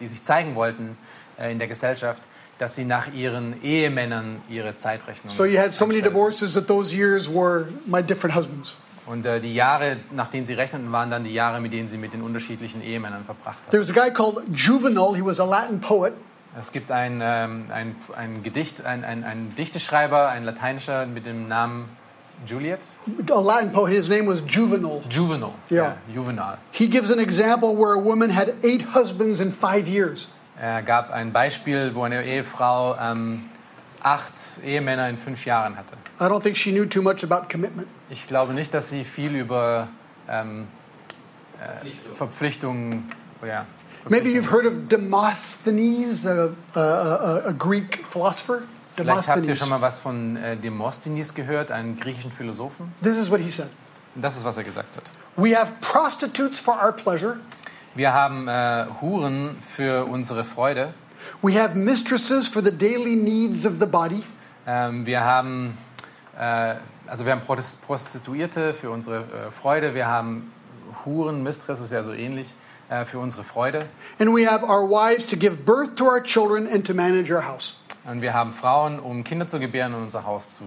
die 0.00 0.08
sich 0.08 0.24
zeigen 0.24 0.56
wollten 0.56 0.98
äh, 1.38 1.52
in 1.52 1.60
der 1.60 1.68
Gesellschaft, 1.68 2.22
dass 2.58 2.74
sie 2.74 2.84
nach 2.84 3.12
ihren 3.12 3.62
Ehemännern 3.62 4.40
ihre 4.48 4.76
Zeitrechnung. 4.76 5.32
So 5.32 5.44
you 5.44 5.58
had 5.58 5.72
so 5.72 5.86
many 5.86 6.00
divorces 6.00 6.54
that 6.54 6.66
those 6.66 6.94
years 6.94 7.28
were 7.28 7.66
my 7.86 8.02
different 8.02 8.34
husbands. 8.34 8.74
Und 9.06 9.24
äh, 9.24 9.40
die 9.40 9.54
Jahre, 9.54 9.98
nach 10.10 10.30
denen 10.30 10.46
sie 10.46 10.54
rechneten, 10.54 10.90
waren 10.90 11.10
dann 11.10 11.22
die 11.22 11.32
Jahre, 11.32 11.60
mit 11.60 11.72
denen 11.72 11.88
sie 11.88 11.96
mit 11.96 12.12
den 12.12 12.22
unterschiedlichen 12.22 12.82
Ehemännern 12.82 13.24
verbracht 13.24 13.58
hat. 13.64 13.70
There 13.70 13.80
was 13.80 13.90
a 13.90 13.94
guy 13.94 14.10
called 14.10 14.42
Juvenal. 14.52 15.14
He 15.14 15.24
was 15.24 15.38
a 15.38 15.44
Latin 15.44 15.80
poet. 15.80 16.12
Es 16.58 16.72
gibt 16.72 16.90
ein, 16.90 17.20
ähm, 17.22 17.66
ein, 17.70 17.94
ein 18.16 18.42
Gedicht, 18.42 18.84
ein, 18.84 19.04
ein, 19.04 19.24
ein 19.24 19.54
Dichteschreiber, 19.56 20.28
ein 20.28 20.44
lateinischer 20.44 21.06
mit 21.06 21.26
dem 21.26 21.48
Namen 21.48 21.90
Juliet. 22.46 22.80
A 23.30 23.40
Latin 23.40 23.72
poet. 23.72 23.92
His 23.92 24.08
name 24.08 24.26
was 24.26 24.42
Juvenal. 24.48 25.02
Juvenal. 25.08 25.52
Ja. 25.70 25.98
Juvenal. 26.12 26.58
He 26.72 26.88
gives 26.88 27.12
an 27.12 27.18
example 27.18 27.76
where 27.76 27.94
a 27.94 28.02
woman 28.02 28.34
had 28.34 28.54
eight 28.64 28.94
husbands 28.94 29.40
in 29.40 29.52
five 29.52 29.86
years. 29.86 30.26
Er 30.60 30.82
gab 30.82 31.10
ein 31.10 31.32
Beispiel, 31.32 31.94
wo 31.94 32.02
eine 32.02 32.24
Ehefrau 32.24 32.96
ähm, 32.98 33.44
acht 34.02 34.32
Ehemänner 34.64 35.08
in 35.08 35.16
fünf 35.16 35.44
Jahren 35.44 35.76
hatte. 35.76 35.96
I 36.20 36.24
don't 36.24 36.42
think 36.42 36.56
she 36.56 36.70
knew 36.70 36.86
too 36.86 37.02
much 37.02 37.22
about 37.22 37.48
commitment. 37.50 37.88
Ich 38.08 38.26
glaube 38.26 38.54
nicht, 38.54 38.72
dass 38.72 38.88
sie 38.88 39.04
viel 39.04 39.34
über 39.34 39.88
ähm, 40.28 40.68
äh, 41.60 42.14
Verpflichtungen, 42.14 43.12
oh 43.42 43.46
ja, 43.46 43.66
Maybe 44.08 44.28
you've 44.28 44.52
heard 44.52 44.66
of 44.66 44.88
Demosthenes, 44.88 46.24
a, 46.26 46.50
a, 46.74 46.80
a, 46.80 47.48
a 47.48 47.52
Greek 47.52 48.04
philosopher. 48.08 48.62
Vielleicht 48.94 49.28
habt 49.28 49.38
ihr 49.38 49.42
Demosthenes. 49.42 49.58
schon 49.58 49.68
mal 49.68 49.80
was 49.80 49.98
von 49.98 50.36
äh, 50.36 50.56
Demosthenes 50.56 51.34
gehört, 51.34 51.72
einem 51.72 51.96
griechischen 51.96 52.30
Philosophen. 52.30 52.92
This 53.02 53.16
is 53.16 53.30
what 53.30 53.40
he 53.40 53.50
said. 53.50 53.68
Das 54.14 54.36
ist, 54.36 54.44
was 54.44 54.56
er 54.56 54.64
gesagt 54.64 54.96
hat. 54.96 55.02
We 55.36 55.58
have 55.58 55.72
prostitutes 55.80 56.60
for 56.60 56.74
our 56.80 56.92
pleasure. 56.92 57.38
Wir 57.96 58.12
haben 58.12 58.46
äh, 58.46 58.86
Huren 59.00 59.56
für 59.74 60.04
unsere 60.04 60.44
Freude. 60.44 60.92
We 61.42 61.60
have 61.60 61.74
mistresses 61.74 62.46
for 62.46 62.62
the 62.62 62.70
daily 62.70 63.16
needs 63.16 63.66
of 63.66 63.78
the 63.80 63.86
body. 63.86 64.22
Ähm, 64.66 65.06
wir 65.06 65.24
haben 65.24 65.76
äh, 66.38 66.74
also 67.06 67.24
wir 67.24 67.32
haben 67.32 67.42
Prostituierte 67.42 68.74
für 68.74 68.90
unsere 68.90 69.20
äh, 69.20 69.50
Freude. 69.50 69.94
Wir 69.94 70.06
haben 70.06 70.52
Huren, 71.04 71.42
Mistress 71.42 71.80
ist 71.80 71.92
ja 71.92 72.02
so 72.02 72.12
ähnlich 72.12 72.54
äh, 72.88 73.04
für 73.04 73.18
unsere 73.18 73.44
Freude. 73.44 73.86
And 74.18 74.34
we 74.34 74.46
have 74.46 74.64
our 74.64 74.88
wives 74.88 75.26
to 75.26 75.36
give 75.36 75.56
birth 75.56 75.96
to 75.96 76.04
our 76.04 76.22
children 76.22 76.66
and 76.66 76.86
to 76.86 76.94
manage 76.94 77.32
our 77.32 77.46
house. 77.46 77.76
Und 78.04 78.22
wir 78.22 78.34
haben 78.34 78.52
Frauen, 78.52 79.00
um 79.00 79.24
Kinder 79.24 79.46
zu 79.46 79.58
gebären 79.58 79.94
und 79.94 80.02
unser 80.02 80.24
Haus 80.24 80.52
zu. 80.52 80.64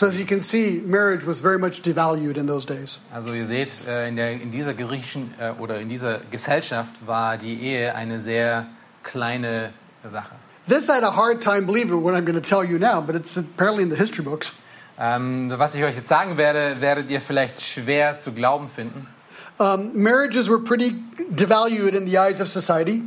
So 0.00 0.06
as 0.06 0.18
you 0.18 0.24
can 0.24 0.40
see, 0.40 0.80
marriage 0.82 1.26
was 1.26 1.42
very 1.42 1.58
much 1.58 1.82
devalued 1.82 2.38
in 2.38 2.46
those 2.46 2.64
days. 2.64 3.00
Also 3.12 3.34
ihr 3.34 3.44
seht, 3.44 3.86
äh, 3.86 4.08
in, 4.08 4.16
der, 4.16 4.32
in 4.32 4.50
dieser 4.50 4.72
griechischen 4.72 5.34
äh, 5.38 5.52
oder 5.60 5.78
in 5.78 5.90
dieser 5.90 6.20
Gesellschaft 6.30 7.06
war 7.06 7.36
die 7.36 7.60
Ehe 7.60 7.94
eine 7.94 8.18
sehr 8.18 8.66
kleine 9.02 9.74
Sache. 10.08 10.30
This 10.66 10.88
I 10.88 10.94
had 10.94 11.04
a 11.04 11.14
hard 11.14 11.42
time 11.42 11.66
believing 11.66 12.02
what 12.02 12.14
I'm 12.14 12.24
going 12.24 12.32
to 12.32 12.40
tell 12.40 12.64
you 12.64 12.78
now, 12.78 13.02
but 13.02 13.14
it's 13.14 13.36
apparently 13.36 13.82
in 13.82 13.90
the 13.90 13.96
history 13.96 14.24
books. 14.24 14.54
Ähm, 14.98 15.52
was 15.58 15.74
ich 15.74 15.84
euch 15.84 15.96
jetzt 15.96 16.08
sagen 16.08 16.38
werde, 16.38 16.80
werdet 16.80 17.10
ihr 17.10 17.20
vielleicht 17.20 17.60
schwer 17.60 18.20
zu 18.20 18.32
glauben 18.32 18.68
finden. 18.68 19.06
Um, 19.58 19.90
marriages 20.02 20.48
were 20.48 20.60
pretty 20.60 20.94
devalued 21.28 21.92
in 21.92 22.06
the 22.06 22.16
eyes 22.16 22.40
of 22.40 22.48
society. 22.48 23.02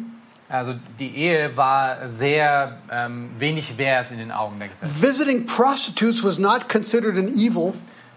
Also 0.50 0.76
die 1.00 1.16
Ehe 1.16 1.56
war 1.58 2.08
sehr 2.08 2.78
ähm, 2.92 3.30
wenig 3.38 3.78
wert 3.78 4.12
in 4.12 4.18
den 4.20 4.32
Augen 4.32 4.60
der 4.60 4.68
Gesellschaft. 4.68 5.02
Visiting 5.02 5.46
prostitutes 5.46 6.24
was 6.24 6.38
not 6.38 6.70
considered 6.70 7.18
an 7.18 7.28
evil. 7.30 7.74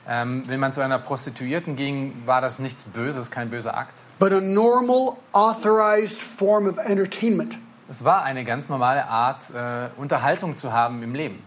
Ähm, 0.09 0.45
wenn 0.47 0.61
man 0.61 0.73
zu 0.73 0.81
einer 0.81 0.99
Prostituierten 0.99 1.75
ging, 1.75 2.13
war 2.27 2.41
das 2.41 2.59
nichts 2.59 2.85
Böses, 2.85 3.31
kein 3.31 3.51
böser 3.51 3.77
Akt. 3.77 3.99
but 4.19 4.33
a 4.33 4.41
normal, 4.41 5.17
authorized 5.33 6.21
form 6.21 6.69
of 6.69 6.79
entertainment. 6.79 7.59
Es 7.89 8.05
war 8.05 8.23
eine 8.23 8.45
ganz 8.45 8.69
normale 8.69 9.07
Art, 9.07 9.43
äh, 9.55 9.89
Unterhaltung 9.97 10.57
zu 10.57 10.73
haben 10.73 11.03
im 11.03 11.15
Leben. 11.15 11.43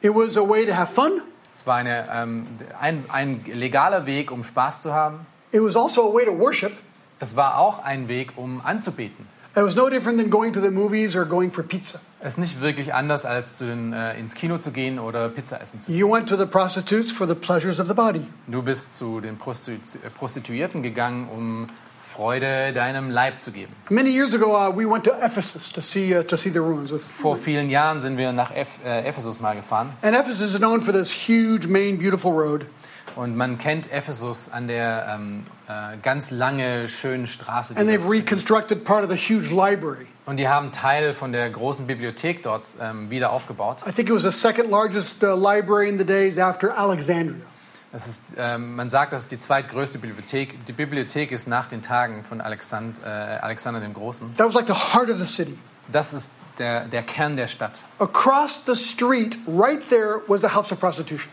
It 0.00 0.10
was 0.14 0.36
a 0.36 0.40
way 0.40 0.66
to 0.66 0.74
have 0.74 0.92
fun. 0.92 1.22
Es 1.54 1.66
war 1.66 1.76
eine, 1.76 2.06
ähm, 2.12 2.46
ein, 2.80 3.04
ein 3.08 3.44
legaler 3.46 4.06
Weg, 4.06 4.30
um 4.30 4.42
Spaß 4.42 4.80
zu 4.82 4.92
haben. 4.92 5.26
It 5.52 5.62
was 5.62 5.76
also 5.76 6.10
a 6.10 6.14
way 6.14 6.24
to 6.24 6.36
worship. 6.38 6.72
Es 7.18 7.36
war 7.36 7.58
auch 7.58 7.82
ein 7.84 8.08
Weg, 8.08 8.32
um 8.36 8.60
anzubeten. 8.64 9.26
It 9.54 9.62
was 9.62 9.76
no 9.76 9.90
different 9.90 10.18
than 10.18 10.30
going 10.30 10.54
to 10.54 10.60
the 10.62 10.70
movies 10.70 11.14
or 11.14 11.26
going 11.26 11.50
for 11.50 11.62
pizza. 11.62 12.00
Es 12.20 12.34
ist 12.34 12.38
nicht 12.38 12.62
wirklich 12.62 12.94
anders, 12.94 13.26
als 13.26 13.56
zu 13.58 13.66
den, 13.66 13.92
äh, 13.92 14.18
ins 14.18 14.34
Kino 14.34 14.56
zu 14.56 14.70
gehen 14.70 14.98
oder 14.98 15.28
Pizza 15.28 15.60
essen 15.60 15.78
zu 15.78 15.88
gehen. 15.88 15.98
You 15.98 16.10
went 16.10 16.26
to 16.30 16.36
the 16.36 16.46
prostitutes 16.46 17.12
for 17.12 17.28
the 17.28 17.34
pleasures 17.34 17.78
of 17.78 17.86
the 17.86 17.92
body. 17.92 18.26
Du 18.46 18.62
bist 18.62 18.96
zu 18.96 19.20
den 19.20 19.36
Prostitu 19.36 19.98
äh, 19.98 20.08
Prostituierten 20.08 20.82
gegangen, 20.82 21.28
um 21.28 21.68
Freude 22.12 22.72
deinem 22.72 23.10
Leib 23.10 23.42
zu 23.42 23.52
geben. 23.52 23.74
Many 23.90 24.10
years 24.10 24.34
ago, 24.34 24.56
uh, 24.56 24.74
we 24.74 24.88
went 24.88 25.04
to 25.04 25.12
Ephesus 25.20 25.70
to 25.70 25.82
see 25.82 26.16
uh, 26.16 26.22
to 26.22 26.36
see 26.36 26.50
the 26.50 26.60
ruins. 26.60 26.90
With, 26.90 27.04
Vor 27.04 27.36
vielen 27.36 27.68
Jahren 27.68 28.00
sind 28.00 28.16
wir 28.16 28.32
nach 28.32 28.54
Eph 28.54 28.80
äh, 28.84 29.06
Ephesus 29.06 29.38
mal 29.40 29.54
gefahren 29.54 29.90
and 30.00 30.14
Ephesus 30.14 30.54
is 30.54 30.58
known 30.58 30.80
for 30.80 30.94
this 30.94 31.10
huge, 31.10 31.66
main, 31.66 31.98
beautiful 31.98 32.32
road. 32.32 32.64
Und 33.16 33.36
man 33.36 33.58
kennt 33.58 33.92
Ephesus 33.92 34.50
an 34.50 34.68
der 34.68 35.06
ähm, 35.08 35.44
äh, 35.68 35.96
ganz 36.02 36.30
lange, 36.30 36.88
schönen 36.88 37.26
Straße. 37.26 37.76
And 37.76 37.88
they've 37.88 38.08
reconstructed 38.08 38.84
part 38.84 39.04
of 39.04 39.10
the 39.10 39.16
huge 39.16 39.50
library. 39.50 40.06
Und 40.24 40.36
die 40.36 40.48
haben 40.48 40.72
Teil 40.72 41.14
von 41.14 41.32
der 41.32 41.50
großen 41.50 41.86
Bibliothek 41.86 42.42
dort 42.42 42.66
ähm, 42.80 43.10
wieder 43.10 43.32
aufgebaut. 43.32 43.78
I 43.86 43.92
think 43.92 44.08
it 44.08 44.14
was 44.14 44.22
the 44.22 44.30
second 44.30 44.70
largest 44.70 45.22
uh, 45.22 45.34
library 45.34 45.88
in 45.88 45.98
the 45.98 46.04
days 46.04 46.38
after 46.38 46.76
Alexandria. 46.76 47.44
Das 47.92 48.06
ist, 48.06 48.22
ähm, 48.38 48.76
man 48.76 48.88
sagt, 48.88 49.12
das 49.12 49.22
ist 49.22 49.32
die 49.32 49.38
zweitgrößte 49.38 49.98
Bibliothek. 49.98 50.64
Die 50.64 50.72
Bibliothek 50.72 51.30
ist 51.30 51.46
nach 51.46 51.66
den 51.66 51.82
Tagen 51.82 52.24
von 52.24 52.40
Alexand, 52.40 53.00
äh, 53.04 53.08
Alexander 53.08 53.80
dem 53.80 53.92
Großen. 53.92 54.34
That 54.36 54.46
was 54.46 54.54
like 54.54 54.66
the 54.66 54.72
heart 54.72 55.10
of 55.10 55.18
the 55.18 55.26
city. 55.26 55.58
Das 55.90 56.14
ist 56.14 56.30
der, 56.58 56.86
der 56.86 57.02
Kern 57.02 57.36
der 57.36 57.48
Stadt. 57.48 57.84
Across 57.98 58.62
the 58.66 58.76
street, 58.76 59.36
right 59.46 59.86
there, 59.90 60.22
was 60.26 60.40
the 60.40 60.48
house 60.48 60.72
of 60.72 60.80
prostitution. 60.80 61.30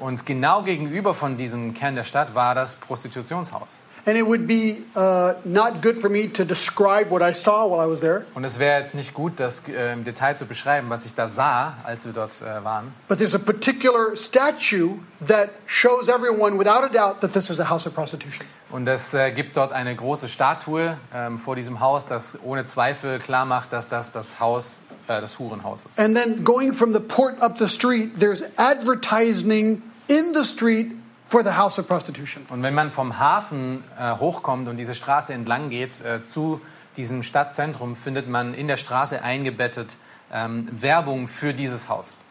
Und 0.00 0.24
genau 0.26 0.62
gegenüber 0.62 1.14
von 1.14 1.36
diesem 1.36 1.74
Kern 1.74 1.94
der 1.94 2.04
Stadt 2.04 2.34
war 2.34 2.54
das 2.54 2.74
Prostitutionshaus. 2.76 3.78
And 4.06 4.16
it 4.16 4.24
would 4.24 4.46
be 4.46 4.78
uh, 4.96 5.34
not 5.44 5.82
good 5.82 5.98
for 5.98 6.08
me 6.08 6.26
to 6.32 6.42
describe 6.42 7.10
what 7.10 7.20
I 7.20 7.34
saw 7.34 7.66
while 7.68 7.86
I 7.86 7.90
was 7.90 8.00
there, 8.00 8.22
Und 8.34 8.44
es 8.44 8.58
wäre 8.58 8.80
jetzt 8.80 8.94
nicht 8.94 9.12
gut, 9.12 9.34
das 9.38 9.68
äh, 9.68 9.92
im 9.92 10.04
Detail 10.04 10.36
zu 10.38 10.46
beschreiben, 10.46 10.88
was 10.88 11.04
ich 11.04 11.14
da 11.14 11.28
sah, 11.28 11.76
als 11.84 12.06
wir 12.06 12.14
dort 12.14 12.32
äh, 12.40 12.64
waren. 12.64 12.94
but 13.08 13.18
there's 13.18 13.34
a 13.34 13.38
particular 13.38 14.16
statue 14.16 14.94
that 15.26 15.50
shows 15.66 16.08
everyone 16.08 16.58
without 16.58 16.82
a 16.82 16.88
doubt 16.88 17.20
that 17.20 17.34
this 17.34 17.50
is 17.50 17.60
a 17.60 17.68
house 17.68 17.86
of 17.86 17.92
prostitution. 17.94 18.46
Und 18.70 18.88
es 18.88 19.12
äh, 19.12 19.32
gibt 19.32 19.58
dort 19.58 19.72
eine 19.72 19.94
große 19.94 20.28
Statue 20.28 20.96
ähm, 21.12 21.38
vor 21.38 21.54
diesem 21.54 21.80
Haus, 21.80 22.06
das 22.06 22.38
ohne 22.42 22.64
Zweifel 22.64 23.18
klar 23.18 23.44
macht, 23.44 23.70
dass 23.74 23.88
das 23.90 24.12
das 24.12 24.40
Haus, 24.40 24.80
äh, 25.08 25.20
das 25.20 25.38
Hurenhaus 25.38 25.84
ist. 25.84 26.00
And 26.00 26.16
then 26.16 26.42
going 26.42 26.72
from 26.72 26.94
the 26.94 27.00
port 27.00 27.38
up 27.42 27.58
the 27.58 27.68
street, 27.68 28.18
there's 28.18 28.42
advertising 28.56 29.82
in 30.10 30.34
the 30.34 30.44
street 30.44 30.92
for 31.28 31.44
the 31.44 31.52
house 31.52 31.78
of 31.78 31.86
prostitution. 31.86 32.44
Und 32.50 32.62
wenn 32.62 32.74
man 32.74 32.90
vom 32.90 33.18
Hafen 33.18 33.84
äh, 33.96 34.16
hochkommt 34.16 34.68
und 34.68 34.76
diese 34.76 34.94
Straße 34.94 35.32
entlang 35.32 35.70
geht 35.70 36.04
äh, 36.04 36.24
zu 36.24 36.60
diesem 36.96 37.22
Stadtzentrum, 37.22 37.94
findet 37.94 38.28
man 38.28 38.52
in 38.52 38.66
der 38.66 38.76
Straße 38.76 39.22
eingebettet 39.22 39.96
ähm, 40.32 40.68
Werbung 40.72 41.28
für 41.28 41.54
dieses 41.54 41.88
Haus. 41.88 42.22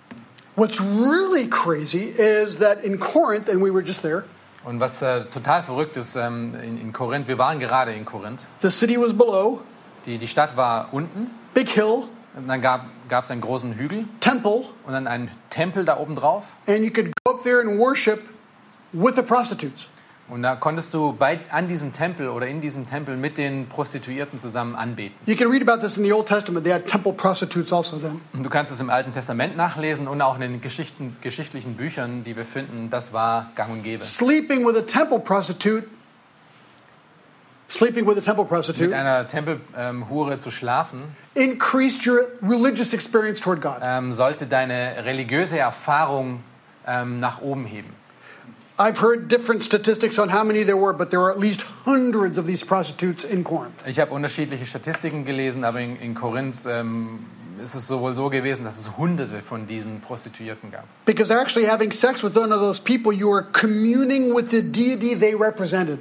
What's 0.58 0.82
really 0.82 1.50
crazy 1.50 2.14
is 2.18 2.60
that 2.60 2.84
in 2.84 3.00
Corinth, 3.00 3.48
and 3.50 3.64
we 3.64 3.74
were 3.74 3.84
just 3.84 4.02
there, 4.02 4.26
Und 4.66 4.82
was 4.82 5.02
äh, 5.02 5.24
total 5.32 5.64
verrückt 5.64 5.96
ist, 5.96 6.18
ähm, 6.18 6.54
in, 6.62 6.82
in 6.82 6.92
Korinth, 6.92 7.30
wir 7.30 7.38
waren 7.38 7.62
gerade 7.62 7.94
in 7.94 8.04
Korinth, 8.04 8.46
the 8.62 8.70
city 8.70 9.00
was 9.00 9.18
below, 9.18 9.62
die, 10.06 10.18
die 10.18 10.28
Stadt 10.28 10.58
war 10.58 10.90
unten, 10.92 11.32
big 11.54 11.70
hill, 11.70 12.10
und 12.36 12.48
dann 12.48 12.62
gab 12.62 12.86
es 13.24 13.32
einen 13.32 13.42
großen 13.42 13.74
Hügel 13.76 14.06
temple, 14.20 14.64
und 14.86 14.94
dann 14.94 15.08
einen 15.08 15.30
Tempel 15.50 15.86
da 15.86 15.98
oben 15.98 16.16
drauf. 16.16 16.44
and 16.68 16.80
you 16.80 16.92
could 16.92 17.12
go 17.24 17.34
up 17.34 17.44
there 17.44 17.60
and 17.62 17.80
worship 17.80 18.22
with 18.94 19.16
the 19.16 19.22
prostitutes. 19.22 19.88
Und 20.30 20.44
da 20.44 20.56
konntest 20.56 20.94
du 20.94 21.12
bei, 21.14 21.40
an 21.50 21.68
diesem 21.68 21.92
Tempel 21.92 22.30
oder 22.30 22.46
in 22.48 22.62
diesem 22.62 22.88
Tempel 22.88 23.18
mit 23.18 23.40
den 23.40 23.66
Prostituierten 23.68 24.40
zusammen 24.40 24.76
anbeten. 24.76 25.16
You 25.26 25.36
can 25.36 25.50
read 25.50 25.68
about 25.68 25.82
this 25.82 25.98
in 25.98 26.04
the 26.04 26.14
Old 26.14 26.28
Testament. 26.28 26.64
They 26.64 26.72
had 26.72 26.86
temple 26.86 27.14
prostitutes 27.14 27.74
also 27.74 27.98
then. 27.98 28.22
Und 28.34 28.44
du 28.44 28.50
kannst 28.52 28.72
es 28.72 28.80
im 28.80 28.92
Alten 28.92 29.12
Testament 29.12 29.58
nachlesen 29.58 30.08
und 30.08 30.22
auch 30.22 30.36
in 30.36 30.42
den 30.42 30.62
Geschichten, 30.62 31.18
geschichtlichen 31.22 31.78
Büchern, 31.78 32.24
die 32.24 32.38
wir 32.38 32.46
finden, 32.46 32.92
das 32.92 33.12
war 33.12 33.50
gang 33.56 33.72
und 33.72 33.82
gäbe. 33.82 34.04
Sleeping 34.06 34.64
with 34.68 34.76
a 34.78 34.82
temple 34.82 35.20
prostitute, 35.20 35.88
sleeping 37.70 38.06
with 38.06 38.18
a 38.18 38.22
temple 38.22 38.44
Mit 38.44 38.50
prostitute, 38.50 38.94
einer 38.94 39.28
Tempelhure 39.28 40.40
zu 40.40 40.52
schlafen, 40.52 41.04
increased 41.36 42.06
your 42.06 42.26
religious 42.42 42.94
experience 42.94 43.40
toward 43.40 43.62
God. 43.62 43.78
ähm, 43.82 44.12
sollte 44.12 44.46
deine 44.48 45.06
religiöse 45.06 45.58
Erfahrung 45.58 46.42
ähm, 46.86 47.20
nach 47.20 47.42
oben 47.42 47.66
heben. 47.66 47.94
I've 48.78 49.02
heard 49.02 49.30
different 49.30 49.62
statistics 49.62 50.18
on 50.18 50.30
how 50.30 50.46
many 50.46 50.64
there 50.64 50.78
were, 50.78 50.94
but 50.94 51.10
there 51.10 51.20
were 51.20 51.32
at 51.32 51.38
least 51.38 51.66
hundreds 51.86 52.38
of 52.38 52.46
these 52.46 52.66
prostitutes 52.66 53.26
in 53.26 53.44
Corinth. 53.44 53.86
Ich 53.86 54.00
habe 54.00 54.14
unterschiedliche 54.14 54.66
Statistiken 54.66 55.26
gelesen, 55.26 55.66
aber 55.66 55.82
in, 55.82 55.98
in 56.00 56.16
Korinth 56.16 56.66
ähm, 56.66 57.26
ist 57.62 57.76
es 57.76 57.88
sowohl 57.88 58.16
so 58.16 58.30
gewesen, 58.30 58.64
dass 58.64 58.80
es 58.80 58.98
Hunderte 58.98 59.42
von 59.42 59.68
diesen 59.68 60.00
Prostituierten 60.00 60.72
gab. 60.72 60.86
Because 61.06 61.30
actually, 61.30 61.68
having 61.68 61.92
sex 61.92 62.24
with 62.24 62.38
one 62.38 62.54
of 62.54 62.62
those 62.62 62.82
people, 62.82 63.12
you 63.12 63.30
are 63.34 63.46
communing 63.52 64.34
with 64.34 64.50
the 64.50 64.62
deity 64.62 65.14
they 65.14 65.36
represented. 65.36 66.00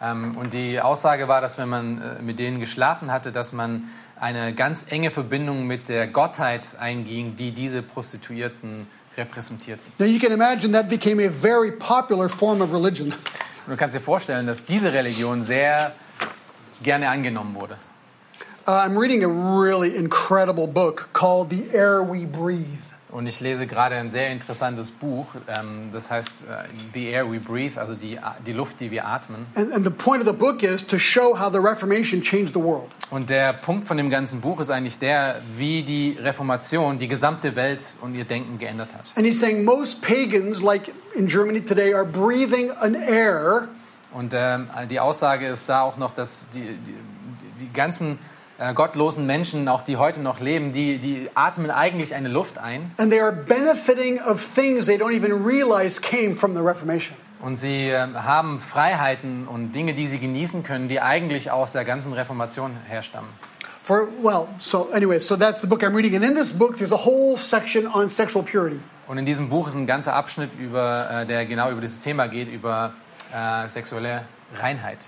Ähm, 0.00 0.36
und 0.36 0.54
die 0.54 0.80
Aussage 0.80 1.28
war, 1.28 1.40
dass 1.40 1.58
wenn 1.58 1.68
man 1.68 2.00
äh, 2.00 2.22
mit 2.22 2.38
denen 2.38 2.60
geschlafen 2.60 3.10
hatte, 3.10 3.32
dass 3.32 3.52
man 3.52 3.84
eine 4.20 4.54
ganz 4.54 4.86
enge 4.88 5.10
Verbindung 5.10 5.66
mit 5.66 5.88
der 5.88 6.06
Gottheit 6.06 6.76
einging, 6.78 7.36
die 7.36 7.52
diese 7.52 7.82
Prostituierten 7.82 8.86
repräsentierten. 9.16 9.84
Now, 9.98 10.06
you 10.06 10.18
can 10.18 10.32
imagine 10.32 10.72
that 10.72 10.88
became 10.88 11.24
a 11.24 11.30
very 11.30 11.72
popular 11.72 12.28
form 12.28 12.60
of 12.60 12.72
religion. 12.72 13.12
Und 13.66 13.72
du 13.72 13.76
kannst 13.76 13.96
dir 13.96 14.00
vorstellen, 14.00 14.46
dass 14.46 14.64
diese 14.64 14.92
Religion 14.92 15.42
sehr 15.42 15.92
gerne 16.82 17.08
angenommen 17.08 17.54
wurde. 17.54 17.76
Uh, 18.66 18.72
I'm 18.72 18.98
reading 18.98 19.24
a 19.24 19.28
really 19.28 19.96
incredible 19.96 20.66
book 20.66 21.08
called 21.12 21.50
The 21.50 21.70
Air 21.72 22.02
We 22.02 22.26
Breathe. 22.26 22.87
Und 23.10 23.26
ich 23.26 23.40
lese 23.40 23.66
gerade 23.66 23.96
ein 23.96 24.10
sehr 24.10 24.30
interessantes 24.30 24.90
Buch, 24.90 25.26
ähm, 25.48 25.90
das 25.92 26.10
heißt 26.10 26.42
äh, 26.42 26.64
The 26.92 27.06
Air 27.06 27.30
We 27.30 27.40
Breathe, 27.40 27.80
also 27.80 27.94
die, 27.94 28.18
die 28.46 28.52
Luft, 28.52 28.80
die 28.80 28.90
wir 28.90 29.06
atmen. 29.06 29.46
And, 29.54 29.72
and 29.72 29.84
the 29.84 29.90
point 29.90 30.20
of 30.20 30.28
the 30.28 30.36
book 30.36 30.62
is 30.62 30.86
to 30.86 30.98
show 30.98 31.38
how 31.38 31.50
the 31.50 31.58
Reformation 31.58 32.20
changed 32.20 32.52
the 32.52 32.60
world. 32.60 32.90
Und 33.10 33.30
der 33.30 33.54
Punkt 33.54 33.86
von 33.86 33.96
dem 33.96 34.10
ganzen 34.10 34.42
Buch 34.42 34.60
ist 34.60 34.68
eigentlich 34.68 34.98
der, 34.98 35.40
wie 35.56 35.82
die 35.82 36.18
Reformation 36.20 36.98
die 36.98 37.08
gesamte 37.08 37.56
Welt 37.56 37.96
und 38.02 38.14
ihr 38.14 38.24
Denken 38.24 38.58
geändert 38.58 38.92
hat. 38.92 39.04
And 39.16 39.26
he's 39.26 39.40
saying 39.40 39.64
most 39.64 40.02
pagans, 40.02 40.60
like 40.60 40.92
in 41.14 41.26
Germany 41.26 41.64
today, 41.64 41.94
are 41.94 42.04
breathing 42.04 42.70
an 42.72 42.94
air 42.94 43.68
Und 44.12 44.32
ähm, 44.34 44.68
die 44.90 45.00
Aussage 45.00 45.46
ist 45.46 45.68
da 45.68 45.82
auch 45.82 45.96
noch, 45.96 46.12
dass 46.12 46.48
die, 46.50 46.60
die, 46.60 46.94
die 47.60 47.72
ganzen 47.72 48.18
äh, 48.58 48.74
gottlosen 48.74 49.26
Menschen, 49.26 49.68
auch 49.68 49.82
die 49.82 49.96
heute 49.96 50.20
noch 50.20 50.40
leben, 50.40 50.72
die, 50.72 50.98
die 50.98 51.30
atmen 51.34 51.70
eigentlich 51.70 52.14
eine 52.14 52.28
Luft 52.28 52.58
ein 52.58 52.92
and 52.98 53.10
they 53.10 53.20
are 53.20 53.32
benefiting 53.32 54.20
of 54.20 54.44
things 54.54 54.86
they 54.86 54.96
don't 54.96 55.14
even 55.14 55.44
realize 55.44 56.00
came 56.00 56.36
from 56.36 56.54
the 56.54 56.60
Reformation. 56.60 57.16
und 57.40 57.58
sie 57.58 57.88
ähm, 57.88 58.22
haben 58.22 58.58
Freiheiten 58.58 59.46
und 59.46 59.72
Dinge, 59.72 59.94
die 59.94 60.06
sie 60.06 60.18
genießen 60.18 60.64
können, 60.64 60.88
die 60.88 61.00
eigentlich 61.00 61.50
aus 61.50 61.72
der 61.72 61.84
ganzen 61.84 62.12
Reformation 62.12 62.72
herstammen. 62.86 63.30
For 63.82 64.08
well, 64.22 64.48
so 64.58 64.90
anyway, 64.92 65.18
so 65.18 65.36
that's 65.36 65.60
the 65.62 65.66
book 65.66 65.82
I'm 65.82 65.94
reading, 65.94 66.14
and 66.14 66.24
in 66.24 66.34
this 66.34 66.52
book 66.52 66.76
there's 66.76 66.92
a 66.92 67.06
whole 67.06 67.38
section 67.38 67.86
on 67.86 68.10
sexual 68.10 68.44
purity. 68.44 68.80
Und 69.06 69.16
in 69.16 69.24
diesem 69.24 69.48
Buch 69.48 69.68
ist 69.68 69.74
ein 69.74 69.86
ganzer 69.86 70.12
Abschnitt, 70.14 70.50
über, 70.58 71.08
äh, 71.10 71.26
der 71.26 71.46
genau 71.46 71.70
über 71.70 71.80
dieses 71.80 72.00
Thema 72.00 72.26
geht, 72.26 72.52
über 72.52 72.92
äh, 73.34 73.66
sexuelle 73.68 74.24
Reinheit. 74.60 75.06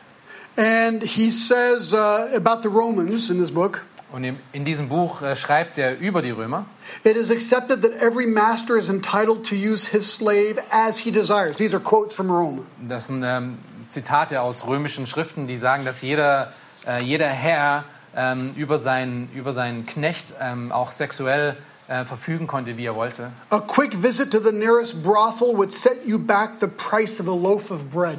And 0.57 1.03
he 1.03 1.31
says 1.31 1.95
uh, 1.95 2.33
about 2.35 2.63
the 2.63 2.69
Romans 2.69 3.31
in 3.31 3.39
this 3.39 3.51
book 3.51 3.83
Und 4.13 4.25
in, 4.25 4.65
diesem 4.65 4.89
Buch 4.89 5.23
äh, 5.23 5.37
schreibt 5.37 5.79
er 5.79 5.99
über 5.99 6.21
die 6.21 6.31
Römer. 6.31 6.67
it 7.05 7.17
is 7.17 7.31
accepted 7.31 7.83
that 7.83 7.93
every 8.01 8.27
master 8.27 8.77
is 8.77 8.89
entitled 8.89 9.45
to 9.45 9.55
use 9.55 9.87
his 9.87 10.13
slave 10.13 10.61
as 10.71 10.99
he 10.99 11.13
desires. 11.13 11.57
These 11.57 11.75
are 11.75 11.83
quotes 11.83 12.15
from 12.15 12.29
Rome. 12.31 12.67
Das 12.81 13.07
sind 13.07 13.23
ähm, 13.23 13.59
Zitate 13.89 14.43
aus 14.43 14.67
römischen 14.67 15.07
Schriften, 15.07 15.47
die 15.47 15.57
sagen, 15.57 15.85
dass 15.85 16.03
jeder, 16.03 16.53
äh, 16.87 17.01
jeder 17.03 17.29
Herr 17.29 17.85
ähm, 18.17 18.53
über, 18.57 18.79
seinen, 18.79 19.31
über 19.33 19.53
seinen 19.53 19.87
Knecht 19.87 20.35
ähm, 20.41 20.73
auch 20.73 20.91
sexuell 20.91 21.57
äh, 21.87 22.05
verfügen 22.05 22.49
konnte, 22.49 22.77
wie 22.77 22.87
er 22.87 22.97
wollte. 22.97 23.31
A 23.51 23.61
quick 23.61 24.03
visit 24.03 24.33
to 24.33 24.41
the 24.41 24.53
nearest 24.53 25.05
brothel 25.05 25.57
would 25.57 25.73
set 25.73 26.05
you 26.05 26.19
back 26.19 26.59
the 26.61 26.67
price 26.67 27.21
of 27.21 27.29
a 27.29 27.35
loaf 27.35 27.71
of 27.71 27.91
bread. 27.91 28.19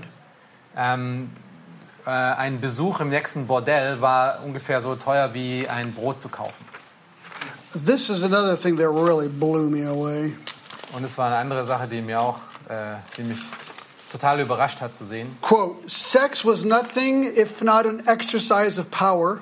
Äh, 2.05 2.09
ein 2.09 2.59
Besuch 2.61 2.99
im 2.99 3.09
nächsten 3.09 3.47
Bordell 3.47 4.01
war 4.01 4.43
ungefähr 4.43 4.81
so 4.81 4.95
teuer 4.95 5.33
wie 5.33 5.67
ein 5.67 5.93
Brot 5.93 6.19
zu 6.21 6.29
kaufen. 6.29 6.65
This 7.85 8.09
is 8.09 8.23
another 8.23 8.59
thing 8.59 8.77
that 8.77 8.89
really 8.89 9.29
blew 9.29 9.69
me 9.69 9.87
away. 9.87 10.33
Und 10.93 11.03
es 11.03 11.17
war 11.17 11.27
eine 11.27 11.37
andere 11.37 11.63
Sache, 11.63 11.87
die 11.87 12.01
mir 12.01 12.19
auch, 12.19 12.37
äh, 12.67 12.95
die 13.17 13.23
mich 13.23 13.39
total 14.11 14.41
überrascht 14.41 14.81
hat 14.81 14.95
zu 14.95 15.05
sehen. 15.05 15.37
Quote, 15.41 15.77
sex 15.87 16.45
was 16.45 16.65
nothing 16.65 17.23
if 17.23 17.61
not 17.61 17.85
an 17.85 18.05
exercise 18.07 18.79
of 18.79 18.89
power, 18.91 19.39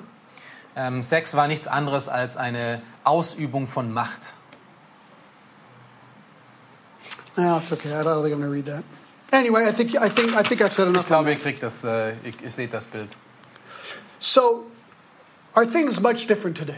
Ähm, 0.76 1.02
Sex 1.02 1.34
war 1.34 1.48
nichts 1.48 1.66
anderes 1.66 2.08
als 2.08 2.36
eine 2.36 2.80
Ausübung 3.02 3.66
von 3.66 3.92
Macht. 3.92 4.34
No, 7.36 7.58
it's 7.58 7.72
okay. 7.72 7.88
I 7.88 8.04
don't 8.04 8.22
think 8.22 8.34
I'm 8.34 8.40
going 8.40 8.42
to 8.42 8.48
read 8.48 8.66
that. 8.66 8.84
Anyway, 9.32 9.66
I 9.68 9.72
think 9.72 9.94
I 9.96 10.08
think 10.08 10.34
I 10.36 10.42
think 10.42 10.60
I've 10.60 10.72
said 10.72 10.86
Ich 10.88 10.90
enough. 10.94 11.04
on 11.04 11.06
glaube, 11.08 11.30
ihr 11.30 11.36
kriegt 11.36 11.62
das, 11.62 11.84
äh, 11.84 12.10
ihr, 12.24 12.32
ihr 12.42 12.50
seht 12.50 12.72
das 12.74 12.86
Bild. 12.86 13.10
So, 14.18 14.66
are 15.54 15.66
things 15.66 16.00
much 16.00 16.26
different 16.26 16.56
today? 16.58 16.76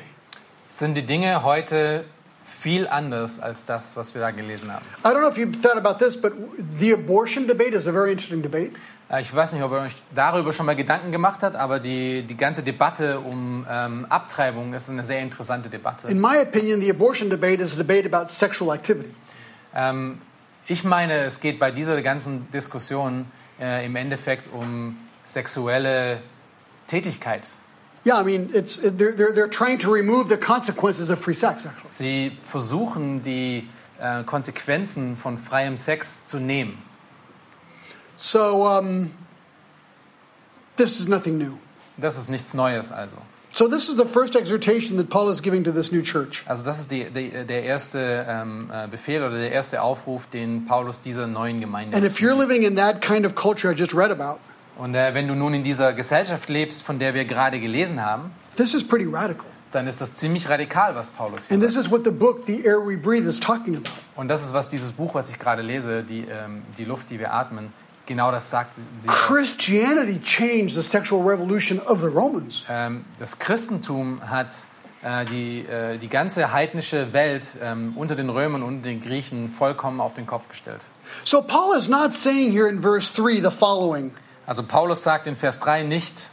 Sind 0.69 0.95
die 0.97 1.03
Dinge 1.05 1.43
heute 1.43 2.05
viel 2.45 2.87
anders 2.87 3.41
als 3.41 3.65
das, 3.65 3.97
was 3.97 4.15
wir 4.15 4.21
da 4.21 4.31
gelesen 4.31 4.73
haben? 4.73 4.85
I 5.05 5.09
don't 5.09 5.21
know 5.21 5.29
if 5.29 5.37
you've 5.37 5.61
thought 5.61 5.77
about 5.77 5.99
this, 6.05 6.21
but 6.21 6.33
the 6.79 6.93
abortion 6.93 7.47
debate 7.47 7.75
is 7.75 7.87
a 7.87 7.93
very 7.93 8.13
interesting 8.13 8.43
debate. 8.43 8.73
Äh, 9.11 9.21
Ich 9.23 9.35
weiß 9.35 9.53
nicht, 9.55 9.63
ob 9.63 9.73
ihr 9.73 9.81
euch 9.81 9.95
darüber 10.15 10.53
schon 10.53 10.67
mal 10.67 10.77
Gedanken 10.77 11.11
gemacht 11.11 11.41
habt, 11.43 11.57
aber 11.57 11.81
die, 11.81 12.23
die 12.23 12.37
ganze 12.37 12.63
Debatte 12.63 13.19
um 13.21 13.67
ähm, 13.69 14.07
Abtreibung 14.09 14.75
ist 14.75 14.89
eine 14.91 15.05
sehr 15.05 15.21
interessante 15.21 15.69
Debatte. 15.69 16.09
In 16.09 16.21
my 16.21 16.39
opinion, 16.41 16.81
the 16.81 16.91
abortion 16.91 17.29
debate 17.31 17.63
is 17.63 17.73
a 17.75 17.77
debate 17.77 18.07
about 18.07 18.29
sexual 18.31 18.73
activity. 18.73 19.15
Ähm, 19.75 20.19
ich 20.67 20.85
meine, 20.85 21.15
es 21.25 21.41
geht 21.41 21.59
bei 21.59 21.71
dieser 21.71 22.01
ganzen 22.03 22.51
Diskussion 22.51 23.27
äh, 23.61 23.85
im 23.85 23.97
Endeffekt 23.97 24.53
um 24.53 24.97
sexuelle 25.25 26.23
Tätigkeit. 26.87 27.49
Yeah, 28.05 28.21
I 28.21 28.25
mean, 28.25 28.51
it's 28.53 28.79
they're, 28.79 29.33
they're, 29.33 29.49
trying 29.49 29.79
to 29.79 29.93
remove 29.93 30.29
the 30.29 30.37
consequences 30.37 31.09
of 31.09 31.21
free 31.21 31.35
sex, 31.35 31.65
actually. 31.65 31.85
Sie 31.85 32.39
versuchen, 32.41 33.23
die 33.23 33.69
äh, 34.01 34.25
Konsequenzen 34.25 35.17
von 35.17 35.39
freiem 35.39 35.77
Sex 35.77 36.27
zu 36.27 36.39
nehmen. 36.39 36.83
So, 38.17 38.69
um, 38.69 39.13
this 40.77 40.99
is 40.99 41.07
nothing 41.07 41.39
new. 41.39 41.59
Das 41.97 42.19
ist 42.19 42.29
nichts 42.29 42.55
Neues 42.55 42.91
also. 42.91 43.19
So, 43.55 43.69
this 43.69 43.91
is 43.91 43.97
the 43.97 44.07
first 44.07 44.35
exhortation 44.35 44.97
that 44.97 45.11
Paul 45.11 45.29
is 45.31 45.43
giving 45.43 45.63
to 45.65 45.73
this 45.73 45.93
new 45.93 46.01
church. 46.03 46.43
Also 46.47 46.65
das 46.65 46.81
ist 46.81 46.91
die, 46.91 47.11
die, 47.11 47.31
der 47.47 47.65
erste 47.65 48.25
ähm, 48.27 48.71
äh, 48.73 48.89
Befehl 48.89 49.23
oder 49.23 49.37
der 49.37 49.53
erste 49.53 49.83
Aufruf, 49.83 50.27
den 50.27 50.65
Paulus 50.65 51.03
dieser 51.03 51.27
neuen 51.27 51.61
Gemeinde 51.61 51.95
And 51.95 52.07
if 52.07 52.19
you're 52.19 52.35
living 52.35 52.63
in 52.63 52.77
that 52.77 53.03
kind 53.03 53.27
of 53.27 53.35
culture 53.35 53.71
I 53.71 53.77
just 53.77 53.95
read 53.95 54.11
about, 54.11 54.39
Und 54.79 54.95
äh, 54.95 55.13
wenn 55.13 55.29
du 55.29 55.35
nun 55.35 55.53
in 55.53 55.65
dieser 55.65 55.93
Gesellschaft 55.93 56.49
lebst, 56.49 56.83
von 56.83 56.99
der 56.99 57.13
wir 57.13 57.27
gerade 57.27 57.61
gelesen 57.61 58.03
haben, 58.03 58.31
this 58.57 58.73
is 58.73 58.83
pretty 58.89 59.05
radical. 59.07 59.45
dann 59.71 59.87
ist 59.87 60.01
das 60.01 60.15
ziemlich 60.15 60.49
radikal, 60.49 60.95
was 60.97 61.09
Paulus 61.09 61.47
hier 61.49 61.55
And 61.55 61.63
sagt. 61.63 61.75
this 61.75 61.85
is 61.85 61.91
what 61.91 62.05
the 62.05 62.11
book, 62.11 62.47
The 62.47 62.65
Air 62.65 62.79
We 62.87 62.97
Breathe, 62.97 63.29
is 63.29 63.39
talking 63.39 63.77
about. 63.77 63.91
Und 64.17 64.29
das 64.29 64.43
ist, 64.47 64.55
was 64.55 64.71
dieses 64.71 64.93
Buch, 64.93 65.15
was 65.15 65.29
ich 65.29 65.39
gerade 65.39 65.61
lese, 65.61 66.03
die, 66.05 66.21
ähm, 66.21 66.63
die 66.79 66.87
Luft, 66.87 67.11
die 67.11 67.19
wir 67.19 67.35
atmen, 67.35 67.71
genau 68.07 68.31
das 68.31 68.51
sagt. 68.51 68.75
Sie. 68.75 69.09
Christianity 69.09 70.21
changed 70.21 70.75
the 70.75 70.83
sexual 70.83 71.23
revolution 71.23 71.81
of 71.81 72.01
the 72.01 72.09
Romans. 72.09 72.65
Ähm, 72.69 73.05
das 73.19 73.39
Christentum 73.39 74.29
hat 74.29 74.53
äh, 75.03 75.25
die, 75.25 75.67
äh, 75.67 75.99
die 75.99 76.09
ganze 76.09 76.53
heidnische 76.53 77.13
Welt 77.13 77.59
ähm, 77.63 77.95
unter 77.97 78.15
den 78.15 78.29
Römern 78.31 78.63
und 78.63 78.83
den 78.83 79.01
Griechen 79.01 79.51
vollkommen 79.51 80.01
auf 80.01 80.15
den 80.15 80.27
Kopf 80.27 80.49
gestellt. 80.49 80.83
So, 81.25 81.43
Paul 81.43 81.77
is 81.77 81.89
not 81.89 82.13
saying 82.13 82.53
here 82.53 82.69
in 82.69 82.81
verse 82.81 83.13
3 83.15 83.43
the 83.43 83.51
following. 83.51 84.13
Also 84.47 84.63
Paulus 84.63 85.03
sagt 85.03 85.27
in 85.27 85.37
Vers 85.37 85.61
3 85.61 85.85
nicht, 85.85 86.31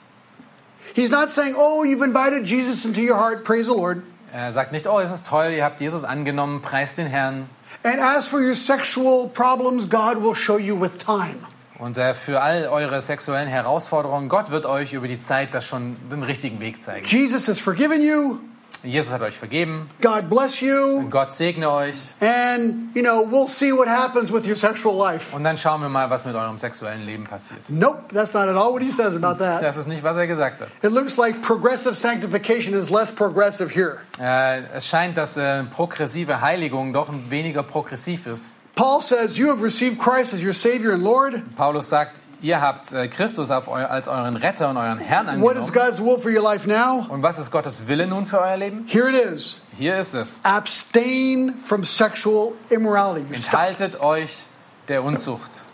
He's 0.95 1.11
not 1.11 1.31
saying, 1.31 1.55
Oh, 1.57 1.83
you've 1.83 2.03
invited 2.03 2.45
Jesus 2.45 2.83
into 2.85 3.01
your 3.01 3.17
heart, 3.17 3.43
praise 3.43 3.67
the 3.67 3.75
Lord. 3.75 4.01
er 4.31 4.51
sagt 4.51 4.71
nicht, 4.71 4.87
oh, 4.87 4.99
es 4.99 5.11
ist 5.11 5.27
toll, 5.27 5.51
ihr 5.51 5.63
habt 5.63 5.81
Jesus 5.81 6.03
angenommen, 6.03 6.61
preist 6.61 6.97
den 6.97 7.07
Herrn. 7.07 7.49
And 7.83 7.99
as 7.99 8.27
for 8.27 8.41
your 8.41 8.55
sexual 8.55 9.29
problems, 9.29 9.89
God 9.89 10.21
will 10.21 10.35
show 10.35 10.57
you 10.57 10.75
with 10.79 10.97
time. 10.97 11.45
Und 11.79 11.97
äh, 11.97 12.13
für 12.13 12.41
all 12.41 12.67
eure 12.67 13.01
sexuellen 13.01 13.47
Herausforderungen, 13.47 14.27
Gott 14.29 14.51
wird 14.51 14.65
euch 14.65 14.93
über 14.93 15.07
die 15.07 15.19
Zeit 15.19 15.53
das 15.53 15.65
schon 15.65 15.95
den 16.11 16.23
richtigen 16.23 16.59
Weg 16.59 16.83
zeigen. 16.83 17.05
Jesus 17.05 17.47
has 17.47 17.59
forgiven 17.59 18.03
you. 18.03 18.37
Jesus 18.83 19.11
hat 19.11 19.21
euch 19.21 19.35
vergeben, 19.37 19.89
God 20.01 20.29
bless 20.29 20.61
you. 20.61 21.09
Gott 21.09 21.33
segne 21.33 21.69
euch 21.69 21.95
And, 22.21 22.95
you 22.95 23.01
know, 23.01 23.25
we'll 23.29 23.47
see 23.47 23.73
what 23.73 23.89
happens 23.89 24.31
with 24.31 24.47
your 24.47 24.55
sexual 24.55 24.95
life. 24.95 25.35
und 25.35 25.43
dann 25.43 25.57
schauen 25.57 25.81
wir 25.81 25.89
mal, 25.89 26.09
was 26.09 26.23
mit 26.23 26.33
eurem 26.33 26.57
sexuellen 26.57 27.05
Leben 27.05 27.25
passiert. 27.25 27.59
Nope, 27.69 28.03
that's 28.13 28.33
not 28.33 28.47
at 28.47 28.55
all 28.55 28.71
what 28.71 28.81
he 28.81 28.89
says 28.89 29.15
about 29.21 29.43
that. 29.43 29.61
Das 29.61 29.75
ist 29.75 29.87
nicht, 29.87 30.01
was 30.01 30.15
er 30.15 30.27
gesagt 30.27 30.61
hat. 30.61 30.69
It 30.81 30.91
looks 30.91 31.17
like 31.17 31.41
progressive 31.41 31.95
sanctification 31.95 32.73
is 32.73 32.89
less 32.89 33.11
progressive 33.11 33.69
here. 33.73 33.97
Äh, 34.17 34.61
es 34.73 34.87
scheint, 34.87 35.17
dass 35.17 35.35
äh, 35.35 35.63
progressive 35.63 36.39
Heiligung 36.39 36.93
doch 36.93 37.09
weniger 37.29 37.63
progressiv 37.63 38.27
ist. 38.27 38.53
Paul 38.79 39.01
says, 39.01 39.37
You 39.37 39.49
have 39.49 39.61
received 39.61 39.99
Christ 39.99 40.33
as 40.33 40.41
your 40.41 40.53
Savior 40.53 40.93
and 40.93 41.03
Lord. 41.03 41.43
Paulus 41.57 41.89
sagt, 41.89 42.21
ihr 42.41 42.61
habt 42.61 42.93
äh, 42.93 43.09
Christus 43.09 43.51
als 43.51 43.67
euren 44.07 44.37
Retter 44.37 44.69
und 44.69 44.77
euren 44.77 44.99
Herrn 44.99 45.27
angenommen. 45.27 45.43
What 45.43 45.57
is. 45.61 45.73
God's 45.73 45.99
will 45.99 46.17
for 46.17 46.31
your 46.31 46.41
life 46.41 46.65
now? 46.65 47.05
Und 47.09 47.21
was 47.21 47.37
ist 47.37 47.51
Gottes 47.51 47.89
Wille 47.89 48.07
nun 48.07 48.25
für 48.25 48.39
euer 48.39 48.55
Leben? 48.55 48.85
Here 48.87 49.09
it 49.09 49.15
is 49.17 49.59
Hier 49.77 49.97
ist 49.97 50.13
es. 50.13 50.39
abstain 50.43 51.55
from 51.61 51.83
sexual 51.83 52.53
immorality. 52.69 53.33
Enthaltet 53.33 53.99
euch 53.99 54.45
der 54.87 55.03
Unzucht. 55.03 55.65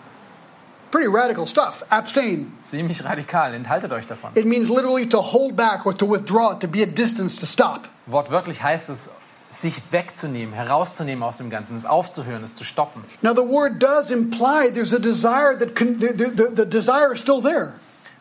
Pretty 0.89 1.07
radical 1.07 1.45
stuff. 1.45 1.85
Abstain. 1.91 2.53
Ziemlich 2.59 3.05
radikal. 3.05 3.53
Enthaltet 3.53 3.91
euch 3.91 4.07
davon. 4.07 4.31
It 4.33 4.45
means 4.47 4.67
literally 4.67 5.07
to 5.07 5.21
hold 5.21 5.55
back 5.55 5.85
or 5.85 5.95
to 5.95 6.09
withdraw, 6.09 6.55
to 6.55 6.67
be 6.67 6.81
a 6.81 6.87
distance, 6.87 7.39
to 7.39 7.45
stop. 7.45 7.87
Wortwörtlich 8.07 8.63
heißt 8.63 8.89
es, 8.89 9.11
sich 9.61 9.81
wegzunehmen, 9.91 10.53
herauszunehmen 10.53 11.23
aus 11.23 11.37
dem 11.37 11.49
Ganzen, 11.49 11.75
es 11.75 11.85
aufzuhören, 11.85 12.43
es 12.43 12.55
zu 12.55 12.63
stoppen. 12.63 13.03
Now, 13.21 13.33
the 13.33 13.41
word 13.47 13.81
does 13.81 14.11
imply 14.11 14.71
there's 14.73 14.93
a 14.93 14.99
desire 14.99 15.57
that 15.57 15.75
can, 15.75 15.99
the, 15.99 16.09
the, 16.15 16.31
the, 16.55 16.65
desire 16.65 17.13
is 17.13 17.19
still 17.21 17.41
there. 17.41 17.73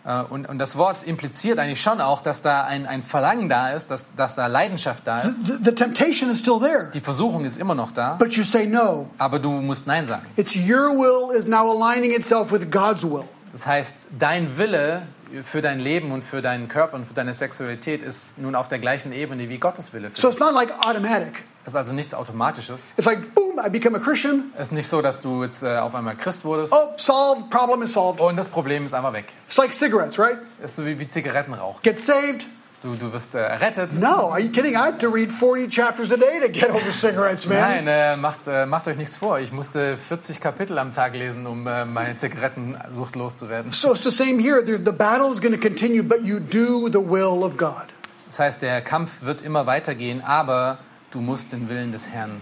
Äh, 0.06 0.22
Und, 0.30 0.46
und 0.48 0.58
das 0.58 0.76
Wort 0.76 1.02
impliziert 1.02 1.58
eigentlich 1.58 1.80
schon 1.80 2.00
auch, 2.00 2.20
dass 2.20 2.42
da 2.42 2.64
ein, 2.64 2.86
ein 2.86 3.02
Verlangen 3.02 3.48
da 3.48 3.70
ist, 3.70 3.90
dass, 3.90 4.14
dass 4.16 4.34
da 4.34 4.46
Leidenschaft 4.48 5.06
da 5.06 5.20
ist. 5.20 5.46
the, 5.46 5.54
the 5.64 5.72
temptation 5.74 6.30
is 6.30 6.38
still 6.38 6.58
there. 6.60 6.90
Die 6.92 7.00
Versuchung 7.00 7.44
ist 7.44 7.56
immer 7.56 7.74
noch 7.74 7.90
da, 7.90 8.14
But 8.18 8.32
you 8.34 8.44
say 8.44 8.66
no. 8.66 9.08
aber 9.18 9.38
du 9.38 9.48
musst 9.50 9.86
Nein 9.86 10.06
sagen. 10.06 10.26
It's 10.36 10.54
your 10.54 10.90
will 10.96 11.34
is 11.36 11.46
now 11.46 11.70
aligning 11.70 12.12
itself 12.12 12.52
with 12.52 12.70
God's 12.70 13.02
will. 13.02 13.24
Das 13.52 13.66
heißt, 13.66 13.96
dein 14.18 14.58
Wille 14.58 15.06
für 15.42 15.60
dein 15.62 15.80
Leben 15.80 16.12
und 16.12 16.22
für 16.22 16.42
deinen 16.42 16.68
Körper 16.68 16.94
und 16.96 17.06
für 17.06 17.14
deine 17.14 17.34
Sexualität 17.34 18.02
ist 18.02 18.38
nun 18.38 18.54
auf 18.54 18.68
der 18.68 18.78
gleichen 18.78 19.12
Ebene 19.12 19.48
wie 19.48 19.58
Gottes 19.58 19.92
Wille. 19.92 20.10
Für 20.10 20.20
So 20.20 20.28
it's 20.28 20.38
not 20.38 20.52
like 20.54 20.72
automatic. 20.86 21.44
Das 21.64 21.72
ist 21.72 21.76
also 21.78 21.94
nichts 21.94 22.12
Automatisches. 22.12 22.92
It's 22.98 23.06
like, 23.06 23.34
boom, 23.34 23.58
I 23.58 23.70
become 23.70 23.96
a 23.96 24.00
Christian. 24.00 24.52
Es 24.54 24.66
ist 24.68 24.72
nicht 24.72 24.86
so, 24.86 25.00
dass 25.00 25.22
du 25.22 25.42
jetzt 25.44 25.62
äh, 25.62 25.78
auf 25.78 25.94
einmal 25.94 26.14
Christ 26.16 26.44
wurdest 26.44 26.72
Oh, 26.74 26.92
solved, 26.98 27.48
problem 27.50 27.80
is 27.82 27.92
solved. 27.94 28.20
und 28.20 28.36
das 28.36 28.48
Problem 28.48 28.84
ist 28.84 28.92
einfach 28.92 29.14
weg. 29.14 29.32
It's 29.46 29.56
like 29.56 29.72
cigarettes, 29.72 30.18
right? 30.18 30.36
Es 30.62 30.72
ist 30.72 30.76
so 30.76 30.86
wie, 30.86 30.98
wie 30.98 31.08
Zigarettenrauch. 31.08 31.80
Get 31.82 31.98
saved. 31.98 32.44
Du, 32.84 32.94
du 32.96 33.10
wirst 33.14 33.34
äh, 33.34 33.38
errettet. 33.38 33.98
No, 33.98 34.30
are 34.30 34.38
you 34.38 34.50
kidding? 34.50 34.74
I 34.74 34.88
had 34.88 35.00
to 35.00 35.08
read 35.08 35.32
40 35.32 35.70
chapters 35.70 36.12
a 36.12 36.18
day 36.18 36.38
to 36.38 36.48
get 36.50 36.70
over 36.70 36.92
cigarettes, 36.92 37.46
man. 37.46 37.58
Nein, 37.58 37.86
äh, 37.88 38.14
macht, 38.14 38.46
äh, 38.46 38.66
macht 38.66 38.86
euch 38.86 38.98
nichts 38.98 39.16
vor. 39.16 39.38
Ich 39.38 39.52
musste 39.52 39.96
40 39.96 40.38
Kapitel 40.38 40.78
am 40.78 40.92
Tag 40.92 41.14
lesen, 41.14 41.46
um 41.46 41.66
äh, 41.66 41.86
meine 41.86 42.16
Zigarettensucht 42.16 43.16
loszuwerden. 43.16 43.72
So 43.72 43.92
it's 43.92 44.02
the 44.04 44.10
same 44.10 44.38
here. 44.38 44.62
There's, 44.62 44.80
the 44.84 44.92
battle 44.92 45.30
is 45.30 45.40
going 45.40 45.54
to 45.54 45.58
continue, 45.58 46.02
but 46.02 46.22
you 46.24 46.38
do 46.38 46.90
the 46.90 46.98
will 47.00 47.42
of 47.42 47.56
God. 47.56 47.86
Das 48.28 48.38
heißt, 48.40 48.60
der 48.60 48.82
Kampf 48.82 49.22
wird 49.22 49.40
immer 49.40 49.64
weitergehen, 49.64 50.20
aber 50.20 50.76
du 51.10 51.22
musst 51.22 51.52
den 51.52 51.70
Willen 51.70 51.90
des 51.90 52.10
Herrn 52.10 52.32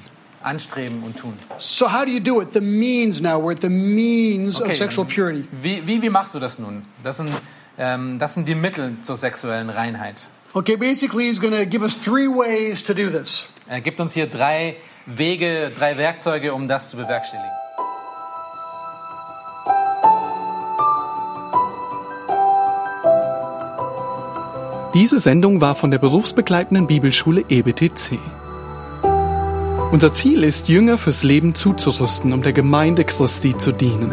anstreben 0.43 1.05
und 1.05 1.17
tun. 1.21 1.35
So 1.59 1.87
how 1.87 2.05
do 2.05 2.11
you 2.11 2.19
do 2.19 2.43
it? 2.43 2.53
The 2.53 2.61
means 2.61 3.21
now. 3.21 3.41
We're 3.41 3.53
at 3.53 3.61
the 3.63 3.69
means 3.69 4.61
Okay. 4.61 4.71
of 4.73 4.77
sexual 4.77 5.07
purity. 5.07 5.47
Wie, 5.53 5.87
wie, 5.87 6.03
wie 6.03 6.11
machst 6.11 6.35
du 6.35 6.41
das 6.41 6.59
nun? 6.59 6.85
Das 7.05 7.19
sind, 7.19 7.31
ähm, 7.79 8.19
das 8.19 8.35
sind 8.35 8.49
die 8.49 8.55
Mittel 8.55 8.97
zur 9.03 9.17
sexuellen 9.17 9.71
Reinheit. 9.71 10.29
Okay, 10.55 10.77
basically, 10.77 11.29
he's 11.29 11.41
going 11.41 11.55
to 11.55 11.65
give 11.65 11.83
us 11.83 11.99
three 11.99 12.29
ways 12.29 12.83
to 12.85 12.93
do 12.93 13.09
this. 13.09 13.49
Er 13.69 13.81
gibt 13.81 14.01
uns 14.01 14.13
hier 14.13 14.27
drei 14.27 14.77
Wege, 15.07 15.73
drei 15.77 15.97
Werkzeuge, 15.97 16.53
um 16.53 16.69
das 16.69 16.91
zu 16.91 16.97
bewerkstelligen. 16.97 17.51
Diese 24.95 25.19
Sendung 25.19 25.63
war 25.63 25.75
von 25.75 25.91
der 25.91 25.99
berufsbegleitenden 25.99 26.87
Bibelschule 26.87 27.47
EBTC. 27.49 28.19
Unser 29.91 30.13
Ziel 30.13 30.45
ist, 30.45 30.69
Jünger 30.69 30.99
fürs 30.99 31.23
Leben 31.23 31.55
zuzurüsten, 31.55 32.35
um 32.35 32.43
der 32.43 32.53
Gemeinde 32.53 33.05
Christi 33.05 33.57
zu 33.57 33.73
dienen. 33.73 34.13